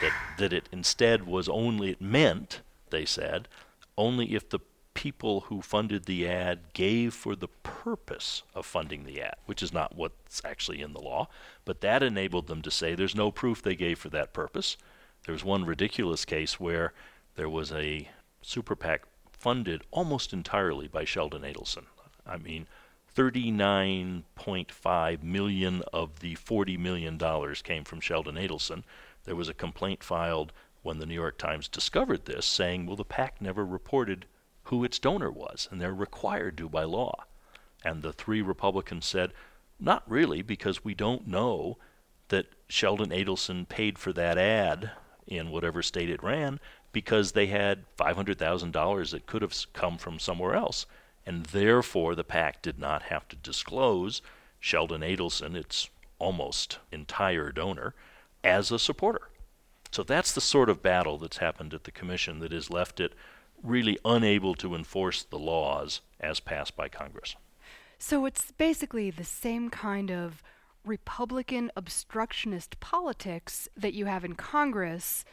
that, 0.00 0.12
that 0.38 0.52
it 0.52 0.68
instead 0.72 1.26
was 1.26 1.48
only, 1.48 1.90
it 1.90 2.00
meant, 2.00 2.60
they 2.90 3.04
said, 3.04 3.48
only 3.96 4.34
if 4.34 4.48
the 4.48 4.60
people 4.94 5.42
who 5.42 5.62
funded 5.62 6.04
the 6.04 6.28
ad 6.28 6.60
gave 6.74 7.14
for 7.14 7.34
the 7.34 7.48
purpose 7.48 8.42
of 8.54 8.66
funding 8.66 9.04
the 9.04 9.22
ad, 9.22 9.36
which 9.46 9.62
is 9.62 9.72
not 9.72 9.96
what's 9.96 10.42
actually 10.44 10.82
in 10.82 10.92
the 10.92 11.00
law, 11.00 11.28
but 11.64 11.80
that 11.80 12.02
enabled 12.02 12.46
them 12.46 12.62
to 12.62 12.70
say 12.70 12.94
there's 12.94 13.14
no 13.14 13.30
proof 13.30 13.62
they 13.62 13.74
gave 13.74 13.98
for 13.98 14.10
that 14.10 14.32
purpose. 14.32 14.76
There 15.24 15.32
was 15.32 15.44
one 15.44 15.64
ridiculous 15.64 16.24
case 16.24 16.60
where 16.60 16.92
there 17.36 17.48
was 17.48 17.72
a 17.72 18.08
super 18.42 18.76
PAC 18.76 19.02
funded 19.30 19.82
almost 19.90 20.32
entirely 20.32 20.88
by 20.88 21.04
Sheldon 21.04 21.42
Adelson. 21.42 21.84
I 22.26 22.36
mean, 22.36 22.66
39.5 23.14 25.22
million 25.22 25.82
of 25.92 26.20
the 26.20 26.34
40 26.36 26.76
million 26.76 27.18
dollars 27.18 27.62
came 27.62 27.84
from 27.84 28.00
Sheldon 28.00 28.36
Adelson. 28.36 28.84
There 29.24 29.36
was 29.36 29.48
a 29.48 29.54
complaint 29.54 30.02
filed 30.02 30.52
when 30.82 30.98
the 30.98 31.06
New 31.06 31.14
York 31.14 31.38
Times 31.38 31.68
discovered 31.68 32.24
this 32.24 32.44
saying, 32.44 32.86
well, 32.86 32.96
the 32.96 33.04
PAC 33.04 33.40
never 33.40 33.64
reported 33.64 34.26
who 34.64 34.84
its 34.84 34.98
donor 34.98 35.30
was, 35.30 35.68
and 35.70 35.80
they're 35.80 35.94
required 35.94 36.56
to 36.58 36.68
by 36.68 36.84
law. 36.84 37.24
And 37.84 38.02
the 38.02 38.12
three 38.12 38.42
Republicans 38.42 39.06
said, 39.06 39.32
not 39.78 40.08
really, 40.08 40.42
because 40.42 40.84
we 40.84 40.94
don't 40.94 41.26
know 41.26 41.78
that 42.28 42.46
Sheldon 42.68 43.10
Adelson 43.10 43.68
paid 43.68 43.98
for 43.98 44.12
that 44.12 44.38
ad 44.38 44.92
in 45.26 45.50
whatever 45.50 45.82
state 45.82 46.10
it 46.10 46.22
ran 46.22 46.60
because 46.92 47.32
they 47.32 47.46
had 47.46 47.84
$500,000 47.96 49.10
that 49.10 49.26
could 49.26 49.42
have 49.42 49.54
come 49.72 49.98
from 49.98 50.18
somewhere 50.18 50.54
else. 50.54 50.86
And 51.26 51.46
therefore, 51.46 52.14
the 52.14 52.24
PAC 52.24 52.62
did 52.62 52.78
not 52.78 53.04
have 53.04 53.28
to 53.28 53.36
disclose 53.36 54.22
Sheldon 54.60 55.02
Adelson, 55.02 55.56
its 55.56 55.88
almost 56.18 56.78
entire 56.90 57.50
donor, 57.50 57.94
as 58.44 58.70
a 58.70 58.78
supporter. 58.78 59.28
So 59.90 60.02
that's 60.02 60.32
the 60.32 60.40
sort 60.40 60.70
of 60.70 60.82
battle 60.82 61.18
that's 61.18 61.38
happened 61.38 61.74
at 61.74 61.84
the 61.84 61.90
Commission 61.90 62.38
that 62.38 62.52
has 62.52 62.70
left 62.70 62.98
it 62.98 63.12
really 63.62 63.98
unable 64.04 64.54
to 64.56 64.74
enforce 64.74 65.22
the 65.22 65.38
laws 65.38 66.00
as 66.18 66.40
passed 66.40 66.76
by 66.76 66.88
Congress. 66.88 67.36
So 67.98 68.26
it's 68.26 68.50
basically 68.52 69.10
the 69.10 69.24
same 69.24 69.70
kind 69.70 70.10
of 70.10 70.42
Republican 70.84 71.70
obstructionist 71.76 72.80
politics 72.80 73.68
that 73.76 73.94
you 73.94 74.06
have 74.06 74.24
in 74.24 74.34
Congress 74.34 75.24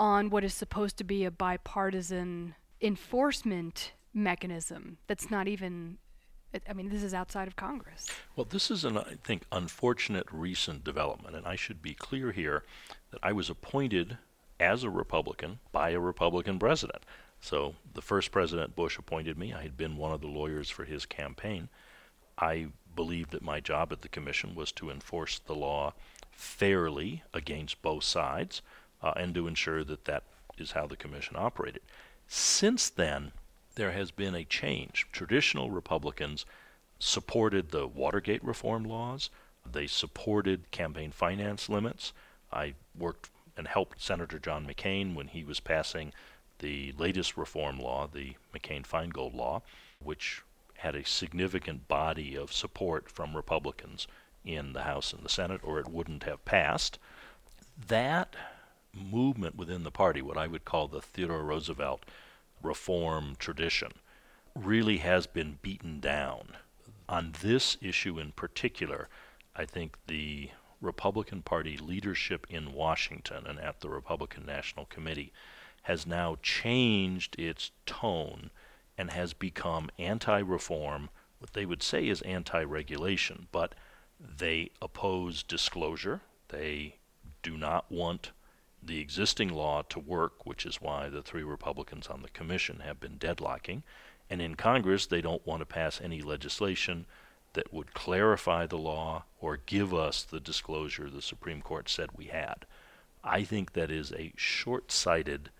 on 0.00 0.30
what 0.30 0.44
is 0.44 0.54
supposed 0.54 0.96
to 0.98 1.04
be 1.04 1.24
a 1.24 1.30
bipartisan 1.30 2.54
enforcement 2.80 3.92
mechanism 4.14 4.98
that's 5.06 5.30
not 5.30 5.48
even 5.48 5.98
I 6.68 6.72
mean, 6.72 6.88
this 6.88 7.02
is 7.02 7.14
outside 7.14 7.48
of 7.48 7.56
Congress. 7.56 8.06
Well, 8.36 8.46
this 8.48 8.70
is 8.70 8.84
an, 8.84 8.98
I 8.98 9.14
think, 9.24 9.42
unfortunate 9.50 10.26
recent 10.30 10.84
development, 10.84 11.36
and 11.36 11.46
I 11.46 11.56
should 11.56 11.82
be 11.82 11.94
clear 11.94 12.32
here 12.32 12.64
that 13.10 13.20
I 13.22 13.32
was 13.32 13.50
appointed 13.50 14.18
as 14.60 14.84
a 14.84 14.90
Republican 14.90 15.58
by 15.72 15.90
a 15.90 16.00
Republican 16.00 16.58
president. 16.58 17.02
So 17.40 17.74
the 17.92 18.02
first 18.02 18.30
President 18.30 18.74
Bush 18.74 18.98
appointed 18.98 19.36
me. 19.36 19.52
I 19.52 19.62
had 19.62 19.76
been 19.76 19.96
one 19.96 20.12
of 20.12 20.20
the 20.20 20.28
lawyers 20.28 20.70
for 20.70 20.84
his 20.84 21.04
campaign. 21.04 21.68
I 22.38 22.68
believed 22.96 23.32
that 23.32 23.42
my 23.42 23.60
job 23.60 23.92
at 23.92 24.02
the 24.02 24.08
commission 24.08 24.54
was 24.54 24.72
to 24.72 24.90
enforce 24.90 25.38
the 25.40 25.54
law 25.54 25.92
fairly 26.32 27.22
against 27.32 27.82
both 27.82 28.04
sides 28.04 28.62
uh, 29.02 29.12
and 29.16 29.34
to 29.34 29.46
ensure 29.46 29.84
that 29.84 30.04
that 30.06 30.22
is 30.56 30.72
how 30.72 30.86
the 30.86 30.96
commission 30.96 31.36
operated. 31.36 31.82
Since 32.26 32.88
then, 32.88 33.32
there 33.74 33.92
has 33.92 34.10
been 34.10 34.34
a 34.34 34.44
change. 34.44 35.06
Traditional 35.12 35.70
Republicans 35.70 36.46
supported 36.98 37.70
the 37.70 37.86
Watergate 37.86 38.44
reform 38.44 38.84
laws. 38.84 39.30
They 39.70 39.86
supported 39.86 40.70
campaign 40.70 41.10
finance 41.10 41.68
limits. 41.68 42.12
I 42.52 42.74
worked 42.96 43.30
and 43.56 43.68
helped 43.68 44.00
Senator 44.00 44.38
John 44.38 44.66
McCain 44.66 45.14
when 45.14 45.28
he 45.28 45.44
was 45.44 45.60
passing 45.60 46.12
the 46.58 46.92
latest 46.98 47.36
reform 47.36 47.78
law, 47.78 48.06
the 48.06 48.34
McCain 48.54 48.86
Feingold 48.86 49.34
law, 49.34 49.62
which 50.00 50.42
had 50.78 50.94
a 50.94 51.04
significant 51.04 51.88
body 51.88 52.36
of 52.36 52.52
support 52.52 53.10
from 53.10 53.36
Republicans 53.36 54.06
in 54.44 54.72
the 54.72 54.82
House 54.82 55.12
and 55.12 55.22
the 55.22 55.28
Senate, 55.28 55.60
or 55.64 55.78
it 55.78 55.88
wouldn't 55.88 56.24
have 56.24 56.44
passed. 56.44 56.98
That 57.88 58.36
movement 58.92 59.56
within 59.56 59.82
the 59.82 59.90
party, 59.90 60.22
what 60.22 60.36
I 60.36 60.46
would 60.46 60.64
call 60.64 60.88
the 60.88 61.00
Theodore 61.00 61.42
Roosevelt 61.42 62.04
reform 62.64 63.36
tradition, 63.38 63.92
really 64.54 64.98
has 64.98 65.26
been 65.26 65.58
beaten 65.62 66.00
down. 66.00 66.56
On 67.08 67.34
this 67.42 67.76
issue 67.80 68.18
in 68.18 68.32
particular, 68.32 69.08
I 69.54 69.64
think 69.66 69.96
the 70.06 70.50
Republican 70.80 71.42
Party 71.42 71.76
leadership 71.76 72.46
in 72.48 72.72
Washington 72.72 73.46
and 73.46 73.60
at 73.60 73.80
the 73.80 73.88
Republican 73.88 74.46
National 74.46 74.86
Committee 74.86 75.32
has 75.82 76.06
now 76.06 76.36
changed 76.42 77.38
its 77.38 77.70
tone 77.86 78.50
and 78.96 79.10
has 79.10 79.32
become 79.32 79.90
anti 79.98 80.38
reform, 80.38 81.10
what 81.38 81.52
they 81.52 81.66
would 81.66 81.82
say 81.82 82.08
is 82.08 82.22
anti 82.22 82.62
regulation, 82.62 83.48
but 83.52 83.74
they 84.18 84.70
oppose 84.80 85.42
disclosure. 85.42 86.22
They 86.48 86.96
do 87.42 87.56
not 87.56 87.90
want 87.90 88.32
the 88.86 89.00
existing 89.00 89.48
law 89.48 89.82
to 89.88 89.98
work, 89.98 90.44
which 90.46 90.66
is 90.66 90.80
why 90.80 91.08
the 91.08 91.22
three 91.22 91.42
Republicans 91.42 92.06
on 92.08 92.22
the 92.22 92.28
commission 92.30 92.80
have 92.80 93.00
been 93.00 93.18
deadlocking. 93.18 93.82
And 94.30 94.40
in 94.40 94.54
Congress, 94.54 95.06
they 95.06 95.20
don't 95.20 95.46
want 95.46 95.60
to 95.60 95.66
pass 95.66 96.00
any 96.00 96.22
legislation 96.22 97.06
that 97.52 97.72
would 97.72 97.94
clarify 97.94 98.66
the 98.66 98.78
law 98.78 99.24
or 99.40 99.56
give 99.56 99.94
us 99.94 100.22
the 100.22 100.40
disclosure 100.40 101.08
the 101.08 101.22
Supreme 101.22 101.62
Court 101.62 101.88
said 101.88 102.10
we 102.16 102.26
had. 102.26 102.66
I 103.22 103.44
think 103.44 103.72
that 103.72 103.90
is 103.90 104.12
a 104.12 104.32
short 104.36 104.92
sighted 104.92 105.50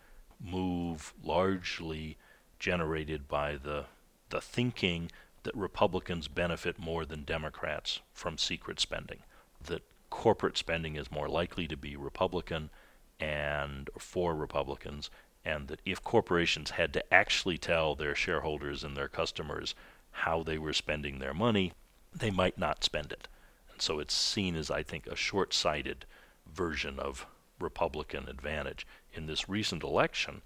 move 0.40 1.14
largely 1.22 2.18
generated 2.58 3.28
by 3.28 3.56
the 3.56 3.86
the 4.30 4.40
thinking 4.40 5.10
that 5.44 5.54
Republicans 5.54 6.28
benefit 6.28 6.78
more 6.78 7.04
than 7.04 7.22
Democrats 7.22 8.00
from 8.12 8.36
secret 8.36 8.80
spending, 8.80 9.20
that 9.64 9.82
corporate 10.10 10.56
spending 10.56 10.96
is 10.96 11.10
more 11.10 11.28
likely 11.28 11.68
to 11.68 11.76
be 11.76 11.96
Republican 11.96 12.70
and 13.20 13.90
for 13.98 14.34
Republicans, 14.34 15.10
and 15.44 15.68
that 15.68 15.80
if 15.84 16.02
corporations 16.02 16.70
had 16.70 16.92
to 16.92 17.14
actually 17.14 17.58
tell 17.58 17.94
their 17.94 18.14
shareholders 18.14 18.82
and 18.82 18.96
their 18.96 19.08
customers 19.08 19.74
how 20.10 20.42
they 20.42 20.58
were 20.58 20.72
spending 20.72 21.18
their 21.18 21.34
money, 21.34 21.72
they 22.14 22.30
might 22.30 22.58
not 22.58 22.84
spend 22.84 23.12
it. 23.12 23.28
And 23.72 23.82
so 23.82 23.98
it's 23.98 24.14
seen 24.14 24.56
as, 24.56 24.70
I 24.70 24.82
think, 24.82 25.06
a 25.06 25.16
short 25.16 25.52
sighted 25.52 26.06
version 26.52 26.98
of 26.98 27.26
Republican 27.58 28.28
advantage. 28.28 28.86
In 29.12 29.26
this 29.26 29.48
recent 29.48 29.82
election, 29.82 30.42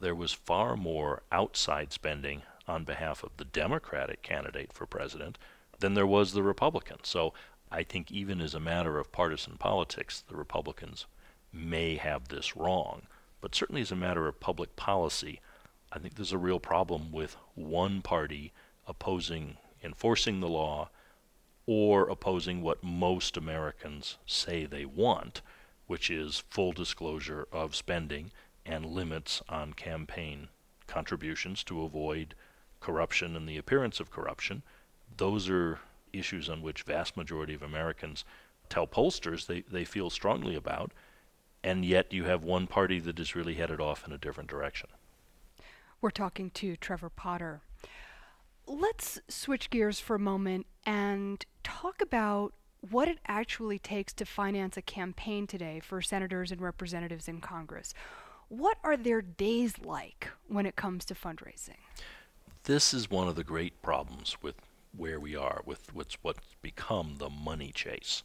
there 0.00 0.14
was 0.14 0.32
far 0.32 0.76
more 0.76 1.22
outside 1.30 1.92
spending 1.92 2.42
on 2.66 2.84
behalf 2.84 3.22
of 3.22 3.36
the 3.36 3.44
Democratic 3.44 4.22
candidate 4.22 4.72
for 4.72 4.86
president 4.86 5.38
than 5.78 5.94
there 5.94 6.06
was 6.06 6.32
the 6.32 6.42
Republican. 6.42 6.98
So 7.02 7.32
I 7.70 7.82
think 7.82 8.10
even 8.10 8.40
as 8.40 8.54
a 8.54 8.60
matter 8.60 8.98
of 8.98 9.12
partisan 9.12 9.56
politics, 9.58 10.22
the 10.28 10.36
Republicans 10.36 11.06
may 11.52 11.96
have 11.96 12.28
this 12.28 12.56
wrong. 12.56 13.02
But 13.40 13.54
certainly 13.54 13.82
as 13.82 13.92
a 13.92 13.96
matter 13.96 14.26
of 14.28 14.40
public 14.40 14.76
policy, 14.76 15.40
I 15.92 15.98
think 15.98 16.14
there's 16.14 16.32
a 16.32 16.38
real 16.38 16.60
problem 16.60 17.12
with 17.12 17.36
one 17.54 18.02
party 18.02 18.52
opposing 18.86 19.56
enforcing 19.84 20.40
the 20.40 20.48
law 20.48 20.88
or 21.66 22.08
opposing 22.08 22.62
what 22.62 22.82
most 22.82 23.36
Americans 23.36 24.16
say 24.26 24.64
they 24.64 24.84
want, 24.84 25.42
which 25.86 26.10
is 26.10 26.44
full 26.48 26.72
disclosure 26.72 27.46
of 27.52 27.76
spending 27.76 28.30
and 28.64 28.86
limits 28.86 29.42
on 29.48 29.72
campaign 29.72 30.48
contributions 30.86 31.64
to 31.64 31.82
avoid 31.82 32.34
corruption 32.80 33.36
and 33.36 33.48
the 33.48 33.56
appearance 33.56 34.00
of 34.00 34.10
corruption. 34.10 34.62
Those 35.16 35.48
are 35.48 35.80
issues 36.12 36.48
on 36.48 36.62
which 36.62 36.82
vast 36.82 37.16
majority 37.16 37.54
of 37.54 37.62
Americans 37.62 38.24
tell 38.68 38.86
pollsters 38.86 39.46
they, 39.46 39.62
they 39.62 39.84
feel 39.84 40.10
strongly 40.10 40.54
about, 40.54 40.92
and 41.64 41.84
yet 41.84 42.12
you 42.12 42.24
have 42.24 42.44
one 42.44 42.66
party 42.66 42.98
that 43.00 43.18
is 43.18 43.34
really 43.34 43.54
headed 43.54 43.80
off 43.80 44.06
in 44.06 44.12
a 44.12 44.18
different 44.18 44.50
direction. 44.50 44.88
We're 46.00 46.10
talking 46.10 46.50
to 46.50 46.76
Trevor 46.76 47.10
Potter. 47.10 47.60
Let's 48.66 49.20
switch 49.28 49.70
gears 49.70 50.00
for 50.00 50.16
a 50.16 50.20
moment 50.20 50.66
and 50.84 51.44
talk 51.62 52.00
about 52.00 52.52
what 52.90 53.06
it 53.06 53.18
actually 53.26 53.78
takes 53.78 54.12
to 54.14 54.24
finance 54.24 54.76
a 54.76 54.82
campaign 54.82 55.46
today 55.46 55.80
for 55.80 56.02
senators 56.02 56.50
and 56.50 56.60
representatives 56.60 57.28
in 57.28 57.40
Congress. 57.40 57.94
What 58.48 58.78
are 58.82 58.96
their 58.96 59.22
days 59.22 59.78
like 59.78 60.28
when 60.48 60.66
it 60.66 60.74
comes 60.74 61.04
to 61.06 61.14
fundraising? 61.14 61.78
This 62.64 62.92
is 62.92 63.10
one 63.10 63.28
of 63.28 63.36
the 63.36 63.44
great 63.44 63.80
problems 63.82 64.36
with 64.42 64.56
where 64.96 65.20
we 65.20 65.36
are, 65.36 65.62
with 65.64 65.94
what's, 65.94 66.18
what's 66.22 66.54
become 66.60 67.16
the 67.18 67.30
money 67.30 67.72
chase. 67.72 68.24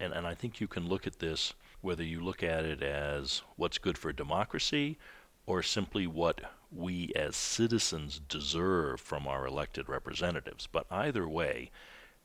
And, 0.00 0.12
and 0.12 0.26
I 0.26 0.34
think 0.34 0.60
you 0.60 0.66
can 0.66 0.88
look 0.88 1.06
at 1.06 1.20
this 1.20 1.54
whether 1.84 2.02
you 2.02 2.20
look 2.20 2.42
at 2.42 2.64
it 2.64 2.82
as 2.82 3.42
what's 3.56 3.78
good 3.78 3.98
for 3.98 4.12
democracy 4.12 4.98
or 5.46 5.62
simply 5.62 6.06
what 6.06 6.40
we 6.72 7.12
as 7.14 7.36
citizens 7.36 8.20
deserve 8.28 9.00
from 9.00 9.28
our 9.28 9.46
elected 9.46 9.88
representatives. 9.88 10.66
But 10.66 10.86
either 10.90 11.28
way, 11.28 11.70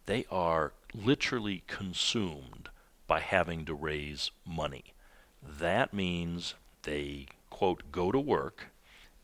they 0.05 0.25
are 0.31 0.73
literally 0.95 1.63
consumed 1.67 2.69
by 3.07 3.19
having 3.19 3.65
to 3.65 3.73
raise 3.75 4.31
money. 4.45 4.93
That 5.43 5.93
means 5.93 6.55
they, 6.83 7.27
quote, 7.49 7.91
go 7.91 8.11
to 8.11 8.19
work 8.19 8.67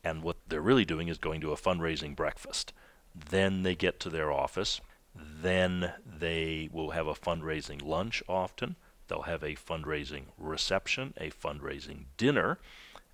And 0.06 0.22
what 0.22 0.36
they're 0.46 0.60
really 0.60 0.84
doing 0.84 1.08
is 1.08 1.18
going 1.18 1.40
to 1.40 1.50
a 1.50 1.56
fundraising 1.56 2.14
breakfast. 2.14 2.72
Then 3.12 3.64
they 3.64 3.74
get 3.74 3.98
to 4.00 4.10
their 4.10 4.30
office. 4.30 4.80
Then 5.16 5.94
they 6.06 6.68
will 6.72 6.90
have 6.90 7.08
a 7.08 7.14
fundraising 7.14 7.82
lunch 7.82 8.22
often. 8.28 8.76
They'll 9.08 9.22
have 9.22 9.42
a 9.42 9.54
fundraising 9.54 10.24
reception, 10.38 11.14
a 11.16 11.30
fundraising 11.30 12.04
dinner. 12.16 12.58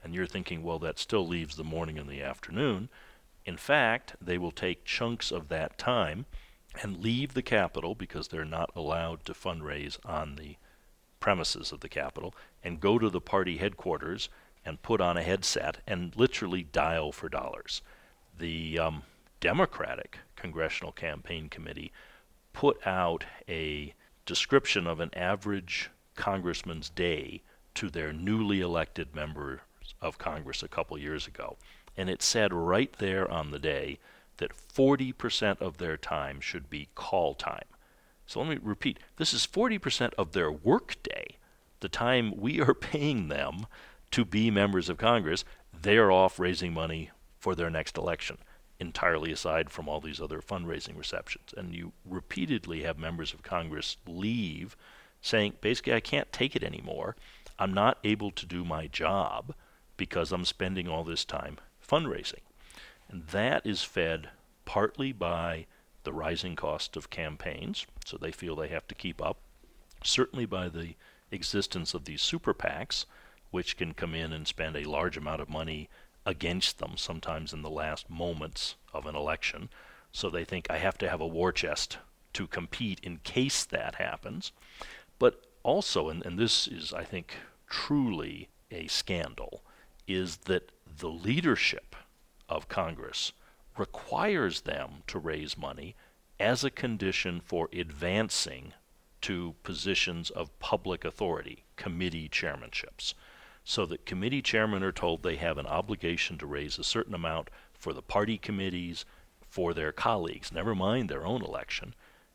And 0.02 0.14
you're 0.14 0.26
thinking, 0.26 0.62
well, 0.62 0.78
that 0.80 0.98
still 0.98 1.26
leaves 1.26 1.56
the 1.56 1.64
morning 1.64 1.98
and 1.98 2.08
the 2.08 2.22
afternoon. 2.22 2.88
In 3.44 3.56
fact, 3.56 4.14
they 4.20 4.38
will 4.38 4.50
take 4.50 4.84
chunks 4.84 5.30
of 5.30 5.48
that 5.48 5.78
time 5.78 6.26
and 6.80 7.02
leave 7.02 7.34
the 7.34 7.42
Capitol 7.42 7.94
because 7.94 8.28
they're 8.28 8.44
not 8.44 8.70
allowed 8.74 9.24
to 9.26 9.34
fundraise 9.34 9.98
on 10.04 10.36
the 10.36 10.56
premises 11.20 11.72
of 11.72 11.80
the 11.80 11.88
Capitol 11.88 12.34
and 12.64 12.80
go 12.80 12.98
to 12.98 13.10
the 13.10 13.20
party 13.20 13.58
headquarters 13.58 14.28
and 14.64 14.82
put 14.82 15.00
on 15.00 15.16
a 15.16 15.22
headset 15.22 15.78
and 15.86 16.16
literally 16.16 16.62
dial 16.62 17.12
for 17.12 17.28
dollars. 17.28 17.82
The 18.38 18.78
um, 18.78 19.02
Democratic 19.40 20.18
Congressional 20.36 20.92
Campaign 20.92 21.48
Committee 21.48 21.92
put 22.52 22.84
out 22.86 23.24
a 23.48 23.94
description 24.26 24.86
of 24.86 25.00
an 25.00 25.10
average 25.14 25.90
congressman's 26.14 26.90
day 26.90 27.42
to 27.74 27.88
their 27.88 28.12
newly 28.12 28.60
elected 28.60 29.14
members 29.14 29.60
of 30.00 30.18
Congress 30.18 30.62
a 30.62 30.68
couple 30.68 30.98
years 30.98 31.26
ago. 31.26 31.56
And 31.96 32.08
it 32.08 32.22
said 32.22 32.52
right 32.52 32.92
there 32.94 33.30
on 33.30 33.50
the 33.50 33.58
day 33.58 33.98
that 34.38 34.52
40% 34.52 35.60
of 35.60 35.78
their 35.78 35.96
time 35.96 36.40
should 36.40 36.70
be 36.70 36.88
call 36.94 37.34
time. 37.34 37.64
So 38.26 38.40
let 38.40 38.48
me 38.48 38.58
repeat 38.62 38.98
this 39.16 39.34
is 39.34 39.46
40% 39.46 40.12
of 40.14 40.32
their 40.32 40.50
workday, 40.50 41.36
the 41.80 41.88
time 41.88 42.36
we 42.36 42.60
are 42.60 42.74
paying 42.92 43.28
them 43.28 43.66
to 44.12 44.24
be 44.24 44.50
members 44.50 44.88
of 44.88 44.96
Congress. 44.96 45.44
They 45.80 45.96
are 45.96 46.12
off 46.12 46.38
raising 46.38 46.72
money 46.72 47.10
for 47.38 47.54
their 47.54 47.70
next 47.70 47.98
election, 47.98 48.38
entirely 48.82 49.32
aside 49.32 49.70
from 49.70 49.88
all 49.88 50.00
these 50.00 50.20
other 50.20 50.40
fundraising 50.40 50.98
receptions. 50.98 51.54
And 51.56 51.74
you 51.74 51.92
repeatedly 52.04 52.82
have 52.82 52.98
members 52.98 53.32
of 53.32 53.42
Congress 53.42 53.96
leave 54.06 54.76
saying, 55.22 55.54
basically, 55.62 55.94
I 55.94 56.00
can't 56.00 56.30
take 56.32 56.54
it 56.54 56.62
anymore. 56.62 57.16
I'm 57.58 57.72
not 57.72 57.98
able 58.04 58.30
to 58.32 58.44
do 58.44 58.64
my 58.64 58.88
job 58.88 59.54
because 59.96 60.32
I'm 60.32 60.44
spending 60.44 60.88
all 60.88 61.04
this 61.04 61.24
time 61.24 61.58
fundraising. 61.86 62.42
And 63.08 63.26
that 63.28 63.64
is 63.64 63.82
fed 63.82 64.30
partly 64.64 65.12
by 65.12 65.66
the 66.04 66.12
rising 66.12 66.56
cost 66.56 66.96
of 66.96 67.10
campaigns, 67.10 67.86
so 68.04 68.16
they 68.16 68.32
feel 68.32 68.56
they 68.56 68.68
have 68.68 68.88
to 68.88 68.94
keep 68.94 69.22
up, 69.22 69.38
certainly 70.02 70.46
by 70.46 70.68
the 70.68 70.94
existence 71.30 71.94
of 71.94 72.04
these 72.04 72.20
super 72.20 72.52
PACs, 72.52 73.06
which 73.50 73.76
can 73.76 73.94
come 73.94 74.14
in 74.14 74.32
and 74.32 74.48
spend 74.48 74.76
a 74.76 74.88
large 74.88 75.16
amount 75.16 75.40
of 75.40 75.48
money 75.48 75.88
against 76.24 76.78
them, 76.78 76.96
sometimes 76.96 77.52
in 77.52 77.62
the 77.62 77.70
last 77.70 78.08
moments 78.08 78.76
of 78.92 79.06
an 79.06 79.16
election. 79.16 79.68
So 80.12 80.30
they 80.30 80.44
think, 80.44 80.66
I 80.70 80.78
have 80.78 80.98
to 80.98 81.08
have 81.08 81.20
a 81.20 81.26
war 81.26 81.52
chest 81.52 81.98
to 82.34 82.46
compete 82.46 83.00
in 83.02 83.18
case 83.18 83.64
that 83.64 83.96
happens. 83.96 84.52
But 85.18 85.42
also, 85.62 86.08
and, 86.08 86.24
and 86.24 86.38
this 86.38 86.66
is, 86.66 86.92
I 86.92 87.04
think, 87.04 87.36
truly 87.68 88.48
a 88.70 88.86
scandal, 88.86 89.62
is 90.06 90.38
that 90.38 90.70
the 90.98 91.08
leadership 91.08 91.96
of 92.48 92.68
Congress 92.68 93.32
requires 93.78 94.62
them 94.62 95.02
to 95.06 95.18
raise 95.18 95.56
money 95.56 95.94
as 96.38 96.64
a 96.64 96.70
condition 96.70 97.40
for 97.40 97.68
advancing 97.72 98.72
to 99.22 99.54
positions 99.62 100.28
of 100.30 100.58
public 100.58 101.04
authority, 101.04 101.64
committee 101.76 102.28
chairmanships. 102.28 103.14
So 103.64 103.86
that 103.86 104.06
committee 104.06 104.42
chairmen 104.42 104.82
are 104.82 104.92
told 104.92 105.22
they 105.22 105.36
have 105.36 105.58
an 105.58 105.66
obligation 105.66 106.36
to 106.38 106.46
raise 106.46 106.78
a 106.78 106.84
certain 106.84 107.14
amount 107.14 107.48
for 107.72 107.92
the 107.92 108.02
party 108.02 108.38
committees, 108.38 109.04
for 109.48 109.74
their 109.74 109.92
colleagues, 109.92 110.52
never 110.52 110.74
mind 110.74 111.08
their 111.08 111.26
own 111.26 111.42
election. 111.42 111.94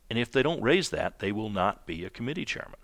And 0.10 0.18
if 0.18 0.32
they 0.32 0.44
don't 0.44 0.62
raise 0.62 0.90
that, 0.92 1.20
they 1.20 1.32
will 1.32 1.50
not 1.50 1.86
be 1.86 2.06
a 2.06 2.10
committee 2.10 2.46
chairman. 2.46 2.80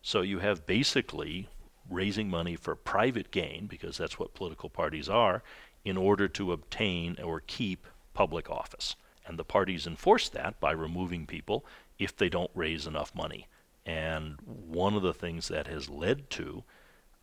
So 0.00 0.22
you 0.22 0.38
have 0.38 0.66
basically 0.66 1.48
raising 1.90 2.30
money 2.30 2.56
for 2.56 2.74
private 2.74 3.30
gain, 3.30 3.66
because 3.66 3.98
that's 3.98 4.18
what 4.18 4.34
political 4.34 4.70
parties 4.70 5.08
are, 5.08 5.42
in 5.84 5.96
order 5.96 6.28
to 6.28 6.52
obtain 6.52 7.18
or 7.22 7.42
keep 7.46 7.86
public 8.14 8.48
office. 8.48 8.96
And 9.26 9.38
the 9.38 9.44
parties 9.44 9.86
enforce 9.86 10.28
that 10.30 10.60
by 10.60 10.72
removing 10.72 11.26
people 11.26 11.66
if 11.98 12.16
they 12.16 12.28
don't 12.28 12.50
raise 12.54 12.86
enough 12.86 13.14
money. 13.14 13.48
And 13.84 14.36
one 14.44 14.94
of 14.94 15.02
the 15.02 15.12
things 15.12 15.48
that 15.48 15.66
has 15.66 15.88
led 15.90 16.30
to 16.30 16.64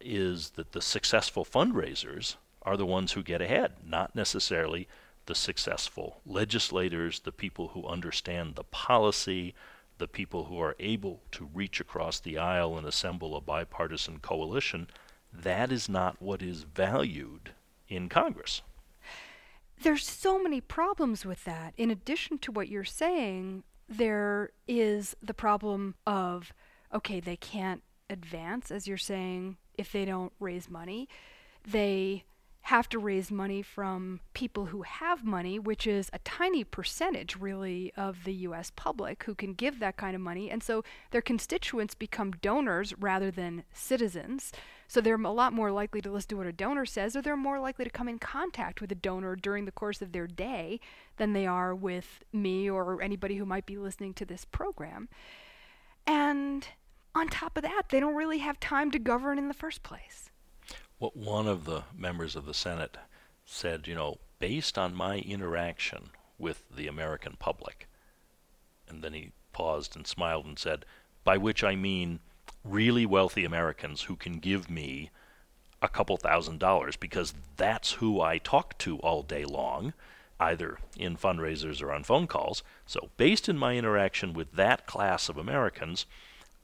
is 0.03 0.51
that 0.51 0.71
the 0.71 0.81
successful 0.81 1.45
fundraisers 1.45 2.35
are 2.61 2.77
the 2.77 2.85
ones 2.85 3.13
who 3.13 3.23
get 3.23 3.41
ahead, 3.41 3.73
not 3.85 4.15
necessarily 4.15 4.87
the 5.25 5.35
successful 5.35 6.21
legislators, 6.25 7.21
the 7.21 7.31
people 7.31 7.69
who 7.69 7.85
understand 7.85 8.55
the 8.55 8.63
policy, 8.63 9.53
the 9.97 10.07
people 10.07 10.45
who 10.45 10.59
are 10.59 10.75
able 10.79 11.21
to 11.31 11.49
reach 11.53 11.79
across 11.79 12.19
the 12.19 12.37
aisle 12.37 12.77
and 12.77 12.87
assemble 12.87 13.35
a 13.35 13.41
bipartisan 13.41 14.19
coalition. 14.19 14.87
That 15.31 15.71
is 15.71 15.87
not 15.87 16.21
what 16.21 16.41
is 16.41 16.63
valued 16.63 17.51
in 17.87 18.09
Congress. 18.09 18.61
There's 19.81 20.05
so 20.05 20.41
many 20.41 20.61
problems 20.61 21.25
with 21.25 21.43
that. 21.45 21.73
In 21.77 21.89
addition 21.89 22.37
to 22.39 22.51
what 22.51 22.67
you're 22.67 22.83
saying, 22.83 23.63
there 23.87 24.51
is 24.67 25.15
the 25.21 25.33
problem 25.33 25.95
of 26.05 26.53
okay, 26.93 27.19
they 27.19 27.37
can't 27.37 27.83
advance, 28.09 28.69
as 28.69 28.87
you're 28.87 28.97
saying, 28.97 29.57
if 29.81 29.91
they 29.91 30.05
don't 30.05 30.31
raise 30.39 30.69
money. 30.69 31.09
They 31.69 32.23
have 32.65 32.87
to 32.87 32.99
raise 32.99 33.31
money 33.31 33.61
from 33.63 34.19
people 34.33 34.67
who 34.67 34.83
have 34.83 35.25
money, 35.25 35.57
which 35.57 35.87
is 35.87 36.09
a 36.13 36.19
tiny 36.19 36.63
percentage, 36.63 37.35
really, 37.35 37.91
of 37.97 38.23
the 38.23 38.33
US 38.33 38.71
public 38.75 39.23
who 39.23 39.33
can 39.33 39.53
give 39.53 39.79
that 39.79 39.97
kind 39.97 40.15
of 40.15 40.21
money. 40.21 40.49
And 40.49 40.61
so 40.61 40.83
their 41.09 41.23
constituents 41.23 41.95
become 41.95 42.31
donors 42.33 42.93
rather 42.99 43.31
than 43.31 43.63
citizens. 43.73 44.51
So 44.87 45.01
they're 45.01 45.15
a 45.15 45.31
lot 45.31 45.53
more 45.53 45.71
likely 45.71 46.01
to 46.01 46.11
listen 46.11 46.29
to 46.29 46.37
what 46.37 46.47
a 46.47 46.53
donor 46.53 46.85
says, 46.85 47.15
or 47.15 47.21
they're 47.21 47.35
more 47.35 47.59
likely 47.59 47.85
to 47.85 47.91
come 47.91 48.07
in 48.07 48.19
contact 48.19 48.79
with 48.79 48.91
a 48.91 48.95
donor 48.95 49.35
during 49.35 49.65
the 49.65 49.71
course 49.71 50.01
of 50.01 50.11
their 50.11 50.27
day 50.27 50.79
than 51.17 51.33
they 51.33 51.47
are 51.47 51.73
with 51.73 52.23
me 52.31 52.69
or 52.69 53.01
anybody 53.01 53.37
who 53.37 53.45
might 53.45 53.65
be 53.65 53.77
listening 53.77 54.13
to 54.13 54.25
this 54.25 54.45
program. 54.45 55.09
And 56.05 56.67
on 57.13 57.27
top 57.27 57.57
of 57.57 57.63
that, 57.63 57.83
they 57.89 57.99
don't 57.99 58.15
really 58.15 58.39
have 58.39 58.59
time 58.59 58.91
to 58.91 58.99
govern 58.99 59.37
in 59.37 59.47
the 59.47 59.53
first 59.53 59.83
place 59.83 60.31
what 61.01 61.17
one 61.17 61.47
of 61.47 61.65
the 61.65 61.81
members 61.97 62.35
of 62.35 62.45
the 62.45 62.53
Senate 62.53 62.95
said, 63.43 63.87
you 63.87 63.95
know, 63.95 64.19
based 64.37 64.77
on 64.77 64.93
my 64.93 65.17
interaction 65.17 66.11
with 66.37 66.63
the 66.69 66.85
American 66.85 67.35
public, 67.39 67.87
and 68.87 69.01
then 69.01 69.11
he 69.11 69.31
paused 69.51 69.95
and 69.95 70.05
smiled 70.05 70.45
and 70.45 70.59
said, 70.59 70.85
by 71.23 71.37
which 71.37 71.63
I 71.63 71.75
mean 71.75 72.19
really 72.63 73.07
wealthy 73.07 73.43
Americans 73.43 74.03
who 74.03 74.15
can 74.15 74.37
give 74.37 74.69
me 74.69 75.09
a 75.81 75.89
couple 75.89 76.17
thousand 76.17 76.59
dollars 76.59 76.95
because 76.95 77.33
that's 77.57 77.93
who 77.93 78.21
I 78.21 78.37
talk 78.37 78.77
to 78.77 78.99
all 78.99 79.23
day 79.23 79.43
long, 79.43 79.93
either 80.39 80.77
in 80.95 81.17
fundraisers 81.17 81.81
or 81.81 81.91
on 81.91 82.03
phone 82.03 82.27
calls. 82.27 82.61
So, 82.85 83.09
based 83.17 83.49
in 83.49 83.57
my 83.57 83.75
interaction 83.75 84.33
with 84.33 84.51
that 84.51 84.85
class 84.85 85.29
of 85.29 85.37
Americans, 85.37 86.05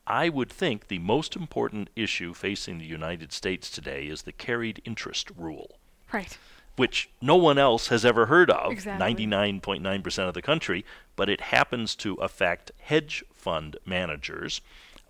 I 0.07 0.29
would 0.29 0.49
think 0.49 0.87
the 0.87 0.99
most 0.99 1.35
important 1.35 1.89
issue 1.95 2.33
facing 2.33 2.77
the 2.77 2.85
United 2.85 3.33
States 3.33 3.69
today 3.69 4.05
is 4.07 4.21
the 4.21 4.31
carried 4.31 4.81
interest 4.85 5.29
rule. 5.37 5.77
Right. 6.13 6.37
Which 6.77 7.09
no 7.21 7.35
one 7.35 7.57
else 7.57 7.87
has 7.87 8.05
ever 8.05 8.27
heard 8.27 8.49
of, 8.49 8.71
exactly. 8.71 9.25
99.9% 9.25 10.27
of 10.27 10.33
the 10.33 10.41
country, 10.41 10.85
but 11.17 11.29
it 11.29 11.41
happens 11.41 11.93
to 11.95 12.13
affect 12.15 12.71
hedge 12.79 13.23
fund 13.33 13.75
managers 13.85 14.61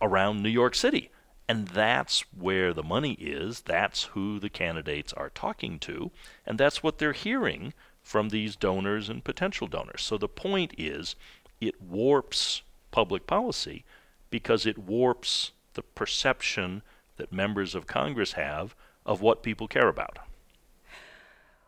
around 0.01 0.41
New 0.41 0.49
York 0.49 0.73
City. 0.73 1.11
And 1.47 1.67
that's 1.67 2.21
where 2.35 2.73
the 2.73 2.83
money 2.83 3.13
is. 3.13 3.61
That's 3.61 4.05
who 4.05 4.39
the 4.39 4.49
candidates 4.49 5.13
are 5.13 5.29
talking 5.29 5.77
to. 5.79 6.11
And 6.45 6.57
that's 6.57 6.81
what 6.81 6.97
they're 6.97 7.13
hearing 7.13 7.73
from 8.01 8.29
these 8.29 8.55
donors 8.55 9.09
and 9.09 9.23
potential 9.23 9.67
donors. 9.67 10.01
So 10.01 10.17
the 10.17 10.27
point 10.27 10.73
is, 10.77 11.15
it 11.61 11.81
warps 11.81 12.63
public 12.91 13.27
policy 13.27 13.85
because 14.29 14.65
it 14.65 14.77
warps 14.77 15.51
the 15.73 15.81
perception 15.81 16.81
that 17.17 17.31
members 17.31 17.75
of 17.75 17.87
Congress 17.87 18.33
have 18.33 18.75
of 19.05 19.21
what 19.21 19.43
people 19.43 19.67
care 19.67 19.87
about. 19.87 20.19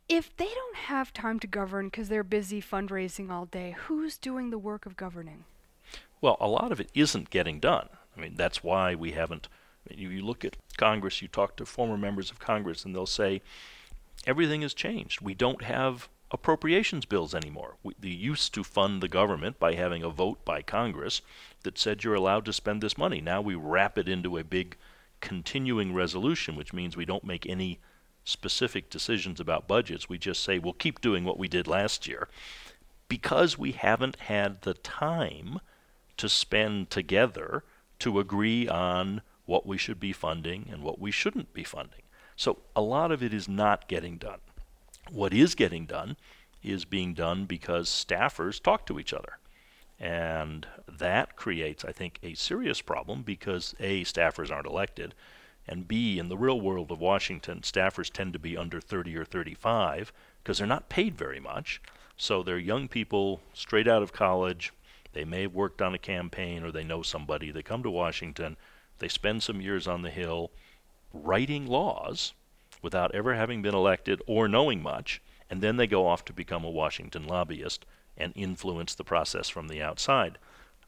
If 0.08 0.36
they 0.38 0.46
don't 0.48 0.76
have 0.76 1.14
time 1.14 1.40
to 1.40 1.48
govern 1.48 1.88
because 1.88 2.10
they're 2.10 2.24
busy 2.24 2.62
fundraising 2.62 3.30
all 3.30 3.46
day, 3.46 3.76
who's 3.78 4.18
doing 4.18 4.50
the 4.50 4.58
work 4.58 4.86
of 4.86 4.98
governing? 4.98 5.46
Well, 6.20 6.38
a 6.40 6.48
lot 6.48 6.72
of 6.72 6.80
it 6.80 6.90
isn't 6.94 7.30
getting 7.30 7.60
done. 7.60 7.90
I 8.18 8.20
mean, 8.20 8.36
that's 8.36 8.64
why 8.64 8.96
we 8.96 9.12
haven't. 9.12 9.48
Mean, 9.90 10.00
you 10.00 10.26
look 10.26 10.44
at 10.44 10.58
Congress, 10.78 11.22
you 11.22 11.28
talk 11.28 11.56
to 11.58 11.66
former 11.66 11.98
members 11.98 12.32
of 12.32 12.40
Congress, 12.40 12.84
and 12.84 12.94
they'll 12.94 13.06
say, 13.06 13.42
everything 14.26 14.62
has 14.64 14.74
changed. 14.74 15.22
We 15.22 15.34
don't 15.34 15.64
have 15.64 16.10
appropriations 16.32 17.06
bills 17.06 17.34
anymore. 17.34 17.76
We, 17.84 17.96
they 18.00 18.10
used 18.10 18.54
to 18.54 18.64
fund 18.64 19.02
the 19.02 19.08
government 19.08 19.60
by 19.60 19.74
having 19.74 20.04
a 20.04 20.10
vote 20.10 20.44
by 20.46 20.62
Congress 20.62 21.22
that 21.64 21.78
said 21.78 22.04
you're 22.04 22.16
allowed 22.16 22.46
to 22.46 22.54
spend 22.54 22.82
this 22.82 22.98
money. 22.98 23.22
Now 23.22 23.42
we 23.42 23.56
wrap 23.56 23.98
it 23.98 24.08
into 24.08 24.38
a 24.38 24.44
big 24.44 24.78
continuing 25.22 25.94
resolution, 25.94 26.56
which 26.56 26.74
means 26.74 26.96
we 26.96 27.06
don't 27.06 27.24
make 27.24 27.46
any 27.46 27.80
specific 28.24 28.90
decisions 28.90 29.40
about 29.40 29.68
budgets. 29.68 30.08
We 30.08 30.18
just 30.18 30.44
say, 30.44 30.60
we'll 30.60 30.74
keep 30.74 31.02
doing 31.02 31.26
what 31.26 31.40
we 31.40 31.48
did 31.48 31.68
last 31.68 32.08
year 32.08 32.28
because 33.08 33.58
we 33.58 33.72
haven't 33.72 34.18
had 34.18 34.62
the 34.62 34.76
time 34.76 35.60
to 36.18 36.30
spend 36.30 36.90
together 36.90 37.64
to 37.98 38.20
agree 38.20 38.68
on 38.68 39.22
what 39.46 39.66
we 39.66 39.78
should 39.78 40.00
be 40.00 40.14
funding 40.14 40.70
and 40.72 40.84
what 40.84 41.00
we 41.00 41.12
shouldn't 41.12 41.54
be 41.54 41.64
funding. 41.64 42.04
So 42.36 42.60
a 42.76 42.82
lot 42.82 43.12
of 43.12 43.24
it 43.24 43.34
is 43.34 43.50
not 43.50 43.88
getting 43.88 44.18
done. 44.18 44.40
What 45.12 45.34
is 45.34 45.56
getting 45.56 45.86
done 45.86 46.18
is 46.62 46.86
being 46.86 47.14
done 47.14 47.46
because 47.46 47.90
staffers 47.90 48.62
talk 48.62 48.86
to 48.86 49.00
each 49.00 49.14
other. 49.14 49.40
And 50.00 50.68
that 50.88 51.36
creates, 51.36 51.84
I 51.84 51.92
think, 51.92 52.20
a 52.22 52.34
serious 52.36 52.82
problem 52.82 53.24
because 53.24 53.76
A, 53.80 54.04
staffers 54.04 54.52
aren't 54.52 54.68
elected, 54.68 55.14
and 55.68 55.88
B, 55.88 56.18
in 56.18 56.30
the 56.30 56.38
real 56.38 56.60
world 56.60 56.92
of 56.92 57.00
Washington, 57.00 57.62
staffers 57.62 58.12
tend 58.12 58.34
to 58.34 58.40
be 58.40 58.58
under 58.58 58.82
30 58.82 59.16
or 59.18 59.26
35 59.26 60.12
because 60.42 60.58
they're 60.58 60.66
not 60.66 60.90
paid 60.90 61.16
very 61.16 61.40
much. 61.40 61.82
So 62.18 62.42
they're 62.42 62.58
young 62.58 62.88
people 62.88 63.42
straight 63.54 63.88
out 63.88 64.02
of 64.02 64.12
college. 64.12 64.74
They 65.14 65.26
may 65.26 65.44
have 65.44 65.54
worked 65.54 65.82
on 65.82 65.94
a 65.94 66.00
campaign 66.00 66.64
or 66.64 66.72
they 66.72 66.84
know 66.84 67.02
somebody. 67.02 67.52
They 67.52 67.62
come 67.62 67.84
to 67.84 67.92
Washington, 67.92 68.58
they 69.00 69.08
spend 69.08 69.44
some 69.44 69.62
years 69.62 69.88
on 69.88 70.02
the 70.02 70.10
Hill 70.10 70.52
writing 71.14 71.68
laws 71.68 72.34
without 72.82 73.14
ever 73.14 73.36
having 73.36 73.62
been 73.62 73.76
elected 73.76 74.22
or 74.28 74.48
knowing 74.48 74.82
much, 74.82 75.22
and 75.50 75.62
then 75.62 75.78
they 75.78 75.88
go 75.88 76.08
off 76.08 76.24
to 76.26 76.34
become 76.34 76.64
a 76.64 76.70
Washington 76.70 77.28
lobbyist 77.28 77.86
and 78.18 78.34
influence 78.36 78.96
the 78.96 79.04
process 79.04 79.50
from 79.50 79.68
the 79.68 79.82
outside. 79.82 80.38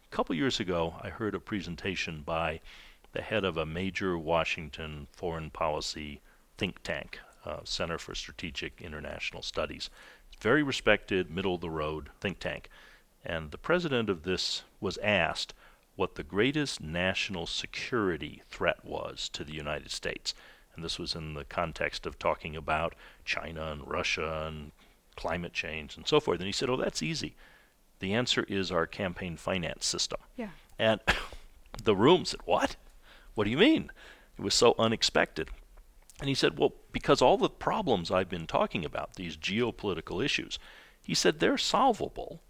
A 0.06 0.16
couple 0.16 0.36
years 0.36 0.60
ago, 0.60 0.96
I 1.02 1.10
heard 1.10 1.36
a 1.36 1.40
presentation 1.40 2.22
by 2.22 2.60
the 3.14 3.22
head 3.22 3.44
of 3.44 3.58
a 3.58 3.66
major 3.66 4.18
Washington 4.18 5.08
foreign 5.12 5.50
policy 5.50 6.22
think 6.58 6.84
tank, 6.84 7.20
uh, 7.46 7.60
Center 7.64 7.98
for 7.98 8.16
Strategic 8.16 8.82
International 8.82 9.42
Studies. 9.42 9.90
Very 10.40 10.64
respected, 10.64 11.30
middle 11.30 11.56
of 11.56 11.62
the 11.62 11.70
road 11.70 12.10
think 12.20 12.40
tank. 12.40 12.70
And 13.24 13.52
the 13.52 13.58
president 13.58 14.10
of 14.10 14.24
this 14.24 14.64
was 14.80 14.98
asked 15.00 15.54
what 15.96 16.16
the 16.16 16.24
greatest 16.24 16.82
national 16.82 17.46
security 17.46 18.42
threat 18.50 18.84
was 18.84 19.30
to 19.30 19.44
the 19.44 19.54
United 19.54 19.92
States. 19.92 20.34
And 20.76 20.84
this 20.84 20.98
was 20.98 21.16
in 21.16 21.34
the 21.34 21.44
context 21.44 22.06
of 22.06 22.18
talking 22.18 22.56
about 22.56 22.96
China 23.26 23.72
and 23.72 23.88
Russia 23.88 24.46
and 24.48 24.72
climate 25.16 25.54
change 25.54 25.98
and 25.98 26.08
so 26.08 26.20
forth. 26.20 26.40
And 26.40 26.48
he 26.48 26.54
said, 26.54 26.70
Oh, 26.70 26.78
that's 26.78 27.04
easy. 27.04 27.36
The 28.00 28.14
answer 28.14 28.46
is 28.48 28.72
our 28.72 28.88
campaign 28.88 29.38
finance 29.38 29.86
system. 29.86 30.20
Yeah. 30.36 30.50
And 30.80 31.00
the 31.84 31.96
room 31.96 32.26
said, 32.26 32.40
What? 32.46 32.76
What 33.36 33.46
do 33.46 33.50
you 33.50 33.58
mean? 33.58 33.92
It 34.38 34.42
was 34.42 34.56
so 34.56 34.76
unexpected. 34.80 35.50
And 36.20 36.30
he 36.30 36.36
said, 36.36 36.58
Well, 36.58 36.74
because 36.92 37.22
all 37.22 37.38
the 37.38 37.50
problems 37.50 38.12
I've 38.12 38.30
been 38.30 38.48
talking 38.48 38.86
about, 38.86 39.16
these 39.16 39.38
geopolitical 39.38 40.24
issues, 40.24 40.60
he 41.04 41.14
said 41.14 41.40
they're 41.40 41.58
solvable, 41.58 42.42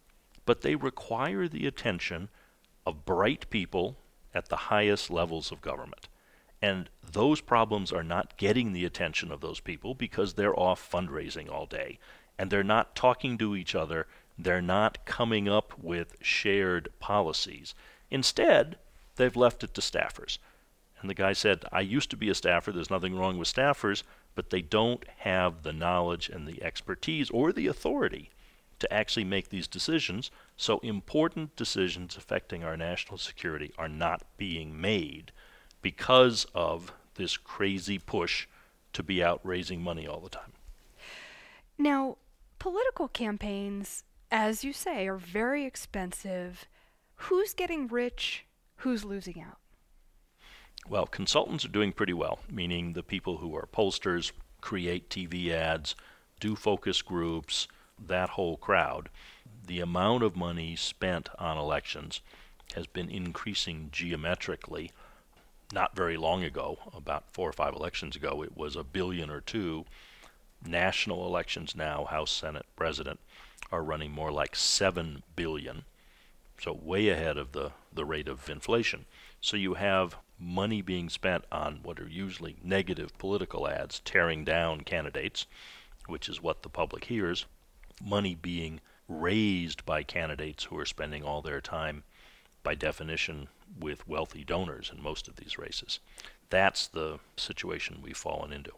but 0.45 0.61
they 0.61 0.75
require 0.75 1.47
the 1.47 1.65
attention 1.67 2.29
of 2.85 3.05
bright 3.05 3.49
people 3.49 3.97
at 4.33 4.49
the 4.49 4.55
highest 4.55 5.09
levels 5.09 5.51
of 5.51 5.61
government. 5.61 6.07
And 6.61 6.89
those 7.11 7.41
problems 7.41 7.91
are 7.91 8.03
not 8.03 8.37
getting 8.37 8.71
the 8.71 8.85
attention 8.85 9.31
of 9.31 9.41
those 9.41 9.59
people 9.59 9.95
because 9.95 10.33
they're 10.33 10.57
off 10.57 10.89
fundraising 10.91 11.49
all 11.49 11.65
day. 11.65 11.97
And 12.37 12.51
they're 12.51 12.63
not 12.63 12.95
talking 12.95 13.37
to 13.39 13.55
each 13.55 13.73
other. 13.73 14.07
They're 14.37 14.61
not 14.61 15.05
coming 15.05 15.49
up 15.49 15.73
with 15.79 16.15
shared 16.21 16.89
policies. 16.99 17.73
Instead, 18.09 18.77
they've 19.15 19.35
left 19.35 19.63
it 19.63 19.73
to 19.73 19.81
staffers. 19.81 20.37
And 20.99 21.09
the 21.09 21.15
guy 21.15 21.33
said, 21.33 21.65
I 21.71 21.81
used 21.81 22.11
to 22.11 22.17
be 22.17 22.29
a 22.29 22.35
staffer, 22.35 22.71
there's 22.71 22.91
nothing 22.91 23.17
wrong 23.17 23.37
with 23.37 23.51
staffers, 23.51 24.03
but 24.35 24.51
they 24.51 24.61
don't 24.61 25.03
have 25.19 25.63
the 25.63 25.73
knowledge 25.73 26.29
and 26.29 26.47
the 26.47 26.61
expertise 26.63 27.29
or 27.31 27.51
the 27.51 27.67
authority 27.67 28.29
to 28.79 28.93
actually 28.93 29.23
make 29.23 29.49
these 29.49 29.67
decisions. 29.67 30.31
So 30.57 30.79
important 30.79 31.55
decisions 31.55 32.17
affecting 32.17 32.63
our 32.63 32.77
national 32.77 33.17
security 33.17 33.73
are 33.77 33.89
not 33.89 34.23
being 34.37 34.79
made 34.79 35.31
because 35.81 36.45
of 36.53 36.93
this 37.15 37.37
crazy 37.37 37.97
push 37.99 38.47
to 38.93 39.03
be 39.03 39.23
out 39.23 39.39
raising 39.43 39.81
money 39.81 40.07
all 40.07 40.19
the 40.19 40.29
time. 40.29 40.53
Now, 41.77 42.17
political 42.59 43.07
campaigns, 43.07 44.03
as 44.29 44.63
you 44.63 44.73
say, 44.73 45.07
are 45.07 45.17
very 45.17 45.65
expensive. 45.65 46.65
Who's 47.15 47.53
getting 47.53 47.87
rich? 47.87 48.45
Who's 48.77 49.03
losing 49.05 49.41
out? 49.41 49.57
Well, 50.89 51.05
consultants 51.05 51.63
are 51.63 51.69
doing 51.69 51.91
pretty 51.91 52.13
well, 52.13 52.39
meaning 52.49 52.93
the 52.93 53.03
people 53.03 53.37
who 53.37 53.55
are 53.55 53.67
pollsters, 53.71 54.31
create 54.61 55.09
TV 55.09 55.51
ads, 55.51 55.95
do 56.39 56.55
focus 56.55 57.01
groups, 57.01 57.67
that 58.07 58.29
whole 58.29 58.57
crowd. 58.57 59.09
The 59.67 59.79
amount 59.79 60.23
of 60.23 60.35
money 60.35 60.75
spent 60.75 61.29
on 61.37 61.57
elections 61.57 62.21
has 62.75 62.87
been 62.87 63.09
increasing 63.09 63.89
geometrically. 63.91 64.91
Not 65.73 65.95
very 65.95 66.17
long 66.17 66.43
ago, 66.43 66.77
about 66.93 67.31
four 67.31 67.47
or 67.49 67.53
five 67.53 67.73
elections 67.73 68.15
ago, 68.15 68.43
it 68.43 68.57
was 68.57 68.75
a 68.75 68.83
billion 68.83 69.29
or 69.29 69.41
two. 69.41 69.85
National 70.65 71.25
elections 71.25 71.75
now, 71.75 72.05
House, 72.05 72.31
Senate, 72.31 72.65
President, 72.75 73.19
are 73.71 73.83
running 73.83 74.11
more 74.11 74.31
like 74.31 74.55
seven 74.55 75.23
billion, 75.35 75.85
so 76.59 76.73
way 76.73 77.09
ahead 77.09 77.37
of 77.37 77.53
the, 77.53 77.71
the 77.93 78.05
rate 78.05 78.27
of 78.27 78.49
inflation. 78.49 79.05
So 79.39 79.55
you 79.55 79.75
have 79.75 80.17
money 80.37 80.81
being 80.81 81.09
spent 81.09 81.45
on 81.51 81.79
what 81.83 81.99
are 81.99 82.07
usually 82.07 82.57
negative 82.63 83.17
political 83.17 83.67
ads, 83.67 83.99
tearing 84.01 84.43
down 84.43 84.81
candidates, 84.81 85.45
which 86.07 86.27
is 86.27 86.41
what 86.41 86.63
the 86.63 86.69
public 86.69 87.05
hears, 87.05 87.45
money 88.03 88.35
being 88.35 88.81
raised 89.07 89.85
by 89.85 90.03
candidates 90.03 90.65
who 90.65 90.77
are 90.77 90.85
spending 90.85 91.23
all 91.23 91.41
their 91.41 91.61
time, 91.61 92.03
by 92.63 92.75
definition, 92.75 93.47
with 93.79 94.07
wealthy 94.07 94.43
donors 94.43 94.91
in 94.95 95.01
most 95.01 95.27
of 95.27 95.37
these 95.37 95.57
races. 95.57 95.99
That's 96.49 96.87
the 96.87 97.19
situation 97.37 97.99
we've 98.01 98.17
fallen 98.17 98.51
into. 98.51 98.71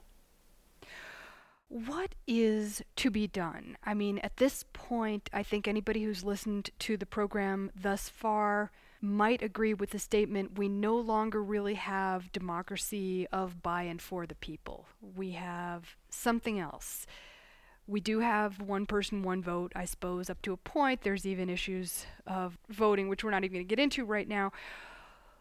What 1.69 2.13
is 2.27 2.83
to 2.97 3.09
be 3.09 3.25
done? 3.25 3.77
I 3.83 3.95
mean, 3.95 4.19
at 4.19 4.37
this 4.37 4.63
point, 4.73 5.29
I 5.33 5.41
think 5.41 5.67
anybody 5.67 6.03
who's 6.03 6.23
listened 6.23 6.69
to 6.79 6.97
the 6.97 7.05
program 7.07 7.71
thus 7.75 8.09
far 8.09 8.71
might 9.01 9.41
agree 9.41 9.73
with 9.73 9.89
the 9.89 9.99
statement 9.99 10.57
we 10.57 10.69
no 10.69 10.95
longer 10.95 11.43
really 11.43 11.73
have 11.73 12.31
democracy 12.31 13.27
of 13.31 13.61
by 13.61 13.83
and 13.83 14.01
for 14.01 14.25
the 14.25 14.35
people. 14.35 14.85
We 15.01 15.31
have 15.31 15.95
something 16.09 16.59
else. 16.59 17.05
We 17.87 17.99
do 17.99 18.19
have 18.19 18.61
one 18.61 18.85
person, 18.85 19.23
one 19.23 19.41
vote, 19.41 19.73
I 19.75 19.85
suppose, 19.85 20.29
up 20.29 20.41
to 20.43 20.53
a 20.53 20.57
point. 20.57 21.01
There's 21.01 21.25
even 21.25 21.49
issues 21.49 22.05
of 22.25 22.57
voting, 22.69 23.09
which 23.09 23.23
we're 23.23 23.31
not 23.31 23.43
even 23.43 23.55
going 23.55 23.67
to 23.67 23.75
get 23.75 23.81
into 23.81 24.05
right 24.05 24.27
now. 24.27 24.51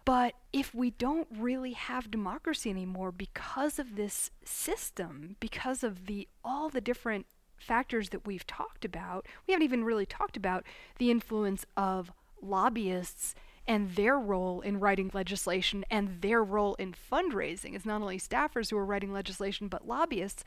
But 0.04 0.34
if 0.52 0.74
we 0.74 0.90
don't 0.90 1.28
really 1.30 1.72
have 1.74 2.10
democracy 2.10 2.70
anymore 2.70 3.12
because 3.12 3.78
of 3.78 3.94
this 3.94 4.32
system, 4.44 5.36
because 5.38 5.84
of 5.84 6.06
the 6.06 6.26
all 6.44 6.68
the 6.68 6.80
different 6.80 7.26
factors 7.56 8.08
that 8.08 8.26
we've 8.26 8.46
talked 8.46 8.84
about, 8.84 9.26
we 9.46 9.52
haven't 9.52 9.64
even 9.64 9.84
really 9.84 10.06
talked 10.06 10.36
about 10.36 10.64
the 10.98 11.12
influence 11.12 11.64
of 11.76 12.10
lobbyists 12.40 13.36
and 13.68 13.94
their 13.94 14.18
role 14.18 14.60
in 14.60 14.80
writing 14.80 15.10
legislation 15.14 15.84
and 15.88 16.20
their 16.20 16.42
role 16.42 16.74
in 16.74 16.92
fundraising. 16.92 17.76
It's 17.76 17.86
not 17.86 18.02
only 18.02 18.18
staffers 18.18 18.70
who 18.70 18.76
are 18.76 18.84
writing 18.84 19.12
legislation, 19.12 19.68
but 19.68 19.86
lobbyists. 19.86 20.42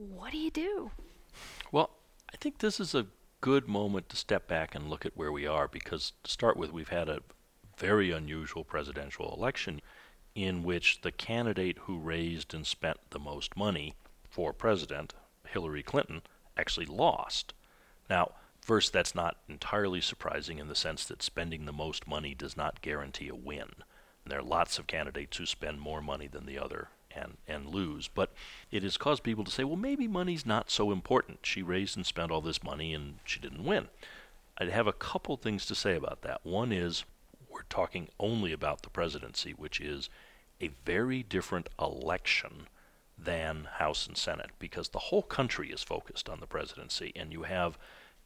What 0.00 0.32
do 0.32 0.38
you 0.38 0.50
do? 0.50 0.90
Well, 1.70 1.90
I 2.32 2.38
think 2.38 2.58
this 2.58 2.80
is 2.80 2.94
a 2.94 3.06
good 3.42 3.68
moment 3.68 4.08
to 4.08 4.16
step 4.16 4.48
back 4.48 4.74
and 4.74 4.88
look 4.88 5.04
at 5.04 5.14
where 5.14 5.30
we 5.30 5.46
are 5.46 5.68
because, 5.68 6.14
to 6.24 6.30
start 6.30 6.56
with, 6.56 6.72
we've 6.72 6.88
had 6.88 7.10
a 7.10 7.20
very 7.76 8.10
unusual 8.10 8.64
presidential 8.64 9.34
election 9.34 9.82
in 10.34 10.62
which 10.62 11.02
the 11.02 11.12
candidate 11.12 11.76
who 11.82 11.98
raised 11.98 12.54
and 12.54 12.66
spent 12.66 12.96
the 13.10 13.18
most 13.18 13.58
money 13.58 13.94
for 14.30 14.54
president, 14.54 15.12
Hillary 15.46 15.82
Clinton, 15.82 16.22
actually 16.56 16.86
lost. 16.86 17.52
Now, 18.08 18.32
First, 18.60 18.92
that's 18.92 19.14
not 19.14 19.38
entirely 19.48 20.00
surprising 20.00 20.58
in 20.58 20.68
the 20.68 20.74
sense 20.74 21.06
that 21.06 21.22
spending 21.22 21.64
the 21.64 21.72
most 21.72 22.06
money 22.06 22.34
does 22.34 22.56
not 22.56 22.82
guarantee 22.82 23.28
a 23.28 23.34
win. 23.34 23.70
And 24.22 24.30
there 24.30 24.38
are 24.38 24.42
lots 24.42 24.78
of 24.78 24.86
candidates 24.86 25.38
who 25.38 25.46
spend 25.46 25.80
more 25.80 26.02
money 26.02 26.26
than 26.26 26.44
the 26.44 26.58
other 26.58 26.88
and, 27.14 27.36
and 27.46 27.68
lose. 27.68 28.08
But 28.08 28.32
it 28.70 28.82
has 28.82 28.96
caused 28.96 29.22
people 29.22 29.44
to 29.44 29.50
say, 29.50 29.64
well, 29.64 29.76
maybe 29.76 30.06
money's 30.06 30.46
not 30.46 30.70
so 30.70 30.90
important. 30.92 31.40
She 31.42 31.62
raised 31.62 31.96
and 31.96 32.06
spent 32.06 32.30
all 32.30 32.40
this 32.40 32.62
money 32.62 32.94
and 32.94 33.18
she 33.24 33.40
didn't 33.40 33.64
win. 33.64 33.88
I'd 34.58 34.68
have 34.70 34.86
a 34.86 34.92
couple 34.92 35.36
things 35.36 35.64
to 35.66 35.74
say 35.74 35.96
about 35.96 36.22
that. 36.22 36.40
One 36.44 36.72
is 36.72 37.04
we're 37.50 37.62
talking 37.68 38.08
only 38.18 38.52
about 38.52 38.82
the 38.82 38.90
presidency, 38.90 39.52
which 39.52 39.80
is 39.80 40.08
a 40.60 40.70
very 40.84 41.22
different 41.22 41.68
election 41.80 42.68
than 43.18 43.68
House 43.78 44.06
and 44.06 44.16
Senate 44.16 44.50
because 44.58 44.90
the 44.90 44.98
whole 44.98 45.22
country 45.22 45.70
is 45.70 45.82
focused 45.82 46.28
on 46.28 46.40
the 46.40 46.46
presidency, 46.46 47.12
and 47.16 47.32
you 47.32 47.42
have 47.42 47.78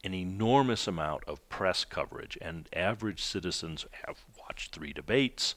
an 0.05 0.14
enormous 0.14 0.87
amount 0.87 1.24
of 1.24 1.49
press 1.49 1.85
coverage, 1.85 2.37
and 2.41 2.68
average 2.72 3.22
citizens 3.22 3.87
have 4.07 4.24
watched 4.39 4.74
three 4.74 4.93
debates. 4.93 5.55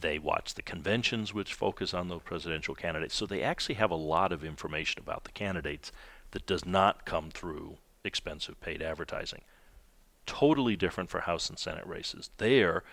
They 0.00 0.18
watch 0.18 0.54
the 0.54 0.62
conventions 0.62 1.34
which 1.34 1.54
focus 1.54 1.92
on 1.92 2.08
those 2.08 2.22
presidential 2.22 2.74
candidates. 2.74 3.14
So 3.14 3.26
they 3.26 3.42
actually 3.42 3.74
have 3.76 3.90
a 3.90 3.96
lot 3.96 4.32
of 4.32 4.44
information 4.44 5.00
about 5.02 5.24
the 5.24 5.32
candidates 5.32 5.92
that 6.30 6.46
does 6.46 6.64
not 6.64 7.04
come 7.04 7.30
through 7.30 7.78
expensive 8.04 8.60
paid 8.60 8.82
advertising. 8.82 9.42
Totally 10.26 10.76
different 10.76 11.10
for 11.10 11.20
House 11.20 11.48
and 11.48 11.58
Senate 11.58 11.86
races. 11.86 12.30
There, 12.38 12.84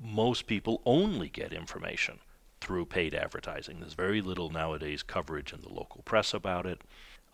most 0.00 0.46
people 0.46 0.80
only 0.84 1.28
get 1.28 1.52
information 1.52 2.18
through 2.60 2.86
paid 2.86 3.14
advertising. 3.14 3.80
There's 3.80 3.94
very 3.94 4.20
little 4.20 4.50
nowadays 4.50 5.02
coverage 5.02 5.52
in 5.52 5.60
the 5.60 5.68
local 5.72 6.02
press 6.02 6.34
about 6.34 6.66
it. 6.66 6.82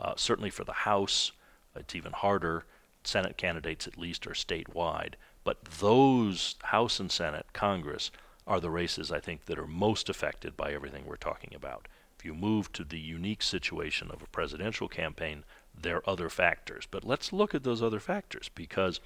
Uh, 0.00 0.14
certainly 0.16 0.50
for 0.50 0.64
the 0.64 0.72
House, 0.72 1.32
it's 1.74 1.94
even 1.94 2.12
harder. 2.12 2.64
Senate 3.04 3.36
candidates, 3.36 3.86
at 3.86 3.98
least, 3.98 4.26
are 4.26 4.30
statewide. 4.30 5.14
But 5.44 5.64
those 5.64 6.56
House 6.64 6.98
and 7.00 7.12
Senate, 7.12 7.46
Congress, 7.52 8.10
are 8.46 8.60
the 8.60 8.70
races 8.70 9.10
I 9.10 9.20
think 9.20 9.46
that 9.46 9.58
are 9.58 9.66
most 9.66 10.08
affected 10.08 10.56
by 10.56 10.72
everything 10.72 11.04
we're 11.06 11.16
talking 11.16 11.54
about. 11.54 11.88
If 12.18 12.24
you 12.24 12.34
move 12.34 12.72
to 12.72 12.84
the 12.84 12.98
unique 12.98 13.42
situation 13.42 14.10
of 14.10 14.22
a 14.22 14.26
presidential 14.26 14.88
campaign, 14.88 15.44
there 15.74 15.96
are 15.96 16.10
other 16.10 16.28
factors. 16.28 16.86
But 16.90 17.04
let's 17.04 17.32
look 17.32 17.54
at 17.54 17.64
those 17.64 17.82
other 17.82 18.00
factors 18.00 18.50
because 18.54 19.00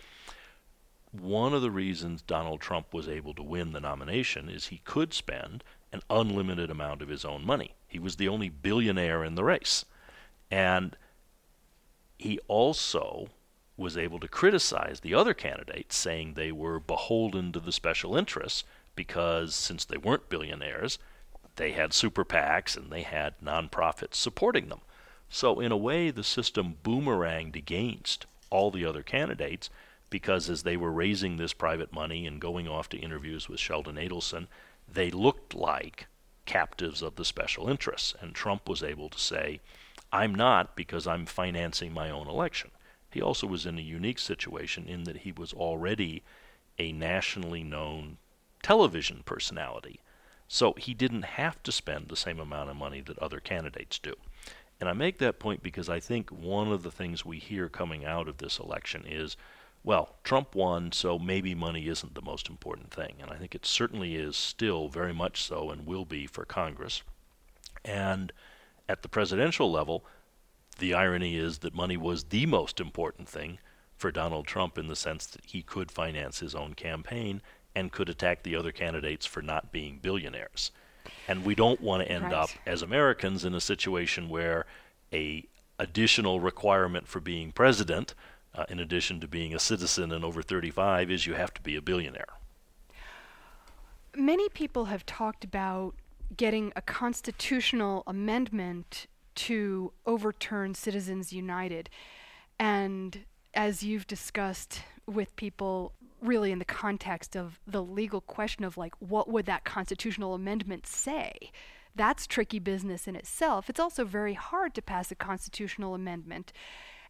one 1.12 1.55
of 1.55 1.62
the 1.62 1.70
reasons 1.70 2.22
Donald 2.22 2.61
Trump 2.61 2.93
was 2.93 3.09
able 3.09 3.34
to 3.34 3.43
win 3.43 3.72
the 3.72 3.80
nomination 3.80 4.49
is 4.49 4.66
he 4.66 4.82
could 4.84 5.14
spend 5.14 5.64
an 5.93 6.03
unlimited 6.11 6.70
amount 6.70 7.01
of 7.01 7.09
his 7.09 7.24
own 7.24 7.47
money. 7.47 7.74
He 7.86 7.99
was 7.99 8.16
the 8.16 8.28
only 8.28 8.49
billionaire 8.49 9.24
in 9.24 9.34
the 9.34 9.45
race. 9.45 9.84
And 10.51 10.97
he 12.18 12.39
also 12.49 13.28
was 13.76 13.97
able 13.97 14.18
to 14.18 14.28
criticize 14.28 15.01
the 15.01 15.14
other 15.14 15.32
candidates, 15.32 15.97
saying 15.97 16.34
they 16.34 16.53
were 16.53 16.80
beholden 16.80 17.53
to 17.53 17.61
the 17.61 17.72
special 17.72 18.16
interests 18.16 18.64
because 18.99 19.55
since 19.55 19.84
they 19.84 19.96
weren't 19.96 20.28
billionaires, 20.28 20.99
they 21.55 21.70
had 21.70 21.92
super 21.92 22.24
PACs 22.24 22.76
and 22.76 22.90
they 22.90 23.03
had 23.03 23.38
nonprofits 23.40 24.16
supporting 24.16 24.68
them. 24.68 24.80
So, 25.30 25.61
in 25.61 25.70
a 25.70 25.76
way, 25.76 26.11
the 26.11 26.24
system 26.24 26.78
boomeranged 26.82 27.55
against 27.55 28.26
all 28.51 28.72
the 28.72 28.84
other 28.84 29.05
candidates 29.05 29.70
because 30.11 30.51
as 30.51 30.64
they 30.64 30.76
were 30.76 30.90
raising 30.90 31.36
this 31.36 31.53
private 31.53 31.92
money 31.92 32.26
and 32.26 32.40
going 32.40 32.66
off 32.66 32.88
to 32.88 32.99
interviews 32.99 33.49
with 33.49 33.61
Sheldon 33.61 33.94
Adelson, 33.94 34.49
they 34.92 35.12
looked 35.12 35.55
like 35.55 36.09
captives 36.44 37.01
of 37.01 37.14
the 37.14 37.24
special 37.24 37.68
interests. 37.68 38.16
And 38.20 38.34
Trump 38.34 38.68
was 38.68 38.82
able 38.82 39.11
to 39.11 39.20
say, 39.20 39.61
I'm 40.12 40.34
not 40.34 40.74
because 40.74 41.07
I'm 41.07 41.24
financing 41.24 41.92
my 41.92 42.11
own 42.11 42.26
election. 42.26 42.72
He 43.12 43.22
also 43.22 43.46
was 43.46 43.64
in 43.64 43.78
a 43.78 43.92
unique 43.96 44.18
situation 44.18 44.88
in 44.88 45.05
that 45.05 45.18
he 45.18 45.30
was 45.30 45.53
already 45.53 46.24
a 46.80 46.90
nationally 46.90 47.62
known 47.62 48.18
television 48.62 49.22
personality. 49.24 50.00
So 50.48 50.74
he 50.78 50.94
didn't 50.94 51.22
have 51.22 51.62
to 51.64 51.72
spend 51.72 52.09
the 52.09 52.16
same 52.16 52.40
amount 52.40 52.70
of 52.70 52.76
money 52.76 53.00
that 53.02 53.18
other 53.18 53.40
candidates 53.40 53.98
do. 53.98 54.14
And 54.80 54.88
I 54.88 54.92
make 54.92 55.18
that 55.18 55.38
point 55.38 55.62
because 55.62 55.88
I 55.88 56.00
think 56.00 56.30
one 56.30 56.72
of 56.72 56.82
the 56.82 56.90
things 56.90 57.24
we 57.24 57.38
hear 57.38 57.68
coming 57.68 58.04
out 58.04 58.28
of 58.28 58.38
this 58.38 58.59
election 58.59 59.04
is 59.06 59.36
well, 59.84 60.16
Trump 60.24 60.54
won, 60.54 60.92
so 60.92 61.18
maybe 61.18 61.54
money 61.54 61.88
isn't 61.88 62.14
the 62.14 62.22
most 62.22 62.48
important 62.48 62.90
thing. 62.90 63.16
And 63.20 63.30
I 63.30 63.36
think 63.36 63.54
it 63.54 63.64
certainly 63.64 64.16
is 64.16 64.36
still 64.36 64.88
very 64.88 65.14
much 65.14 65.42
so 65.42 65.70
and 65.70 65.86
will 65.86 66.04
be 66.04 66.26
for 66.26 66.44
Congress. 66.44 67.02
And 67.84 68.32
at 68.88 69.02
the 69.02 69.09
presidential 69.09 69.70
level, 69.70 70.04
the 70.78 70.94
irony 70.94 71.36
is 71.36 71.59
that 71.59 71.74
money 71.74 71.96
was 71.96 72.24
the 72.24 72.46
most 72.46 72.80
important 72.80 73.28
thing 73.28 73.59
for 73.96 74.11
Donald 74.11 74.46
Trump 74.46 74.78
in 74.78 74.88
the 74.88 74.96
sense 74.96 75.26
that 75.26 75.44
he 75.44 75.62
could 75.62 75.90
finance 75.90 76.40
his 76.40 76.54
own 76.54 76.74
campaign 76.74 77.40
and 77.78 77.92
could 77.92 78.08
attack 78.08 78.42
the 78.42 78.56
other 78.56 78.72
candidates 78.72 79.24
for 79.24 79.40
not 79.40 79.70
being 79.70 80.00
billionaires. 80.02 80.72
And 81.28 81.44
we 81.44 81.54
don't 81.54 81.80
want 81.80 82.02
to 82.02 82.10
end 82.10 82.24
right. 82.24 82.32
up 82.32 82.50
as 82.66 82.82
Americans 82.82 83.44
in 83.44 83.54
a 83.54 83.60
situation 83.60 84.28
where 84.28 84.66
a 85.12 85.46
additional 85.78 86.40
requirement 86.40 87.06
for 87.06 87.20
being 87.20 87.52
president 87.52 88.14
uh, 88.54 88.64
in 88.68 88.80
addition 88.80 89.20
to 89.20 89.28
being 89.28 89.54
a 89.54 89.58
citizen 89.60 90.10
and 90.10 90.24
over 90.24 90.42
35, 90.42 91.10
is 91.10 91.26
you 91.26 91.34
have 91.34 91.54
to 91.54 91.62
be 91.62 91.76
a 91.76 91.82
billionaire. 91.82 92.34
Many 94.16 94.48
people 94.48 94.86
have 94.86 95.06
talked 95.06 95.44
about 95.44 95.94
getting 96.36 96.72
a 96.74 96.82
constitutional 96.82 98.02
amendment 98.08 99.06
to 99.36 99.92
overturn 100.04 100.74
Citizens 100.74 101.32
United. 101.32 101.88
And 102.58 103.20
as 103.54 103.84
you've 103.84 104.08
discussed 104.08 104.82
with 105.06 105.34
people, 105.36 105.92
really 106.20 106.52
in 106.52 106.58
the 106.58 106.64
context 106.64 107.36
of 107.36 107.60
the 107.66 107.82
legal 107.82 108.20
question 108.20 108.64
of 108.64 108.76
like, 108.76 108.94
what 108.98 109.28
would 109.28 109.46
that 109.46 109.64
constitutional 109.64 110.34
amendment 110.34 110.86
say? 110.86 111.50
That's 111.94 112.26
tricky 112.26 112.58
business 112.58 113.08
in 113.08 113.16
itself. 113.16 113.68
It's 113.68 113.80
also 113.80 114.04
very 114.04 114.34
hard 114.34 114.74
to 114.74 114.82
pass 114.82 115.10
a 115.10 115.16
constitutional 115.16 115.94
amendment. 115.94 116.52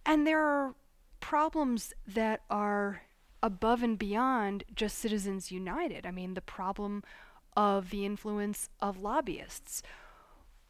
And 0.06 0.26
there 0.26 0.42
are 0.42 0.74
problems 1.20 1.92
that 2.06 2.40
are 2.48 3.02
above 3.42 3.82
and 3.82 3.98
beyond 3.98 4.64
just 4.74 4.98
Citizens 4.98 5.52
United. 5.52 6.06
I 6.06 6.10
mean, 6.10 6.34
the 6.34 6.40
problem 6.40 7.02
of 7.56 7.90
the 7.90 8.04
influence 8.06 8.68
of 8.80 9.02
lobbyists. 9.02 9.82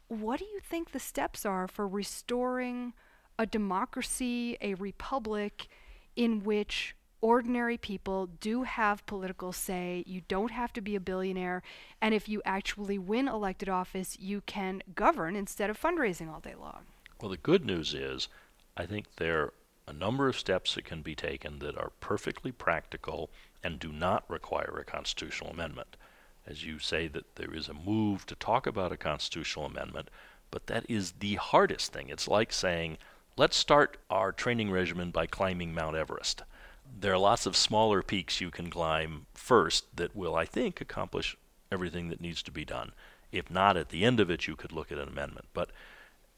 What 0.07 0.39
do 0.39 0.45
you 0.45 0.59
think 0.59 0.91
the 0.91 0.99
steps 0.99 1.45
are 1.45 1.67
for 1.67 1.87
restoring 1.87 2.93
a 3.37 3.45
democracy, 3.45 4.57
a 4.59 4.73
republic 4.73 5.67
in 6.15 6.43
which 6.43 6.95
ordinary 7.21 7.77
people 7.77 8.27
do 8.39 8.63
have 8.63 9.05
political 9.05 9.51
say? 9.51 10.03
You 10.07 10.21
don't 10.27 10.51
have 10.51 10.73
to 10.73 10.81
be 10.81 10.95
a 10.95 10.99
billionaire. 10.99 11.61
And 12.01 12.13
if 12.13 12.29
you 12.29 12.41
actually 12.45 12.97
win 12.97 13.27
elected 13.27 13.69
office, 13.69 14.17
you 14.19 14.41
can 14.41 14.81
govern 14.95 15.35
instead 15.35 15.69
of 15.69 15.81
fundraising 15.81 16.31
all 16.31 16.39
day 16.39 16.55
long. 16.59 16.81
Well, 17.21 17.31
the 17.31 17.37
good 17.37 17.65
news 17.65 17.93
is, 17.93 18.29
I 18.77 18.85
think 18.85 19.15
there 19.17 19.41
are 19.41 19.53
a 19.87 19.93
number 19.93 20.29
of 20.29 20.37
steps 20.37 20.75
that 20.75 20.85
can 20.85 21.01
be 21.01 21.15
taken 21.15 21.59
that 21.59 21.77
are 21.77 21.91
perfectly 21.99 22.51
practical 22.51 23.29
and 23.63 23.79
do 23.79 23.91
not 23.91 24.23
require 24.29 24.77
a 24.79 24.85
constitutional 24.85 25.49
amendment. 25.49 25.97
As 26.47 26.63
you 26.63 26.79
say, 26.79 27.07
that 27.09 27.35
there 27.35 27.53
is 27.53 27.67
a 27.67 27.73
move 27.73 28.25
to 28.27 28.35
talk 28.35 28.65
about 28.65 28.91
a 28.91 28.97
constitutional 28.97 29.65
amendment, 29.65 30.09
but 30.51 30.67
that 30.67 30.85
is 30.87 31.13
the 31.13 31.35
hardest 31.35 31.91
thing. 31.91 32.09
It's 32.09 32.27
like 32.27 32.53
saying, 32.53 32.97
let's 33.35 33.57
start 33.57 33.97
our 34.09 34.31
training 34.31 34.71
regimen 34.71 35.11
by 35.11 35.25
climbing 35.25 35.73
Mount 35.73 35.95
Everest. 35.95 36.43
There 36.97 37.13
are 37.13 37.17
lots 37.17 37.45
of 37.45 37.55
smaller 37.55 38.01
peaks 38.01 38.41
you 38.41 38.51
can 38.51 38.69
climb 38.69 39.25
first 39.33 39.95
that 39.95 40.15
will, 40.15 40.35
I 40.35 40.45
think, 40.45 40.81
accomplish 40.81 41.37
everything 41.71 42.09
that 42.09 42.21
needs 42.21 42.41
to 42.43 42.51
be 42.51 42.65
done. 42.65 42.91
If 43.31 43.49
not, 43.49 43.77
at 43.77 43.89
the 43.89 44.03
end 44.03 44.19
of 44.19 44.29
it, 44.29 44.47
you 44.47 44.55
could 44.55 44.71
look 44.71 44.91
at 44.91 44.97
an 44.97 45.07
amendment. 45.07 45.47
But 45.53 45.69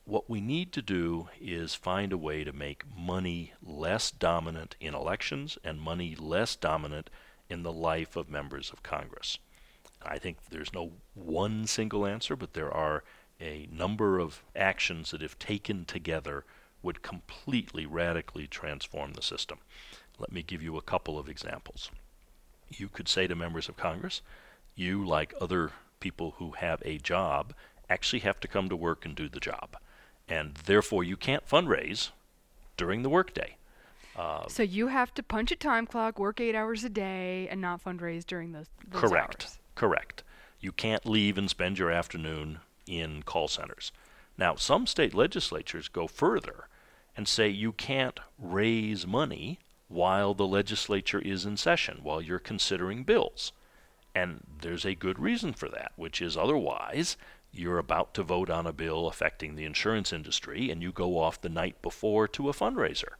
what 0.06 0.30
we 0.30 0.42
need 0.42 0.72
to 0.74 0.82
do 0.82 1.30
is 1.40 1.74
find 1.74 2.12
a 2.12 2.18
way 2.18 2.44
to 2.44 2.52
make 2.52 2.84
money 2.96 3.54
less 3.64 4.12
dominant 4.12 4.76
in 4.80 4.94
elections 4.94 5.58
and 5.64 5.80
money 5.80 6.16
less 6.16 6.56
dominant 6.56 7.10
in 7.50 7.64
the 7.64 7.72
life 7.72 8.16
of 8.16 8.30
members 8.30 8.72
of 8.72 8.84
Congress. 8.84 9.40
I 10.02 10.18
think 10.18 10.38
there's 10.50 10.74
no 10.74 10.94
one 11.14 11.68
single 11.68 12.06
answer, 12.06 12.36
but 12.36 12.54
there 12.54 12.72
are 12.72 13.04
a 13.40 13.68
number 13.72 14.20
of 14.20 14.44
actions 14.56 15.12
that, 15.12 15.24
if 15.24 15.38
taken 15.40 15.86
together, 15.86 16.46
would 16.84 17.02
completely 17.02 17.86
radically 17.86 18.48
transform 18.48 19.14
the 19.14 19.22
system. 19.22 19.60
Let 20.22 20.32
me 20.32 20.42
give 20.44 20.64
you 20.64 20.78
a 20.78 20.82
couple 20.82 21.20
of 21.20 21.28
examples. 21.28 21.92
You 22.70 22.88
could 22.88 23.10
say 23.10 23.28
to 23.28 23.36
members 23.36 23.68
of 23.68 23.76
Congress, 23.76 24.22
you, 24.76 25.06
like 25.06 25.34
other 25.42 25.72
people 26.00 26.36
who 26.38 26.52
have 26.52 26.82
a 26.86 26.98
job, 26.98 27.54
actually 27.90 28.20
have 28.20 28.40
to 28.40 28.48
come 28.48 28.70
to 28.70 28.76
work 28.76 29.04
and 29.04 29.14
do 29.16 29.28
the 29.28 29.42
job 29.42 29.76
and 30.32 30.56
therefore 30.66 31.04
you 31.04 31.18
can't 31.18 31.48
fundraise 31.48 32.12
during 32.78 33.04
the 33.04 33.10
workday. 33.10 33.58
Uh, 34.16 34.48
so 34.48 34.64
you 34.64 34.88
have 34.88 35.14
to 35.14 35.22
punch 35.22 35.52
a 35.52 35.56
time 35.56 35.86
clock, 35.86 36.18
work 36.18 36.40
eight 36.40 36.56
hours 36.56 36.84
a 36.84 36.90
day, 36.90 37.48
and 37.50 37.62
not 37.62 37.84
fundraise 37.84 38.26
during 38.26 38.54
those, 38.54 38.68
those 38.88 39.02
correct. 39.02 39.44
Hours. 39.44 39.60
Correct. 39.76 40.24
You 40.60 40.72
can't 40.72 41.06
leave 41.06 41.38
and 41.38 41.50
spend 41.50 41.78
your 41.78 41.92
afternoon 41.92 42.60
in 42.88 43.24
call 43.24 43.48
centers. 43.48 43.92
Now, 44.38 44.56
some 44.56 44.88
state 44.88 45.14
legislatures 45.14 45.88
go 45.88 46.08
further 46.08 46.68
and 47.16 47.28
say 47.28 47.50
you 47.50 47.74
can't 47.74 48.20
raise 48.40 49.06
money 49.06 49.60
while 49.92 50.34
the 50.34 50.48
legislature 50.48 51.20
is 51.20 51.46
in 51.46 51.58
session, 51.58 52.00
while 52.02 52.22
you're 52.22 52.40
considering 52.40 53.04
bills. 53.04 53.52
And 54.16 54.42
there's 54.62 54.86
a 54.86 54.96
good 54.96 55.20
reason 55.20 55.54
for 55.54 55.70
that, 55.70 55.92
which 55.96 56.22
is 56.22 56.36
otherwise 56.36 57.18
you're 57.52 57.78
about 57.78 58.14
to 58.14 58.24
vote 58.24 58.50
on 58.50 58.66
a 58.66 58.74
bill 58.74 59.08
affecting 59.08 59.56
the 59.56 59.66
insurance 59.66 60.14
industry, 60.14 60.70
and 60.70 60.82
you 60.82 60.92
go 60.92 61.20
off 61.20 61.42
the 61.42 61.50
night 61.50 61.82
before 61.82 62.28
to 62.30 62.50
a 62.50 62.54
fundraiser. 62.54 63.16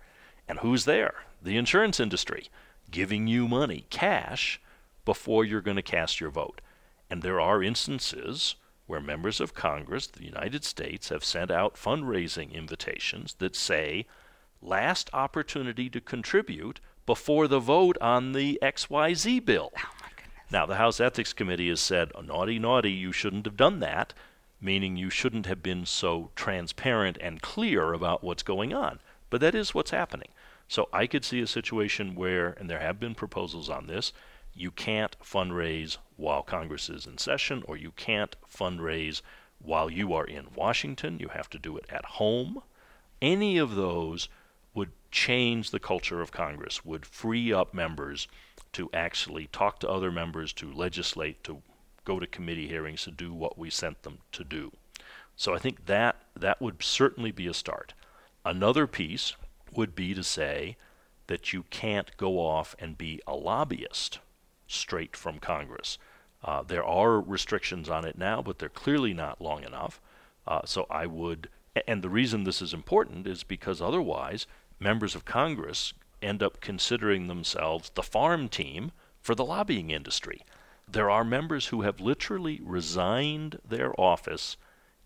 And 0.48 0.60
who's 0.60 0.86
there? 0.86 1.26
The 1.42 1.58
insurance 1.58 2.00
industry, 2.00 2.50
giving 2.90 3.28
you 3.28 3.48
money, 3.48 3.86
cash, 3.90 4.62
before 5.06 5.44
you're 5.44 5.62
going 5.62 5.76
to 5.78 5.82
cast 5.82 6.20
your 6.20 6.30
vote. 6.30 6.62
And 7.10 7.22
there 7.22 7.42
are 7.42 7.64
instances 7.64 8.56
where 8.88 9.02
members 9.02 9.40
of 9.40 9.54
Congress, 9.54 10.08
the 10.08 10.26
United 10.26 10.64
States, 10.64 11.10
have 11.10 11.24
sent 11.24 11.52
out 11.52 11.76
fundraising 11.76 12.54
invitations 12.54 13.36
that 13.36 13.56
say, 13.56 14.06
last 14.62 15.10
opportunity 15.14 15.90
to 15.90 16.02
contribute 16.02 16.80
before 17.06 17.48
the 17.48 17.60
vote 17.60 17.98
on 18.00 18.32
the 18.32 18.60
XYZ 18.62 19.44
bill. 19.44 19.72
Oh 19.76 19.90
my 20.02 20.10
goodness. 20.16 20.52
Now, 20.52 20.66
the 20.66 20.76
House 20.76 21.00
Ethics 21.00 21.34
Committee 21.34 21.70
has 21.70 21.80
said, 21.80 22.12
naughty, 22.24 22.60
naughty, 22.60 22.92
you 22.92 23.12
shouldn't 23.12 23.46
have 23.46 23.58
done 23.58 23.80
that, 23.80 24.14
meaning 24.62 24.96
you 24.96 25.10
shouldn't 25.10 25.46
have 25.48 25.64
been 25.64 25.86
so 25.86 26.30
transparent 26.36 27.18
and 27.20 27.42
clear 27.42 27.94
about 27.94 28.24
what's 28.24 28.44
going 28.44 28.74
on. 28.74 29.00
But 29.30 29.42
that 29.42 29.56
is 29.56 29.74
what's 29.74 29.92
happening. 29.92 30.30
So 30.68 30.88
I 30.94 31.08
could 31.08 31.26
see 31.26 31.42
a 31.42 31.48
situation 31.48 32.16
where, 32.16 32.56
and 32.60 32.70
there 32.70 32.80
have 32.80 33.00
been 33.00 33.16
proposals 33.16 33.70
on 33.70 33.88
this, 33.88 34.14
you 34.54 34.72
can't 34.72 35.18
fundraise 35.20 35.98
while 36.18 36.44
Congress 36.44 36.90
is 36.90 37.06
in 37.08 37.18
session, 37.18 37.64
or 37.68 37.78
you 37.78 37.92
can't 37.92 38.36
fundraise 38.50 39.22
while 39.60 39.90
you 39.90 40.14
are 40.14 40.26
in 40.26 40.48
Washington. 40.56 41.20
You 41.20 41.30
have 41.30 41.50
to 41.50 41.60
do 41.60 41.78
it 41.78 41.86
at 41.90 42.06
home. 42.06 42.62
Any 43.22 43.58
of 43.58 43.76
those 43.76 44.30
would 44.74 44.92
change 45.12 45.72
the 45.72 45.80
culture 45.80 46.22
of 46.22 46.32
Congress, 46.32 46.86
would 46.86 47.06
free 47.06 47.52
up 47.52 47.74
members 47.74 48.28
to 48.74 48.90
actually 48.94 49.48
talk 49.48 49.80
to 49.80 49.90
other 49.90 50.12
members, 50.12 50.54
to 50.54 50.72
legislate, 50.72 51.44
to 51.44 51.62
go 52.06 52.20
to 52.20 52.28
committee 52.28 52.68
hearings, 52.68 53.04
to 53.04 53.12
do 53.12 53.34
what 53.34 53.58
we 53.58 53.70
sent 53.70 54.04
them 54.04 54.20
to 54.32 54.44
do. 54.44 54.72
So 55.36 55.54
I 55.54 55.60
think 55.60 55.86
that 55.88 56.18
that 56.36 56.62
would 56.62 56.82
certainly 56.84 57.32
be 57.32 57.48
a 57.48 57.54
start. 57.54 57.94
Another 58.46 58.88
piece 58.88 59.36
would 59.74 59.96
be 59.96 60.14
to 60.14 60.24
say 60.24 60.78
that 61.28 61.54
you 61.54 61.64
can't 61.70 62.16
go 62.18 62.40
off 62.40 62.76
and 62.80 62.98
be 62.98 63.22
a 63.28 63.36
lobbyist 63.36 64.20
straight 64.68 65.16
from 65.16 65.40
Congress. 65.40 65.98
Uh, 66.44 66.64
there 66.64 66.84
are 66.84 67.20
restrictions 67.20 67.90
on 67.90 68.06
it 68.06 68.18
now, 68.18 68.42
but 68.42 68.60
they're 68.60 68.70
clearly 68.70 69.14
not 69.14 69.42
long 69.42 69.64
enough. 69.64 70.02
Uh, 70.48 70.62
so 70.66 70.88
I 70.90 71.06
would, 71.06 71.50
and 71.88 72.02
the 72.02 72.10
reason 72.10 72.44
this 72.44 72.62
is 72.62 72.74
important 72.74 73.28
is 73.28 73.44
because 73.44 73.82
otherwise 73.82 74.48
members 74.82 75.16
of 75.16 75.24
Congress 75.24 75.94
end 76.22 76.42
up 76.42 76.60
considering 76.60 77.28
themselves 77.28 77.92
the 77.92 78.04
farm 78.04 78.50
team 78.50 78.92
for 79.22 79.36
the 79.36 79.46
lobbying 79.46 79.92
industry. 79.92 80.42
There 80.88 81.10
are 81.10 81.24
members 81.24 81.68
who 81.68 81.84
have 81.84 82.02
literally 82.02 82.60
resigned 82.64 83.60
their 83.68 83.98
office 84.00 84.58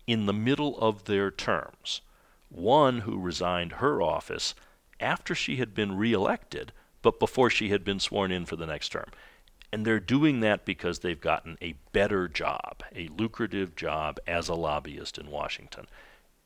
in 0.06 0.26
the 0.26 0.32
middle 0.32 0.78
of 0.78 1.04
their 1.04 1.30
terms. 1.30 2.00
One 2.48 3.00
who 3.00 3.20
resigned 3.20 3.72
her 3.72 4.00
office 4.00 4.54
after 4.98 5.34
she 5.34 5.56
had 5.56 5.74
been 5.74 5.96
reelected, 5.96 6.72
but 7.02 7.20
before 7.20 7.50
she 7.50 7.68
had 7.68 7.84
been 7.84 8.00
sworn 8.00 8.32
in 8.32 8.46
for 8.46 8.56
the 8.56 8.66
next 8.66 8.88
term. 8.90 9.10
And 9.72 9.84
they're 9.84 10.00
doing 10.00 10.40
that 10.40 10.64
because 10.64 11.00
they've 11.00 11.20
gotten 11.20 11.58
a 11.60 11.74
better 11.92 12.28
job, 12.28 12.82
a 12.94 13.08
lucrative 13.08 13.76
job 13.76 14.18
as 14.26 14.48
a 14.48 14.54
lobbyist 14.54 15.18
in 15.18 15.30
Washington. 15.30 15.86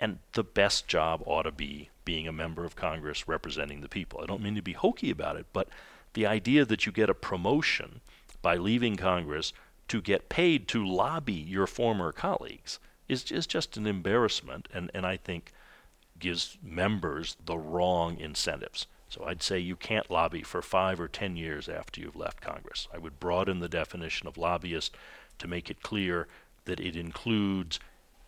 And 0.01 0.18
the 0.33 0.43
best 0.43 0.89
job 0.89 1.22
ought 1.26 1.43
to 1.43 1.53
be 1.53 1.91
being 2.05 2.27
a 2.27 2.33
member 2.33 2.65
of 2.65 2.77
Congress 2.77 3.29
representing 3.29 3.81
the 3.81 3.89
people. 3.89 4.21
I 4.21 4.27
don't 4.27 4.43
mean 4.43 4.55
to 4.55 4.63
be 4.63 4.73
hokey 4.73 5.11
about 5.11 5.37
it, 5.37 5.47
but 5.53 5.69
the 6.15 6.27
idea 6.27 6.65
that 6.65 6.87
you 6.87 6.93
get 6.93 7.11
a 7.11 7.15
promotion 7.15 8.01
by 8.43 8.57
leaving 8.57 8.97
Congress 8.97 9.53
to 9.89 10.01
get 10.01 10.29
paid 10.29 10.69
to 10.69 10.87
lobby 10.87 11.33
your 11.33 11.67
former 11.67 12.13
colleagues 12.13 12.79
is, 13.09 13.31
is 13.31 13.47
just 13.47 13.77
an 13.77 13.87
embarrassment, 13.87 14.69
and, 14.73 14.91
and 14.95 15.05
I 15.05 15.17
think 15.17 15.53
gives 16.19 16.59
members 16.63 17.37
the 17.45 17.59
wrong 17.59 18.19
incentives. 18.19 18.87
So 19.09 19.25
I'd 19.25 19.43
say 19.43 19.59
you 19.59 19.75
can't 19.75 20.11
lobby 20.11 20.43
for 20.43 20.63
five 20.63 21.01
or 21.01 21.09
ten 21.09 21.37
years 21.37 21.69
after 21.69 22.01
you've 22.01 22.15
left 22.15 22.41
Congress. 22.41 22.87
I 22.95 22.99
would 22.99 23.19
broaden 23.19 23.59
the 23.59 23.69
definition 23.69 24.29
of 24.29 24.39
lobbyist 24.39 24.95
to 25.39 25.49
make 25.49 25.69
it 25.69 25.83
clear 25.83 26.29
that 26.67 26.79
it 26.79 26.95
includes 26.95 27.81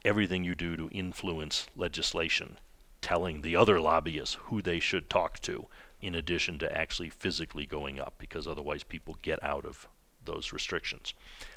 everything 0.04 0.42
you 0.42 0.56
do 0.56 0.76
to 0.76 0.88
influence 0.90 1.68
legislation, 1.76 2.58
telling 3.02 3.42
the 3.42 3.56
other 3.56 3.78
lobbyists 3.80 4.38
who 4.44 4.62
they 4.62 4.80
should 4.80 5.10
talk 5.10 5.40
to, 5.40 5.66
in 6.00 6.14
addition 6.14 6.58
to 6.58 6.76
actually 6.76 7.10
physically 7.10 7.66
going 7.66 8.00
up, 8.00 8.14
because 8.16 8.46
otherwise 8.46 8.82
people 8.82 9.18
get 9.20 9.42
out 9.42 9.66
of 9.66 9.86
those 10.24 10.52
restrictions. 10.52 11.12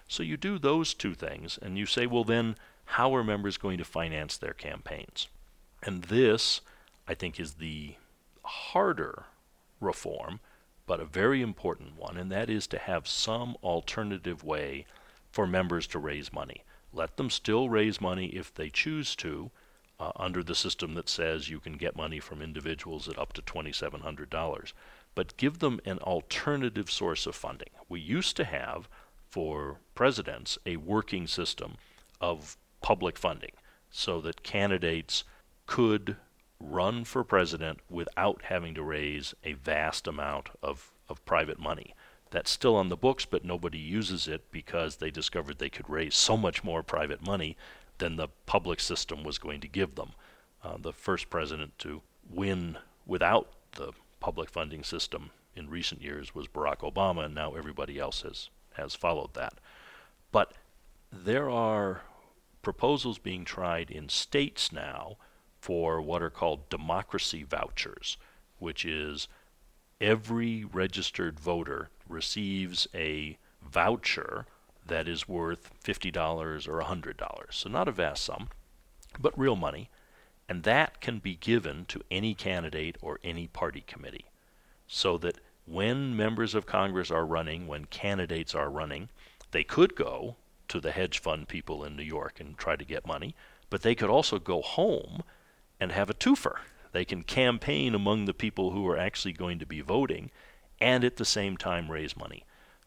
So 0.07 0.23
you 0.23 0.37
do 0.37 0.59
those 0.59 0.93
two 0.93 1.13
things, 1.13 1.57
and 1.61 1.77
you 1.77 1.85
say, 1.85 2.05
well, 2.05 2.23
then, 2.23 2.55
how 2.85 3.15
are 3.15 3.23
members 3.23 3.57
going 3.57 3.77
to 3.77 3.85
finance 3.85 4.37
their 4.37 4.53
campaigns? 4.53 5.27
And 5.81 6.03
this, 6.03 6.61
I 7.07 7.13
think, 7.13 7.39
is 7.39 7.53
the 7.53 7.95
harder 8.43 9.23
reform, 9.79 10.39
but 10.87 10.99
a 10.99 11.05
very 11.05 11.41
important 11.41 11.97
one, 11.97 12.17
and 12.17 12.31
that 12.31 12.49
is 12.49 12.67
to 12.67 12.77
have 12.77 13.07
some 13.07 13.55
alternative 13.63 14.43
way 14.43 14.85
for 15.31 15.47
members 15.47 15.87
to 15.87 15.99
raise 15.99 16.31
money. 16.31 16.63
Let 16.93 17.17
them 17.17 17.29
still 17.29 17.69
raise 17.69 17.99
money 17.99 18.27
if 18.27 18.53
they 18.53 18.69
choose 18.69 19.15
to, 19.17 19.51
uh, 19.99 20.11
under 20.15 20.43
the 20.43 20.55
system 20.55 20.93
that 20.95 21.09
says 21.09 21.49
you 21.49 21.59
can 21.59 21.73
get 21.73 21.95
money 21.95 22.19
from 22.19 22.41
individuals 22.41 23.07
at 23.07 23.17
up 23.17 23.33
to 23.33 23.41
$2,700. 23.41 24.73
But 25.13 25.37
give 25.37 25.59
them 25.59 25.79
an 25.85 25.99
alternative 25.99 26.91
source 26.91 27.25
of 27.25 27.35
funding. 27.35 27.69
We 27.87 27.99
used 27.99 28.35
to 28.37 28.43
have, 28.43 28.89
for 29.29 29.79
presidents, 29.93 30.57
a 30.65 30.77
working 30.77 31.27
system 31.27 31.75
of 32.19 32.57
public 32.81 33.17
funding 33.17 33.53
so 33.89 34.19
that 34.21 34.43
candidates 34.43 35.23
could 35.67 36.17
run 36.59 37.03
for 37.03 37.23
president 37.23 37.79
without 37.89 38.43
having 38.43 38.73
to 38.75 38.83
raise 38.83 39.33
a 39.43 39.53
vast 39.53 40.07
amount 40.07 40.49
of, 40.61 40.91
of 41.07 41.23
private 41.25 41.59
money 41.59 41.93
that's 42.31 42.51
still 42.51 42.75
on 42.75 42.89
the 42.89 42.97
books, 42.97 43.23
but 43.25 43.45
nobody 43.45 43.77
uses 43.77 44.27
it 44.27 44.51
because 44.51 44.97
they 44.97 45.09
discovered 45.09 45.57
they 45.57 45.69
could 45.69 45.89
raise 45.89 46.15
so 46.15 46.35
much 46.35 46.63
more 46.63 46.83
private 46.83 47.25
money 47.25 47.55
than 47.97 48.15
the 48.15 48.27
public 48.45 48.79
system 48.79 49.23
was 49.23 49.37
going 49.37 49.61
to 49.61 49.67
give 49.67 49.95
them. 49.95 50.11
Uh, 50.63 50.77
the 50.79 50.93
first 50.93 51.29
president 51.29 51.77
to 51.79 52.01
win 52.29 52.77
without 53.05 53.49
the 53.73 53.91
public 54.19 54.49
funding 54.49 54.83
system 54.83 55.29
in 55.55 55.69
recent 55.69 56.01
years 56.01 56.33
was 56.33 56.47
Barack 56.47 56.79
Obama, 56.79 57.25
and 57.25 57.35
now 57.35 57.55
everybody 57.55 57.99
else 57.99 58.21
has, 58.21 58.49
has 58.73 58.95
followed 58.95 59.33
that. 59.35 59.53
But 60.31 60.53
there 61.11 61.49
are 61.49 62.01
proposals 62.61 63.19
being 63.19 63.45
tried 63.45 63.91
in 63.91 64.09
states 64.09 64.71
now 64.71 65.17
for 65.59 66.01
what 66.01 66.21
are 66.21 66.29
called 66.29 66.69
democracy 66.69 67.43
vouchers, 67.43 68.17
which 68.59 68.85
is 68.85 69.27
every 70.01 70.63
registered 70.65 71.39
voter 71.39 71.89
receives 72.09 72.87
a 72.93 73.37
voucher 73.61 74.45
that 74.85 75.07
is 75.07 75.27
worth 75.27 75.71
$50 75.83 76.67
or 76.67 76.81
$100. 76.81 77.53
So, 77.53 77.69
not 77.69 77.87
a 77.87 77.91
vast 77.91 78.23
sum, 78.23 78.49
but 79.19 79.37
real 79.37 79.55
money. 79.55 79.89
And 80.47 80.63
that 80.63 81.01
can 81.01 81.19
be 81.19 81.35
given 81.35 81.85
to 81.85 82.01
any 82.11 82.35
candidate 82.35 82.97
or 83.01 83.19
any 83.23 83.47
party 83.47 83.83
committee. 83.85 84.25
So 84.87 85.17
that 85.17 85.39
when 85.65 86.15
members 86.15 86.53
of 86.53 86.67
Congress 86.67 87.09
are 87.09 87.25
running, 87.25 87.67
when 87.67 87.85
candidates 87.85 88.53
are 88.53 88.69
running, 88.69 89.09
they 89.51 89.63
could 89.63 89.95
go 89.95 90.35
to 90.67 90.79
the 90.79 90.91
hedge 90.91 91.19
fund 91.19 91.47
people 91.47 91.83
in 91.83 91.95
New 91.95 92.03
York 92.03 92.39
and 92.39 92.57
try 92.57 92.75
to 92.75 92.85
get 92.85 93.07
money, 93.07 93.35
but 93.69 93.81
they 93.81 93.95
could 93.95 94.09
also 94.09 94.39
go 94.39 94.61
home 94.61 95.23
and 95.79 95.91
have 95.91 96.09
a 96.09 96.13
twofer. 96.13 96.57
They 96.91 97.05
can 97.05 97.23
campaign 97.23 97.93
among 97.95 98.25
the 98.25 98.33
people 98.33 98.71
who 98.71 98.87
are 98.87 98.97
actually 98.97 99.33
going 99.33 99.59
to 99.59 99.65
be 99.65 99.81
voting 99.81 100.31
and 100.79 101.03
at 101.03 101.17
the 101.17 101.25
same 101.25 101.57
time 101.57 101.91
raise 101.91 102.15
money. 102.15 102.45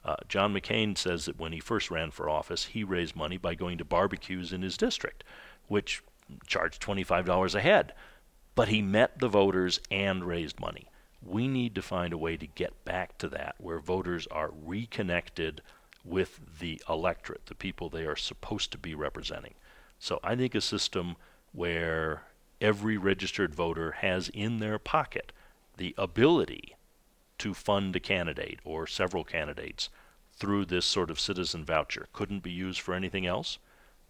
Uh, 0.09 0.16
John 0.26 0.54
McCain 0.54 0.96
says 0.96 1.26
that 1.26 1.38
when 1.38 1.52
he 1.52 1.61
first 1.61 1.90
ran 1.90 2.11
for 2.11 2.30
office, 2.30 2.64
he 2.64 2.82
raised 2.82 3.14
money 3.14 3.36
by 3.36 3.54
going 3.54 3.76
to 3.76 3.84
barbecues 3.84 4.54
in 4.54 4.62
his 4.62 4.78
district, 4.78 5.22
which 5.66 6.02
charged 6.46 6.80
$25 6.80 7.54
a 7.54 7.61
head. 7.61 7.92
But 8.54 8.68
he 8.68 8.80
met 8.80 9.18
the 9.18 9.28
voters 9.28 9.80
and 9.90 10.24
raised 10.24 10.61
money. 10.61 10.88
We 11.22 11.46
need 11.46 11.74
to 11.74 11.82
find 11.82 12.14
a 12.14 12.18
way 12.18 12.38
to 12.38 12.46
get 12.46 12.86
back 12.86 13.18
to 13.18 13.28
that, 13.28 13.56
where 13.59 13.80
voters 13.80 14.26
are 14.28 14.50
reconnected 14.64 15.61
with 16.06 16.40
the 16.59 16.80
electorate, 16.88 17.44
the 17.44 17.54
people 17.54 17.90
they 17.90 18.06
are 18.06 18.16
supposed 18.16 18.72
to 18.72 18.78
be 18.78 18.94
representing. 18.94 19.56
So 19.98 20.20
I 20.24 20.36
think 20.36 20.54
a 20.54 20.62
system 20.62 21.16
where 21.52 22.22
every 22.62 22.96
registered 22.96 23.54
voter 23.54 23.90
has 23.98 24.30
in 24.30 24.59
their 24.59 24.78
pocket 24.78 25.32
the 25.76 25.94
ability 25.98 26.76
to 27.40 27.52
fund 27.52 27.94
a 27.94 28.00
candidate 28.00 28.61
or 28.64 28.86
several 28.86 29.22
candidates 29.22 29.90
through 30.39 30.64
this 30.64 30.86
sort 30.86 31.11
of 31.11 31.20
citizen 31.20 31.64
voucher. 31.64 32.07
Couldn't 32.12 32.43
be 32.43 32.51
used 32.51 32.80
for 32.80 32.95
anything 32.95 33.26
else, 33.26 33.59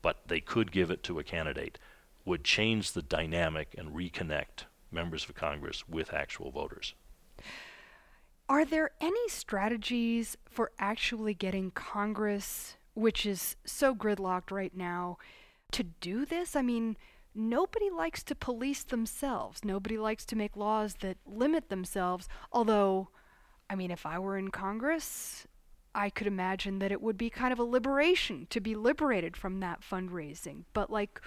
but 0.03 0.29
they 0.29 0.41
could 0.41 0.73
give 0.73 0.91
it 0.91 1.03
to 1.05 1.19
a 1.19 1.25
candidate, 1.25 1.79
would 2.25 2.45
change 2.45 2.93
the 2.93 3.03
dynamic 3.03 3.75
and 3.77 3.95
reconnect 3.95 4.65
members 4.91 5.29
of 5.29 5.35
Congress 5.35 5.89
with 5.89 6.13
actual 6.13 6.51
voters. 6.51 6.95
Are 8.49 8.65
there 8.65 8.91
any 9.01 9.29
strategies 9.29 10.37
for 10.49 10.71
actually 10.79 11.35
getting 11.35 11.71
Congress, 11.71 12.77
which 12.95 13.27
is 13.27 13.57
so 13.65 13.95
gridlocked 13.95 14.51
right 14.51 14.75
now, 14.75 15.19
to 15.73 15.83
do 15.83 16.25
this? 16.25 16.57
I 16.57 16.63
mean, 16.63 16.97
nobody 17.35 17.91
likes 17.91 18.23
to 18.25 18.35
police 18.35 18.83
themselves. 18.85 19.65
Nobody 19.65 19.99
likes 19.99 20.25
to 20.27 20.37
make 20.37 20.57
laws 20.57 20.97
that 21.01 21.19
limit 21.27 21.69
themselves, 21.69 22.29
although 22.53 23.09
I 23.71 23.75
mean, 23.75 23.91
if 23.91 24.07
I 24.07 24.19
were 24.19 24.39
in 24.39 24.51
Congress, 24.51 25.47
I 25.99 26.11
could 26.11 26.29
imagine 26.29 26.79
that 26.79 26.93
it 26.93 27.03
would 27.03 27.19
be 27.19 27.29
kind 27.29 27.53
of 27.53 27.59
a 27.59 27.65
liberation 27.65 28.47
to 28.51 28.61
be 28.61 28.77
liberated 28.77 29.37
from 29.37 29.59
that 29.59 29.81
fundraising. 29.81 30.63
But, 30.73 30.91
like, 30.91 31.21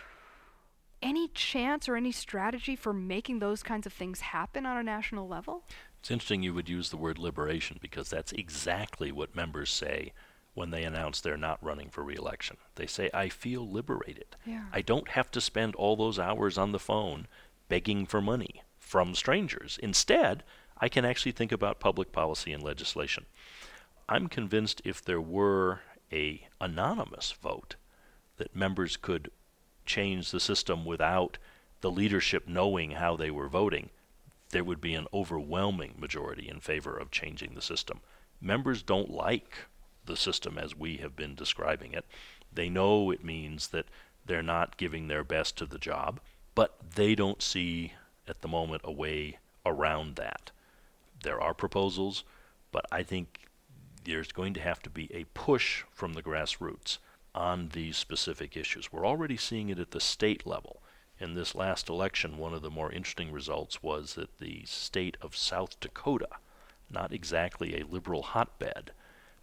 any 1.02 1.28
chance 1.28 1.90
or 1.90 1.98
any 1.98 2.14
strategy 2.14 2.78
for 2.78 2.94
making 2.94 3.40
those 3.40 3.64
kinds 3.64 3.86
of 3.86 3.92
things 3.92 4.22
happen 4.22 4.66
on 4.66 4.78
a 4.78 4.84
national 4.84 5.28
level? 5.28 5.66
It's 6.00 6.10
interesting 6.10 6.42
you 6.42 6.54
would 6.54 6.70
use 6.70 6.90
the 6.90 6.96
word 6.96 7.20
liberation 7.20 7.80
because 7.82 8.10
that's 8.10 8.32
exactly 8.32 9.12
what 9.12 9.36
members 9.36 9.70
say 9.70 10.14
when 10.54 10.70
they 10.70 10.84
announce 10.86 11.20
they're 11.20 11.36
not 11.36 11.62
running 11.62 11.90
for 11.90 12.02
reelection. 12.02 12.56
They 12.76 12.88
say, 12.88 13.10
I 13.14 13.28
feel 13.28 13.70
liberated. 13.70 14.38
Yeah. 14.46 14.64
I 14.72 14.82
don't 14.82 15.10
have 15.10 15.30
to 15.32 15.42
spend 15.42 15.76
all 15.76 15.98
those 15.98 16.18
hours 16.18 16.58
on 16.58 16.72
the 16.72 16.80
phone 16.80 17.28
begging 17.68 18.06
for 18.06 18.22
money 18.22 18.64
from 18.80 19.16
strangers. 19.16 19.78
Instead, 19.84 20.46
I 20.78 20.88
can 20.88 21.04
actually 21.04 21.34
think 21.34 21.52
about 21.52 21.82
public 21.82 22.14
policy 22.14 22.54
and 22.54 22.64
legislation. 22.64 23.26
I'm 24.12 24.28
convinced 24.28 24.82
if 24.84 25.02
there 25.02 25.22
were 25.22 25.80
a 26.12 26.46
anonymous 26.60 27.32
vote 27.32 27.78
that 28.36 28.54
members 28.54 28.98
could 28.98 29.32
change 29.86 30.32
the 30.32 30.42
system 30.42 30.84
without 30.84 31.38
the 31.80 31.90
leadership 31.90 32.46
knowing 32.46 32.92
how 32.92 33.16
they 33.16 33.32
were 33.32 33.48
voting, 33.48 33.90
there 34.50 34.66
would 34.66 34.82
be 34.82 34.96
an 34.96 35.08
overwhelming 35.14 35.94
majority 35.98 36.50
in 36.50 36.60
favor 36.60 36.98
of 36.98 37.10
changing 37.10 37.56
the 37.56 37.62
system. 37.62 38.02
Members 38.42 38.84
don't 38.84 39.10
like 39.10 39.60
the 40.04 40.18
system 40.18 40.58
as 40.58 40.76
we 40.76 40.98
have 40.98 41.16
been 41.16 41.34
describing 41.34 41.94
it. 41.94 42.04
They 42.52 42.68
know 42.68 43.12
it 43.12 43.24
means 43.24 43.70
that 43.70 43.86
they're 44.26 44.44
not 44.44 44.76
giving 44.76 45.08
their 45.08 45.24
best 45.24 45.58
to 45.60 45.66
the 45.66 45.80
job, 45.80 46.20
but 46.54 46.76
they 46.96 47.16
don't 47.16 47.42
see 47.42 47.94
at 48.28 48.42
the 48.42 48.50
moment 48.50 48.82
a 48.84 48.92
way 48.92 49.38
around 49.66 50.18
that. 50.18 50.52
There 51.24 51.40
are 51.40 51.54
proposals, 51.54 52.26
but 52.74 52.86
I 52.92 53.04
think 53.04 53.41
there's 54.04 54.32
going 54.32 54.54
to 54.54 54.62
have 54.62 54.82
to 54.82 54.90
be 54.90 55.10
a 55.14 55.26
push 55.34 55.84
from 55.92 56.14
the 56.14 56.24
grassroots 56.24 56.98
on 57.34 57.70
these 57.70 57.98
specific 57.98 58.58
issues. 58.58 58.92
We're 58.92 59.06
already 59.06 59.38
seeing 59.38 59.70
it 59.70 59.80
at 59.80 59.92
the 59.92 60.02
state 60.02 60.46
level. 60.46 60.82
In 61.20 61.36
this 61.36 61.54
last 61.54 61.88
election, 61.88 62.38
one 62.38 62.54
of 62.54 62.62
the 62.62 62.72
more 62.72 62.92
interesting 62.92 63.32
results 63.32 63.84
was 63.84 64.16
that 64.16 64.40
the 64.40 64.64
state 64.66 65.18
of 65.22 65.36
South 65.36 65.80
Dakota, 65.80 66.30
not 66.90 67.14
exactly 67.14 67.80
a 67.80 67.86
liberal 67.86 68.24
hotbed, 68.24 68.92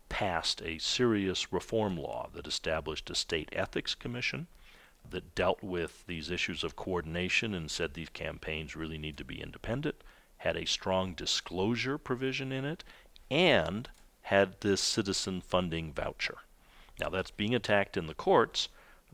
passed 0.09 0.61
a 0.63 0.79
serious 0.79 1.53
reform 1.53 1.97
law 1.97 2.29
that 2.35 2.47
established 2.47 3.11
a 3.11 3.15
state 3.15 3.49
ethics 3.53 3.95
commission 3.95 4.49
that 5.09 5.35
dealt 5.35 5.63
with 5.63 6.05
these 6.07 6.31
issues 6.31 6.65
of 6.65 6.77
coordination 6.77 7.55
and 7.55 7.71
said 7.71 7.95
these 7.95 8.09
campaigns 8.11 8.77
really 8.77 8.99
need 8.99 9.17
to 9.17 9.25
be 9.25 9.41
independent, 9.41 10.03
had 10.39 10.57
a 10.57 10.67
strong 10.67 11.15
disclosure 11.15 11.97
provision 11.97 12.53
in 12.53 12.65
it, 12.65 12.85
and 13.31 13.89
had 14.29 14.61
this 14.61 14.83
citizen 14.83 15.41
funding 15.41 15.91
voucher. 15.91 16.37
Now 17.01 17.09
that's 17.09 17.31
being 17.31 17.55
attacked 17.55 17.97
in 17.97 18.07
the 18.07 18.15
courts. 18.15 18.69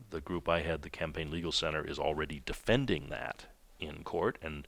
The 0.09 0.19
group 0.19 0.49
I 0.49 0.61
had, 0.61 0.81
the 0.81 0.89
Campaign 0.89 1.31
Legal 1.31 1.53
Center, 1.53 1.87
is 1.87 1.97
already 1.97 2.41
defending 2.45 3.07
that 3.11 3.45
in 3.79 4.03
court, 4.03 4.37
and 4.41 4.67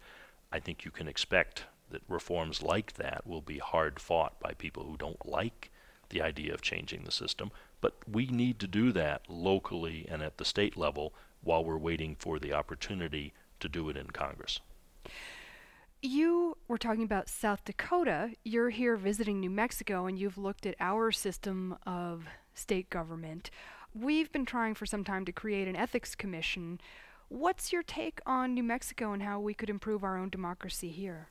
I 0.50 0.62
think 0.62 0.86
you 0.86 0.92
can 0.92 1.10
expect 1.10 1.66
that 1.90 2.02
reforms 2.08 2.62
like 2.62 2.94
that 2.94 3.28
will 3.28 3.42
be 3.42 3.58
hard 3.58 4.00
fought 4.00 4.40
by 4.40 4.54
people 4.54 4.86
who 4.86 4.96
don't 4.96 5.26
like 5.26 5.70
the 6.10 6.22
idea 6.22 6.54
of 6.54 6.62
changing 6.62 7.04
the 7.04 7.12
system. 7.12 7.52
But 7.82 7.96
we 8.10 8.28
need 8.28 8.58
to 8.60 8.68
do 8.68 8.94
that 8.94 9.24
locally 9.28 10.06
and 10.10 10.22
at 10.22 10.38
the 10.38 10.46
state 10.46 10.78
level 10.78 11.14
while 11.42 11.66
we're 11.66 11.78
waiting 11.78 12.16
for 12.16 12.40
the 12.40 12.54
opportunity 12.54 13.34
to 13.60 13.68
do 13.68 13.90
it 13.90 13.98
in 13.98 14.08
Congress. 14.08 14.62
You 16.02 16.58
were 16.68 16.78
talking 16.78 17.04
about 17.04 17.28
South 17.28 17.66
Dakota. 17.66 18.32
You're 18.44 18.70
here 18.70 18.96
visiting 18.96 19.40
New 19.40 19.50
Mexico 19.50 20.06
and 20.06 20.18
you've 20.18 20.38
looked 20.38 20.68
at 20.68 20.76
our 20.80 21.12
system 21.12 21.76
of 21.88 22.26
state 22.54 22.90
government. 22.92 23.50
We've 23.96 24.32
been 24.32 24.46
trying 24.46 24.76
for 24.76 24.86
some 24.86 25.04
time 25.04 25.26
to 25.26 25.32
create 25.32 25.68
an 25.68 25.76
ethics 25.76 26.14
commission. 26.14 26.80
What's 27.30 27.74
your 27.74 27.82
take 27.82 28.20
on 28.28 28.54
New 28.54 28.62
Mexico 28.64 29.12
and 29.12 29.24
how 29.24 29.40
we 29.40 29.56
could 29.56 29.72
improve 29.72 30.04
our 30.04 30.18
own 30.18 30.30
democracy 30.30 30.90
here? 30.90 31.30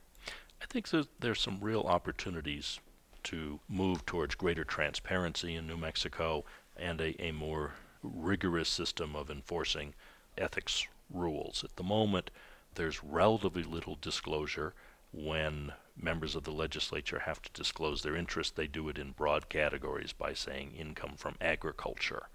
I 0.61 0.67
think 0.69 0.91
there's, 0.91 1.07
there's 1.21 1.41
some 1.41 1.59
real 1.61 1.83
opportunities 1.83 2.81
to 3.25 3.61
move 3.69 4.05
towards 4.05 4.35
greater 4.35 4.65
transparency 4.65 5.55
in 5.55 5.69
New 5.69 5.77
Mexico 5.77 6.45
and 6.77 7.01
a, 7.01 7.25
a 7.25 7.31
more 7.31 7.75
rigorous 8.03 8.69
system 8.69 9.15
of 9.15 9.31
enforcing 9.31 9.95
ethics 10.37 10.87
rules. 11.09 11.63
At 11.63 11.77
the 11.77 11.85
moment, 11.85 12.31
there's 12.77 13.03
relatively 13.05 13.63
little 13.63 13.99
disclosure 14.01 14.73
when 15.13 15.73
members 15.97 16.35
of 16.35 16.45
the 16.45 16.53
legislature 16.53 17.21
have 17.21 17.43
to 17.43 17.51
disclose 17.53 18.03
their 18.03 18.17
interest. 18.17 18.57
They 18.57 18.67
do 18.67 18.89
it 18.89 18.99
in 18.99 19.13
broad 19.13 19.49
categories 19.49 20.13
by 20.13 20.35
saying 20.35 20.75
income 20.79 21.15
from 21.17 21.37
agriculture 21.41 22.29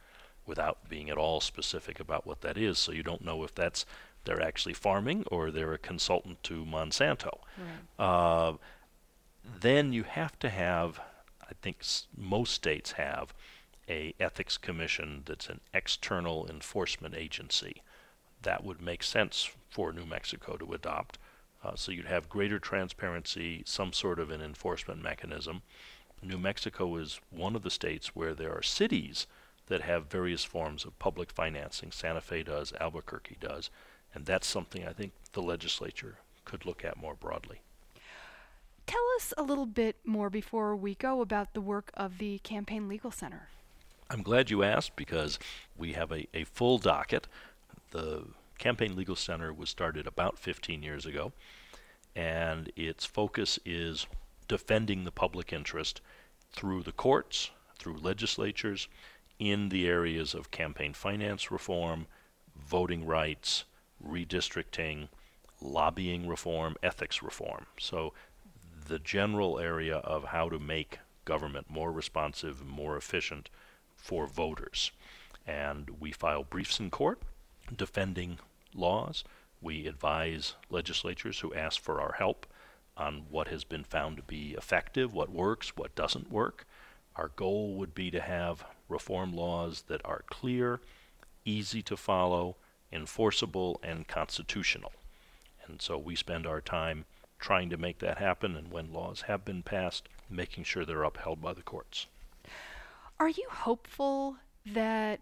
without 0.46 0.90
being 0.90 1.10
at 1.10 1.18
all 1.18 1.40
specific 1.40 2.00
about 2.00 2.26
what 2.26 2.42
that 2.42 2.58
is. 2.58 2.80
So 2.80 2.92
you 2.92 3.04
don't 3.04 3.24
know 3.24 3.44
if 3.44 3.54
that's 3.54 3.86
they're 4.24 4.42
actually 4.42 4.74
farming 4.74 5.26
or 5.32 5.50
they're 5.52 5.74
a 5.74 5.78
consultant 5.80 6.44
to 6.44 6.66
Monsanto. 6.66 7.40
Right. 7.58 8.06
Uh, 8.06 8.54
then 9.60 9.94
you 9.94 10.04
have 10.04 10.38
to 10.40 10.50
have, 10.50 11.00
I 11.42 11.54
think 11.62 11.78
s- 11.82 12.08
most 12.16 12.54
states 12.54 12.94
have, 12.94 13.34
a 13.90 14.14
ethics 14.20 14.58
commission 14.58 15.24
that's 15.26 15.50
an 15.50 15.60
external 15.74 16.48
enforcement 16.48 17.16
agency. 17.16 17.82
That 18.44 18.64
would 18.64 18.82
make 18.82 19.04
sense 19.04 19.50
for 19.70 19.92
New 19.94 20.06
Mexico 20.06 20.58
to 20.58 20.74
adopt. 20.74 21.18
Uh, 21.64 21.76
so 21.76 21.92
you'd 21.92 22.06
have 22.06 22.30
greater 22.30 22.60
transparency, 22.60 23.62
some 23.66 23.94
sort 23.94 24.20
of 24.20 24.32
an 24.32 24.42
enforcement 24.42 25.02
mechanism. 25.02 25.62
New 26.24 26.38
Mexico 26.38 26.96
is 26.98 27.20
one 27.30 27.56
of 27.56 27.64
the 27.64 27.70
states 27.70 28.16
where 28.16 28.34
there 28.34 28.52
are 28.52 28.64
cities 28.64 29.28
that 29.68 29.82
have 29.82 30.08
various 30.08 30.44
forms 30.44 30.86
of 30.86 30.98
public 31.00 31.32
financing. 31.32 31.92
Santa 31.92 32.22
Fe 32.22 32.44
does, 32.44 32.74
Albuquerque 32.80 33.38
does, 33.40 33.70
and 34.14 34.26
that's 34.26 34.48
something 34.48 34.86
I 34.86 34.94
think 34.94 35.14
the 35.34 35.42
legislature 35.42 36.18
could 36.46 36.66
look 36.66 36.84
at 36.84 36.98
more 36.98 37.16
broadly. 37.16 37.62
Tell 38.86 39.02
us 39.16 39.34
a 39.38 39.44
little 39.44 39.66
bit 39.66 39.96
more 40.04 40.30
before 40.30 40.76
we 40.76 40.96
go 40.96 41.22
about 41.22 41.54
the 41.54 41.62
work 41.62 41.92
of 41.94 42.18
the 42.18 42.40
Campaign 42.40 42.88
Legal 42.88 43.12
Center. 43.12 43.48
I'm 44.10 44.24
glad 44.24 44.50
you 44.50 44.64
asked 44.64 44.98
because 44.98 45.40
we 45.78 45.94
have 45.94 46.12
a, 46.12 46.28
a 46.34 46.44
full 46.44 46.78
docket. 46.78 47.28
The 47.92 48.26
Campaign 48.58 48.96
Legal 48.96 49.16
Center 49.16 49.54
was 49.54 49.70
started 49.70 50.08
about 50.08 50.38
15 50.38 50.84
years 50.84 51.06
ago, 51.06 51.34
and 52.16 52.72
its 52.76 53.06
focus 53.06 53.60
is 53.66 54.06
defending 54.48 55.04
the 55.04 55.12
public 55.12 55.52
interest 55.54 56.02
through 56.52 56.84
the 56.84 56.92
courts, 56.92 57.52
through 57.78 57.98
legislatures, 57.98 58.88
in 59.40 59.70
the 59.70 59.88
areas 59.88 60.36
of 60.36 60.52
campaign 60.52 60.94
finance 60.94 61.50
reform, 61.50 62.06
voting 62.56 63.06
rights, 63.06 63.64
redistricting, 64.06 65.08
lobbying 65.60 66.28
reform, 66.28 66.76
ethics 66.84 67.24
reform. 67.24 67.66
So 67.80 68.14
the 68.88 69.00
general 69.00 69.58
area 69.58 69.98
of 69.98 70.26
how 70.26 70.50
to 70.50 70.60
make 70.60 71.00
government 71.26 71.70
more 71.70 71.92
responsive, 71.92 72.66
more 72.66 72.98
efficient 72.98 73.50
for 73.96 74.28
voters. 74.28 74.92
And 75.48 75.90
we 76.00 76.12
file 76.12 76.44
briefs 76.44 76.80
in 76.80 76.90
court 76.90 77.22
defending 77.76 78.40
laws. 78.74 79.24
We 79.62 79.88
advise 79.88 80.56
legislatures 80.70 81.40
who 81.40 81.54
ask 81.54 81.82
for 81.82 82.02
our 82.02 82.14
help 82.14 82.46
on 82.98 83.24
what 83.30 83.48
has 83.48 83.64
been 83.64 83.84
found 83.84 84.18
to 84.18 84.24
be 84.24 84.56
effective, 84.58 85.14
what 85.14 85.32
works, 85.32 85.76
what 85.76 85.96
doesn't 85.96 86.32
work. 86.32 86.66
Our 87.16 87.30
goal 87.30 87.76
would 87.76 87.94
be 87.94 88.12
to 88.12 88.22
have 88.22 88.66
reform 88.90 89.34
laws 89.34 89.84
that 89.88 90.02
are 90.06 90.24
clear, 90.30 90.82
easy 91.46 91.82
to 91.84 91.98
follow, 91.98 92.58
enforceable, 92.92 93.80
and 93.84 94.08
constitutional. 94.08 94.94
And 95.68 95.82
so 95.82 95.98
we 95.98 96.16
spend 96.16 96.46
our 96.46 96.62
time 96.62 97.06
trying 97.40 97.70
to 97.70 97.78
make 97.78 98.00
that 98.00 98.18
happen, 98.18 98.56
and 98.56 98.72
when 98.72 98.94
laws 98.94 99.22
have 99.22 99.44
been 99.44 99.64
passed, 99.64 100.08
making 100.30 100.64
sure 100.64 100.86
they're 100.86 101.04
upheld 101.04 101.42
by 101.42 101.54
the 101.54 101.64
courts. 101.64 102.08
Are 103.20 103.30
you 103.30 103.48
hopeful 103.50 104.38
that 104.66 105.22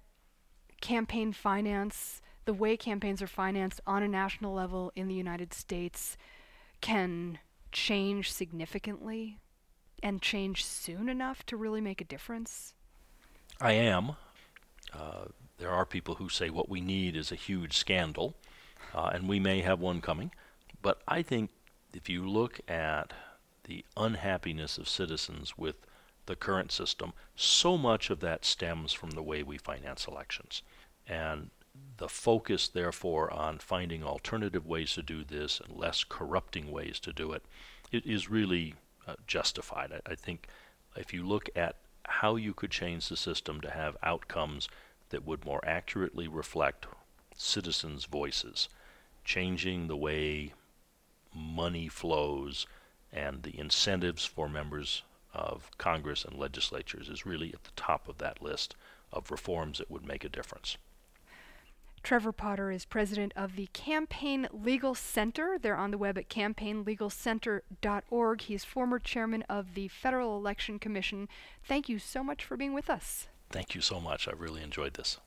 campaign 0.81 1.34
finance, 1.34 2.21
the 2.49 2.53
way 2.53 2.76
campaigns 2.76 3.21
are 3.21 3.27
financed 3.27 3.80
on 3.85 4.01
a 4.01 4.07
national 4.07 4.51
level 4.51 4.91
in 4.95 5.07
the 5.07 5.13
United 5.13 5.53
States, 5.53 6.17
can 6.81 7.38
change 7.71 8.31
significantly 8.31 9.38
and 10.01 10.19
change 10.19 10.65
soon 10.65 11.09
enough 11.09 11.45
to 11.45 11.55
really 11.55 11.80
make 11.80 12.01
a 12.01 12.03
difference? 12.03 12.73
I 13.61 13.73
am. 13.73 14.13
Uh, 14.91 15.26
there 15.59 15.69
are 15.69 15.85
people 15.85 16.15
who 16.15 16.27
say 16.27 16.49
what 16.49 16.69
we 16.69 16.81
need 16.81 17.15
is 17.15 17.31
a 17.31 17.35
huge 17.35 17.77
scandal, 17.77 18.34
uh, 18.95 19.11
and 19.13 19.30
we 19.30 19.39
may 19.39 19.61
have 19.61 19.80
one 19.80 20.01
coming. 20.01 20.31
But 20.81 21.03
I 21.07 21.21
think 21.21 21.51
if 21.93 22.09
you 22.09 22.27
look 22.27 22.59
at 22.67 23.13
the 23.65 23.85
unhappiness 23.95 24.80
of 24.80 24.89
citizens 24.89 25.55
with 25.55 25.76
the 26.26 26.35
current 26.35 26.71
system, 26.71 27.13
so 27.35 27.77
much 27.77 28.09
of 28.09 28.21
that 28.21 28.43
stems 28.43 28.91
from 28.91 29.11
the 29.11 29.21
way 29.21 29.43
we 29.43 29.59
finance 29.59 30.07
elections. 30.07 30.63
And 31.07 31.51
the 31.97 32.10
focus, 32.10 32.68
therefore, 32.68 33.31
on 33.31 33.60
finding 33.60 34.03
alternative 34.03 34.65
ways 34.65 34.93
to 34.93 35.01
do 35.01 35.23
this 35.23 35.60
and 35.60 35.77
less 35.77 36.03
corrupting 36.03 36.72
ways 36.72 36.99
to 37.01 37.14
do 37.14 37.34
it, 37.34 37.43
it 37.91 38.06
is 38.06 38.30
really 38.30 38.76
uh, 39.07 39.15
justified. 39.27 39.91
I, 39.91 40.11
I 40.11 40.15
think 40.15 40.47
if 40.95 41.14
you 41.14 41.26
look 41.26 41.49
at 41.56 41.76
how 42.06 42.35
you 42.35 42.53
could 42.53 42.72
change 42.72 43.10
the 43.10 43.18
system 43.18 43.61
to 43.61 43.69
have 43.69 43.97
outcomes 44.01 44.69
that 45.10 45.26
would 45.26 45.45
more 45.45 45.64
accurately 45.65 46.27
reflect 46.27 46.88
citizens' 47.35 48.06
voices, 48.06 48.69
changing 49.23 49.88
the 49.88 49.97
way 49.97 50.53
money 51.34 51.88
flows 51.88 52.65
and 53.11 53.43
the 53.43 53.57
incentives 53.60 54.26
for 54.26 54.49
members 54.49 55.03
of 55.34 55.69
Congress 55.77 56.26
and 56.26 56.38
legislatures 56.38 57.10
is 57.10 57.26
really 57.26 57.53
at 57.53 57.64
the 57.64 57.72
top 57.76 58.07
of 58.07 58.18
that 58.18 58.41
list 58.41 58.76
of 59.11 59.31
reforms 59.31 59.77
that 59.77 59.91
would 59.91 60.06
make 60.06 60.23
a 60.23 60.30
difference. 60.30 60.77
Trevor 62.03 62.31
Potter 62.31 62.71
is 62.71 62.85
president 62.85 63.34
of 63.35 63.55
the 63.55 63.67
Campaign 63.73 64.47
Legal 64.51 64.95
Center. 64.95 65.57
They're 65.61 65.77
on 65.77 65.91
the 65.91 65.97
web 65.97 66.17
at 66.17 66.30
campaignlegalcenter.org. 66.30 68.41
He's 68.41 68.63
former 68.63 68.99
chairman 68.99 69.43
of 69.43 69.73
the 69.73 69.88
Federal 69.88 70.38
Election 70.38 70.80
Commission. 70.80 71.27
Thank 71.63 71.89
you 71.89 71.99
so 71.99 72.23
much 72.23 72.43
for 72.43 72.57
being 72.57 72.73
with 72.73 72.89
us. 72.89 73.27
Thank 73.51 73.76
you 73.76 73.81
so 73.81 73.99
much. 73.99 74.27
I 74.27 74.31
really 74.31 74.61
enjoyed 74.61 74.93
this. 74.93 75.17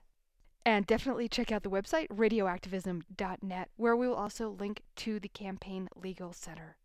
And 0.65 0.87
definitely 0.87 1.29
check 1.29 1.51
out 1.51 1.65
the 1.65 1.71
website, 1.71 2.07
radioactivism.net, 2.09 3.69
where 3.77 3.97
we 3.97 4.07
will 4.07 4.15
also 4.15 4.49
link 4.49 4.83
to 4.97 5.19
the 5.19 5.29
Campaign 5.29 5.89
Legal 5.97 6.33
Center. 6.33 6.77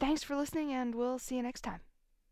Thanks 0.00 0.22
for 0.22 0.36
listening, 0.36 0.72
and 0.72 0.94
we'll 0.94 1.18
see 1.18 1.36
you 1.36 1.42
next 1.42 1.60
time. 1.60 1.85